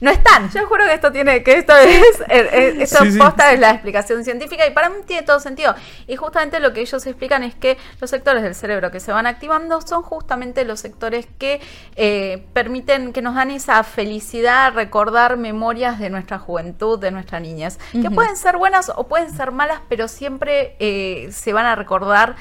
no 0.00 0.10
están. 0.10 0.48
Yo 0.50 0.66
juro 0.66 0.84
que 0.84 0.94
esto 0.94 1.10
tiene, 1.10 1.42
que 1.42 1.54
esto 1.58 1.76
es, 1.76 2.20
eh, 2.28 2.48
eh, 2.52 2.74
esto 2.80 3.02
Sí, 3.04 3.12
sí. 3.12 3.18
posta 3.18 3.52
es 3.52 3.58
la 3.60 3.70
explicación 3.70 4.22
científica 4.24 4.66
y 4.66 4.70
para 4.70 4.88
mí 4.90 4.96
tiene 5.06 5.22
todo 5.24 5.40
sentido. 5.40 5.74
Y 6.06 6.14
justamente 6.16 6.60
lo 6.60 6.72
que 6.72 6.80
ellos 6.80 7.04
explican 7.06 7.42
es 7.42 7.54
que 7.54 7.76
los 8.00 8.08
sectores 8.10 8.42
del 8.42 8.54
cerebro 8.54 8.90
que 8.90 9.00
se 9.00 9.10
van 9.12 9.26
activando 9.26 9.80
son 9.80 10.02
justamente 10.02 10.64
los 10.64 10.78
sectores 10.80 11.26
que 11.38 11.60
eh, 11.96 12.44
permiten, 12.52 13.12
que 13.12 13.22
nos 13.22 13.34
dan 13.34 13.50
esa 13.50 13.82
felicidad, 13.82 14.72
recordar 14.74 15.36
memorias 15.36 15.98
de 15.98 16.10
nuestra 16.10 16.38
juventud, 16.38 16.98
de 16.98 17.10
nuestra 17.10 17.40
niñez, 17.40 17.78
que 17.92 18.06
Ujú. 18.06 18.14
pueden 18.14 18.36
ser 18.36 18.56
buenas 18.56 18.92
o 18.94 19.08
pueden 19.08 19.34
ser 19.34 19.50
malas, 19.50 19.80
pero 19.88 20.06
siempre 20.08 20.76
eh, 20.78 21.28
se 21.32 21.52
van 21.52 21.66
a 21.66 21.74
recordar 21.74 22.36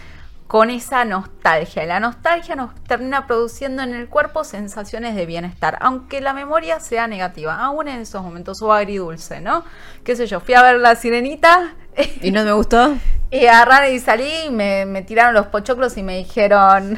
con 0.48 0.70
esa 0.70 1.04
nostalgia. 1.06 1.84
Y 1.84 1.88
la 1.88 2.00
nostalgia 2.00 2.56
nos 2.56 2.74
termina 2.86 3.28
produciendo 3.28 3.84
en 3.84 3.94
el 3.94 4.08
cuerpo 4.08 4.44
sensaciones 4.44 5.16
de 5.16 5.26
bienestar, 5.26 5.78
aunque 5.82 6.22
la 6.22 6.34
memoria 6.34 6.80
sea 6.80 7.08
negativa, 7.08 7.56
aún 7.58 7.88
en 7.88 8.00
esos 8.02 8.24
momentos, 8.24 8.62
o 8.62 8.72
agridulce, 8.74 9.42
¿no? 9.42 9.64
Qué 10.04 10.16
sé 10.16 10.26
yo, 10.28 10.40
fui 10.40 10.54
a 10.54 10.62
ver 10.64 10.78
la 10.78 10.96
sirenita 10.96 11.74
¿Y 12.22 12.32
no 12.32 12.44
me 12.44 12.52
gustó? 12.54 12.96
y 13.30 13.46
agarraron 13.46 13.92
y 13.94 14.00
salí 14.00 14.32
y 14.46 14.50
me, 14.52 14.86
me 14.86 15.02
tiraron 15.02 15.34
los 15.34 15.48
pochoclos 15.48 15.98
y 15.98 16.04
me 16.04 16.18
dijeron, 16.20 16.98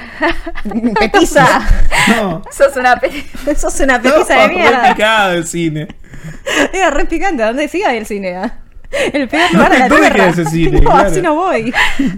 ¡Petiza! 1.00 1.46
No. 2.10 2.44
sos 2.52 2.76
una 2.76 2.98
peli. 2.98 3.26
Eso 3.48 3.70
es 3.70 3.80
una 3.80 4.00
petiza 4.00 4.36
de 4.36 4.48
No, 4.50 4.54
mierda. 4.54 4.84
re 4.84 4.90
picada 4.94 5.30
del 5.32 5.48
cine. 5.48 5.88
Era 6.72 6.92
re 6.92 7.06
picante. 7.06 7.42
¿Dónde 7.44 7.68
siga 7.68 7.96
el 7.96 8.06
cine? 8.06 8.52
El 9.14 9.28
peor 9.28 9.54
lugar 9.54 9.72
de 9.72 9.80
la 9.80 9.88
¿Dónde 9.88 10.12
tierra. 10.12 10.34
cine? 10.50 10.82
No, 10.82 10.90
Claro. 10.92 11.08
así 11.10 11.22
no 11.22 11.36
voy. 11.36 11.74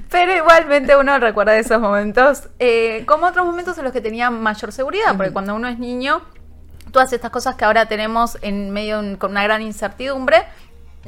Pero 0.09 0.35
igualmente 0.35 0.95
uno 0.95 1.19
recuerda 1.19 1.55
esos 1.57 1.79
momentos 1.81 2.49
eh, 2.59 3.03
como 3.05 3.25
otros 3.27 3.45
momentos 3.45 3.77
en 3.77 3.83
los 3.83 3.93
que 3.93 4.01
tenía 4.01 4.29
mayor 4.31 4.71
seguridad, 4.71 5.15
porque 5.17 5.31
cuando 5.31 5.53
uno 5.55 5.67
es 5.67 5.77
niño, 5.79 6.21
todas 6.91 7.11
estas 7.13 7.31
cosas 7.31 7.55
que 7.55 7.65
ahora 7.65 7.85
tenemos 7.87 8.37
en 8.41 8.71
medio 8.71 9.01
de 9.01 9.09
un- 9.11 9.15
con 9.17 9.31
una 9.31 9.43
gran 9.43 9.61
incertidumbre, 9.61 10.43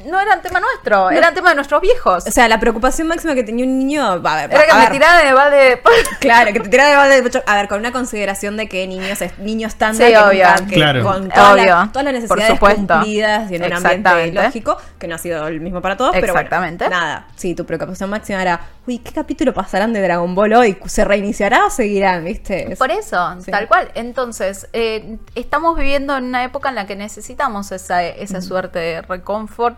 no 0.05 0.19
eran 0.19 0.41
tema 0.41 0.59
nuestro, 0.59 1.11
eran 1.11 1.33
tema 1.35 1.49
de 1.49 1.55
nuestros 1.55 1.79
viejos. 1.81 2.25
O 2.27 2.31
sea, 2.31 2.47
la 2.47 2.59
preocupación 2.59 3.07
máxima 3.07 3.35
que 3.35 3.43
tenía 3.43 3.63
un 3.65 3.77
niño. 3.77 4.03
A 4.03 4.17
ver, 4.17 4.51
Era 4.51 4.65
que 4.65 4.71
a 4.71 4.75
me 4.75 4.81
ver, 4.81 4.91
tiraran 4.91 5.27
el 5.27 5.33
balde. 5.35 5.81
Claro, 6.19 6.51
que 6.53 6.59
te 6.61 6.69
tirara 6.69 6.89
de 6.89 6.95
balde 6.95 7.21
de. 7.21 7.43
A 7.45 7.55
ver, 7.55 7.67
con 7.67 7.79
una 7.79 7.91
consideración 7.91 8.57
de 8.57 8.67
que 8.67 8.87
niños 8.87 9.21
es 9.21 9.37
niño 9.39 9.67
estándar, 9.67 10.07
Sí, 10.07 10.13
que 10.13 10.17
obvio. 10.19 10.47
que 10.67 10.75
Claro. 10.75 11.03
con 11.03 11.29
toda 11.29 11.55
la- 11.55 11.89
todas 11.91 12.05
las 12.05 12.13
necesidades 12.13 12.59
cumplidas 12.59 13.51
y 13.51 13.55
en 13.55 13.63
un 13.65 13.73
ambiente 13.73 14.31
lógico, 14.31 14.77
que 14.97 15.07
no 15.07 15.15
ha 15.15 15.17
sido 15.19 15.47
el 15.47 15.59
mismo 15.61 15.81
para 15.81 15.95
todos, 15.97 16.11
pero 16.13 16.33
bueno, 16.33 16.39
Exactamente. 16.39 16.89
nada. 16.89 17.27
Sí, 17.35 17.53
tu 17.55 17.65
preocupación 17.65 18.09
máxima 18.09 18.41
era, 18.41 18.61
uy, 18.87 18.99
¿qué 18.99 19.11
capítulo 19.13 19.53
pasarán 19.53 19.93
de 19.93 20.01
Dragon 20.01 20.35
Ball 20.35 20.53
hoy? 20.53 20.77
¿Se 20.85 21.05
reiniciará 21.05 21.65
o 21.65 21.69
seguirán? 21.69 22.25
¿Viste? 22.25 22.75
Por 22.77 22.91
eso, 22.91 23.35
Sí. 23.41 23.49
tal 23.51 23.67
cual. 23.67 23.91
Entonces, 23.95 24.67
eh, 24.73 25.17
estamos 25.35 25.77
viviendo 25.77 26.17
en 26.17 26.25
una 26.25 26.43
época 26.43 26.69
en 26.69 26.75
la 26.75 26.85
que 26.85 26.95
necesitamos 26.95 27.71
esa, 27.71 28.03
esa 28.03 28.41
suerte 28.41 28.79
de 28.79 29.01
reconfort, 29.01 29.77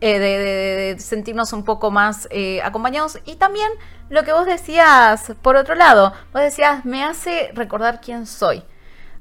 eh, 0.00 0.18
de, 0.18 0.38
de- 0.38 0.94
de 0.94 1.00
sentirnos 1.00 1.52
un 1.52 1.64
poco 1.64 1.90
más 1.90 2.28
eh, 2.30 2.60
acompañados. 2.62 3.18
Y 3.24 3.36
también 3.36 3.68
lo 4.10 4.22
que 4.24 4.32
vos 4.32 4.46
decías, 4.46 5.32
por 5.42 5.56
otro 5.56 5.74
lado, 5.74 6.12
vos 6.32 6.42
decías, 6.42 6.84
me 6.84 7.02
hace 7.02 7.50
recordar 7.54 8.00
quién 8.00 8.26
soy. 8.26 8.62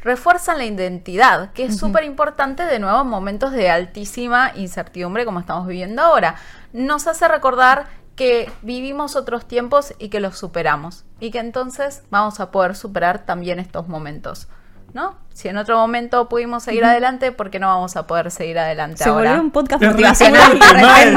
Refuerzan 0.02 0.60
la 0.60 0.66
identidad, 0.66 1.52
que 1.54 1.66
es 1.66 1.78
súper 1.80 2.04
importante 2.04 2.64
de 2.64 2.78
nuevo 2.78 3.02
en 3.02 3.08
momentos 3.08 3.52
de 3.54 3.72
altísima 3.72 4.52
incertidumbre 4.54 5.26
como 5.26 5.40
estamos 5.40 5.66
viviendo 5.66 6.04
ahora. 6.04 6.36
Nos 6.74 7.08
hace 7.08 7.28
recordar 7.28 7.88
que 8.16 8.50
vivimos 8.62 9.16
otros 9.16 9.46
tiempos 9.48 9.94
y 10.00 10.10
que 10.10 10.20
los 10.20 10.38
superamos. 10.38 11.04
Y 11.20 11.32
que 11.32 11.40
entonces 11.40 12.04
vamos 12.10 12.40
a 12.40 12.52
poder 12.52 12.76
superar 12.76 13.26
también 13.26 13.60
estos 13.60 13.88
momentos. 13.88 14.48
¿No? 14.94 15.18
Si 15.34 15.50
en 15.50 15.58
otro 15.58 15.78
momento 15.78 16.30
pudimos 16.30 16.64
seguir 16.64 16.86
adelante, 16.86 17.34
¿por 17.34 17.50
qué 17.50 17.60
no 17.60 17.68
vamos 17.68 17.98
a 17.98 18.08
poder 18.08 18.32
seguir 18.32 18.58
adelante 18.58 19.04
Se 19.04 19.10
ahora? 19.10 19.32
volvió 19.32 19.44
un 19.44 19.52
podcast 19.52 19.84
motivacional 19.84 20.58
mal. 20.82 21.14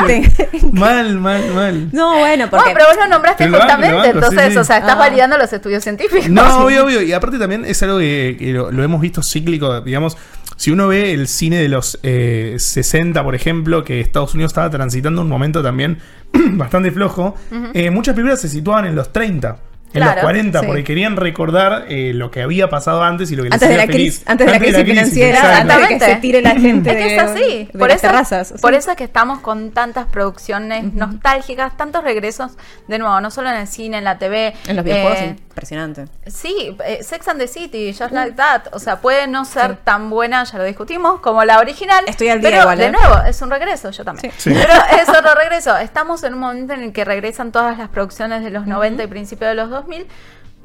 Mal, 0.73 1.15
mal, 1.21 1.55
mal. 1.55 1.89
No, 1.93 2.19
bueno, 2.19 2.51
porque... 2.51 2.71
No, 2.71 2.75
pero 2.75 2.87
vos 2.89 2.97
lo 2.97 3.07
nombraste 3.07 3.47
lo 3.49 3.57
justamente, 3.59 3.87
te 4.09 4.15
lo 4.15 4.21
banco, 4.21 4.31
sí, 4.31 4.35
entonces, 4.35 4.53
sí. 4.55 4.59
o 4.59 4.65
sea, 4.65 4.79
estás 4.79 4.95
Ah. 4.95 4.99
validando 4.99 5.39
los 5.39 5.53
estudios 5.53 5.85
científicos. 5.85 6.29
No, 6.29 6.43
obvio, 6.65 6.85
obvio. 6.87 7.03
Y 7.03 7.13
aparte 7.13 7.39
también 7.39 7.65
es 7.65 7.81
algo 7.85 7.99
que, 7.99 8.35
que 8.37 8.53
lo, 8.53 8.73
lo 8.73 8.83
hemos 8.83 9.01
visto 9.01 9.23
cíclico, 9.23 9.81
digamos. 9.83 10.17
Si 10.59 10.73
uno 10.73 10.89
ve 10.89 11.15
el 11.15 11.29
cine 11.29 11.63
de 11.63 11.69
los 11.69 12.01
eh, 12.03 12.57
60, 12.59 13.23
por 13.23 13.37
ejemplo, 13.37 13.85
que 13.85 14.01
Estados 14.01 14.35
Unidos 14.35 14.51
estaba 14.51 14.69
transitando 14.69 15.23
un 15.23 15.29
momento 15.29 15.63
también 15.63 15.99
bastante 16.33 16.91
flojo, 16.91 17.37
eh, 17.75 17.93
muchas 17.93 18.17
películas 18.17 18.41
se 18.41 18.49
situaban 18.49 18.85
en 18.87 18.97
los 18.97 19.13
30. 19.13 19.57
En 19.95 20.03
Claro, 20.03 20.17
los 20.17 20.23
40, 20.23 20.61
sí. 20.61 20.67
porque 20.67 20.85
querían 20.85 21.17
recordar 21.17 21.87
eh, 21.89 22.13
lo 22.15 22.31
que 22.31 22.43
había 22.43 22.69
pasado 22.69 23.03
antes 23.03 23.31
y 23.31 23.37
lo 23.37 23.43
que 23.45 23.49
les 23.49 23.55
Antes 23.55 23.69
de 23.69 23.75
hacía 23.77 23.87
la 23.87 23.93
feliz. 23.93 24.13
crisis, 24.17 24.29
antes 24.29 24.47
de 24.47 24.53
la 24.53 24.59
crisis 24.59 24.85
financiera, 24.85 25.57
antes 25.59 25.81
de 25.81 25.89
que 25.89 26.01
se 26.01 26.15
tire 26.17 26.43
la 26.43 26.51
gente 26.57 26.91
Es 26.91 26.97
que 26.97 27.05
de, 27.05 27.17
es 27.17 27.23
así. 27.23 27.69
de 27.73 27.79
Por 27.79 27.89
las 27.89 27.97
eso, 27.99 28.07
terrazas. 28.07 28.55
por 28.61 28.73
Sí. 28.73 28.77
eso 28.79 28.91
es 28.91 28.97
que 28.99 29.05
estamos 29.05 29.41
con 29.41 29.71
tantas 29.73 30.07
producciones 30.07 30.93
nostálgicas, 30.93 31.77
tantos 31.77 32.05
regresos, 32.05 32.53
de 32.87 32.99
nuevo, 32.99 33.19
no 33.21 33.31
solo 33.31 33.49
en 33.49 33.57
el 33.57 33.67
cine, 33.67 33.99
en 33.99 34.05
la 34.05 34.19
TV. 34.19 34.55
En 34.67 34.77
los 34.77 34.85
videojuegos, 34.85 35.19
eh, 35.21 35.37
impresionante. 35.49 36.05
Sí, 36.27 36.77
eh, 36.85 37.03
Sex 37.03 37.27
and 37.29 37.41
the 37.41 37.49
City, 37.49 37.95
Just 37.99 38.13
Like 38.13 38.33
That. 38.33 38.63
O 38.73 38.79
sea, 38.79 39.01
puede 39.01 39.27
no 39.27 39.45
ser 39.47 39.77
tan 39.77 40.11
buena, 40.11 40.45
ya 40.45 40.59
lo 40.59 40.65
discutimos, 40.65 41.21
como 41.21 41.45
la 41.45 41.59
original. 41.61 42.05
Estoy 42.07 42.29
al 42.29 42.41
día 42.41 42.51
pero, 42.51 42.63
igual, 42.63 42.81
¿eh? 42.81 42.85
de 42.85 42.93
nuevo, 42.93 43.15
es 43.27 43.41
un 43.43 43.51
regreso, 43.51 43.91
yo 43.91 44.05
también. 44.05 44.33
Sí. 44.37 44.51
Pero 44.53 44.75
es 45.03 45.09
otro 45.09 45.35
regreso. 45.35 45.77
Estamos 45.79 46.23
en 46.25 46.35
un 46.35 46.41
momento 46.41 46.75
en 46.75 46.83
el 46.83 46.93
que 46.93 47.05
regresan 47.05 47.53
todas 47.53 47.79
las 47.79 47.89
producciones 47.89 48.45
de 48.45 48.51
los 48.51 48.67
90 48.67 49.03
y 49.03 49.07
principios 49.07 49.49
de 49.49 49.55
los 49.55 49.71
2000 49.71 49.78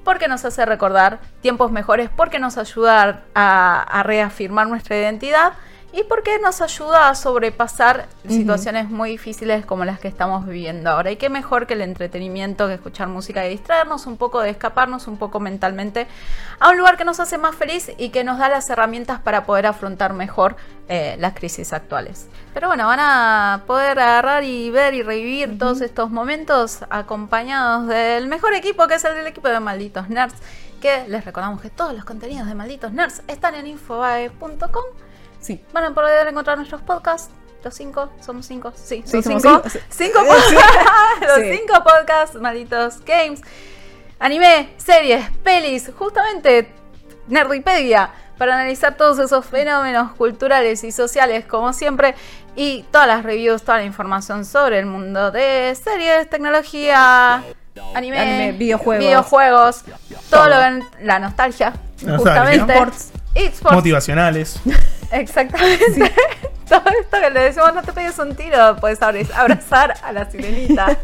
porque 0.04 0.28
nos 0.28 0.44
hace 0.46 0.66
recordar 0.66 1.20
tiempos 1.42 1.72
mejores, 1.72 2.10
porque 2.16 2.40
nos 2.40 2.58
ayuda 2.58 3.24
a, 3.36 4.04
reafirmar 4.04 4.68
nuestra 4.68 4.98
identidad 4.98 5.54
y 5.94 6.04
porque 6.04 6.40
nos 6.40 6.60
ayuda 6.62 7.10
a 7.10 7.16
sobrepasar 7.16 8.08
situaciones 8.28 8.90
muy 8.90 9.12
difíciles 9.12 9.64
como 9.64 9.86
las 9.86 10.00
que 10.00 10.08
estamos 10.08 10.48
viviendo 10.48 10.90
ahora. 10.90 11.12
Y 11.12 11.18
qué 11.18 11.30
mejor 11.30 11.68
que 11.68 11.76
el 11.76 11.82
entretenimiento, 11.82 12.68
que 12.68 12.74
escuchar 12.74 13.08
música 13.10 13.46
y 13.46 13.52
distraernos 13.52 14.08
un 14.08 14.18
poco, 14.18 14.42
de 14.42 14.50
escaparnos 14.50 15.08
un 15.08 15.18
poco 15.18 15.40
mentalmente 15.40 16.08
a 16.60 16.72
un 16.72 16.80
lugar 16.80 16.98
que 16.98 17.06
nos 17.06 17.20
hace 17.20 17.38
más 17.38 17.56
feliz 17.56 17.92
y 18.00 18.10
que 18.10 18.24
nos 18.24 18.40
da 18.40 18.50
las 18.50 18.68
herramientas 18.72 19.20
para 19.20 19.46
poder 19.46 19.68
afrontar 19.68 20.14
mejor 20.14 20.56
eh, 20.90 21.16
las 21.20 21.36
crisis 21.36 21.74
actuales. 21.74 22.28
Pero 22.56 22.70
bueno, 22.70 22.88
van 22.88 23.00
a 23.00 23.64
poder 23.68 24.00
agarrar 24.00 24.44
y 24.44 24.72
ver 24.72 24.96
y 24.96 25.04
revivir 25.04 25.60
todos 25.60 25.82
estos 25.82 26.10
momentos 26.10 26.80
acompañados 26.90 27.88
del 27.88 28.28
mejor 28.28 28.56
equipo 28.56 28.88
que 28.88 28.96
es 28.96 29.06
el 29.06 29.14
del 29.14 29.28
equipo 29.28 29.48
de 29.48 29.60
Malditos 29.60 30.10
Nerds. 30.10 30.36
Que 30.82 31.08
les 31.08 31.24
recordamos 31.24 31.62
que 31.62 31.70
todos 31.70 31.94
los 31.94 32.04
contenidos 32.04 32.48
de 32.48 32.56
Malditos 32.56 32.92
Nerds 32.94 33.22
están 33.28 33.54
en 33.54 33.68
infobae.com. 33.68 34.84
Sí. 35.44 35.64
Van 35.74 35.84
a 35.86 35.94
poder 35.94 36.28
encontrar 36.28 36.58
nuestros 36.58 36.82
podcasts. 36.82 37.30
Los 37.64 37.76
cinco, 37.76 38.12
somos 38.20 38.46
cinco, 38.46 38.74
sí, 38.76 39.04
Sí, 39.06 39.22
son 39.22 39.24
somos 39.24 39.42
cinco. 39.42 39.62
cinco. 39.70 39.86
Cinco 39.90 40.20
podcasts, 40.28 41.22
los 41.22 41.36
Sí. 41.38 41.58
cinco 41.58 41.84
podcasts, 41.84 42.36
malditos 42.42 43.00
games, 43.06 43.42
anime, 44.20 44.74
series, 44.78 45.30
pelis, 45.46 45.90
justamente 45.98 46.68
Nerdipedia, 47.28 48.10
para 48.38 48.56
analizar 48.56 48.98
todos 48.98 49.18
esos 49.20 49.46
fenómenos 49.46 50.12
culturales 50.14 50.84
y 50.84 50.92
sociales, 50.92 51.46
como 51.46 51.72
siempre. 51.72 52.16
Y 52.56 52.84
todas 52.92 53.08
las 53.08 53.24
reviews, 53.24 53.64
toda 53.64 53.78
la 53.78 53.86
información 53.86 54.44
sobre 54.44 54.80
el 54.80 54.86
mundo 54.86 55.32
de 55.32 55.74
series, 55.82 56.30
tecnología, 56.30 57.44
anime, 57.96 58.20
Anime, 58.20 58.52
videojuegos. 58.52 59.06
videojuegos, 59.06 59.84
todo 60.30 60.42
Todo. 60.44 60.50
lo 60.50 60.62
en 60.64 60.84
la 61.02 61.20
nostalgia, 61.20 61.70
Nostalgia. 62.02 62.18
justamente. 62.18 62.74
Esports. 62.74 63.12
Esports. 63.36 63.76
Motivacionales. 63.76 64.60
Exactamente. 65.14 66.14
Todo 66.70 66.84
esto 67.00 67.20
que 67.20 67.30
le 67.30 67.40
decimos, 67.42 67.74
no 67.74 67.82
te 67.84 67.94
pegues 67.94 68.18
un 68.20 68.36
tiro, 68.36 68.76
puedes 68.78 69.00
abrazar 69.02 69.94
a 70.04 70.12
la 70.12 70.30
sirenita. 70.30 70.98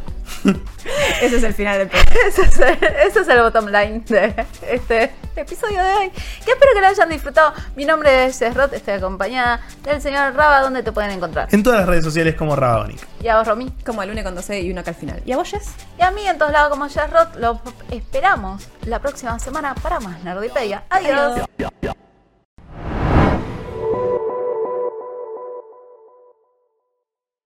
Ese 1.21 1.37
es 1.37 1.43
el 1.43 1.53
final 1.53 1.77
del 1.79 1.87
podcast. 1.89 2.39
ese, 2.39 2.41
es 2.43 2.59
el, 2.59 2.83
ese 3.07 3.19
es 3.19 3.27
el 3.27 3.41
bottom 3.41 3.65
line 3.65 4.01
de 4.07 4.45
este 4.69 5.11
episodio 5.35 5.83
de 5.83 5.93
hoy. 5.93 6.09
Que 6.45 6.51
espero 6.51 6.71
que 6.73 6.81
lo 6.81 6.87
hayan 6.87 7.09
disfrutado. 7.09 7.53
Mi 7.75 7.85
nombre 7.85 8.25
es 8.25 8.55
Roth, 8.55 8.73
estoy 8.73 8.95
acompañada 8.95 9.59
del 9.83 10.01
señor 10.01 10.35
Raba, 10.35 10.61
¿dónde 10.61 10.81
te 10.81 10.91
pueden 10.91 11.11
encontrar? 11.11 11.49
En 11.51 11.61
todas 11.61 11.79
las 11.79 11.89
redes 11.89 12.03
sociales 12.05 12.35
como 12.35 12.55
Rabonic. 12.55 13.05
Y 13.21 13.27
a 13.27 13.37
vos, 13.37 13.47
Romy. 13.47 13.71
Como 13.85 14.01
el 14.01 14.11
1 14.11 14.23
con 14.23 14.35
12 14.35 14.61
y 14.61 14.71
uno 14.71 14.81
acá 14.81 14.91
al 14.91 14.95
final. 14.95 15.21
¿Y 15.25 15.31
a 15.33 15.37
vos, 15.37 15.49
Jess? 15.49 15.73
Y 15.97 16.03
a 16.03 16.11
mí 16.11 16.25
en 16.25 16.37
todos 16.37 16.51
lados 16.51 16.69
como 16.69 16.87
Jess 16.87 17.09
Roth, 17.11 17.35
los 17.35 17.57
esperamos 17.91 18.67
la 18.85 18.99
próxima 18.99 19.37
semana 19.39 19.75
para 19.75 19.99
más 19.99 20.23
Nerdipedia. 20.23 20.83
Adiós. 20.89 21.41
Adiós. 21.57 21.95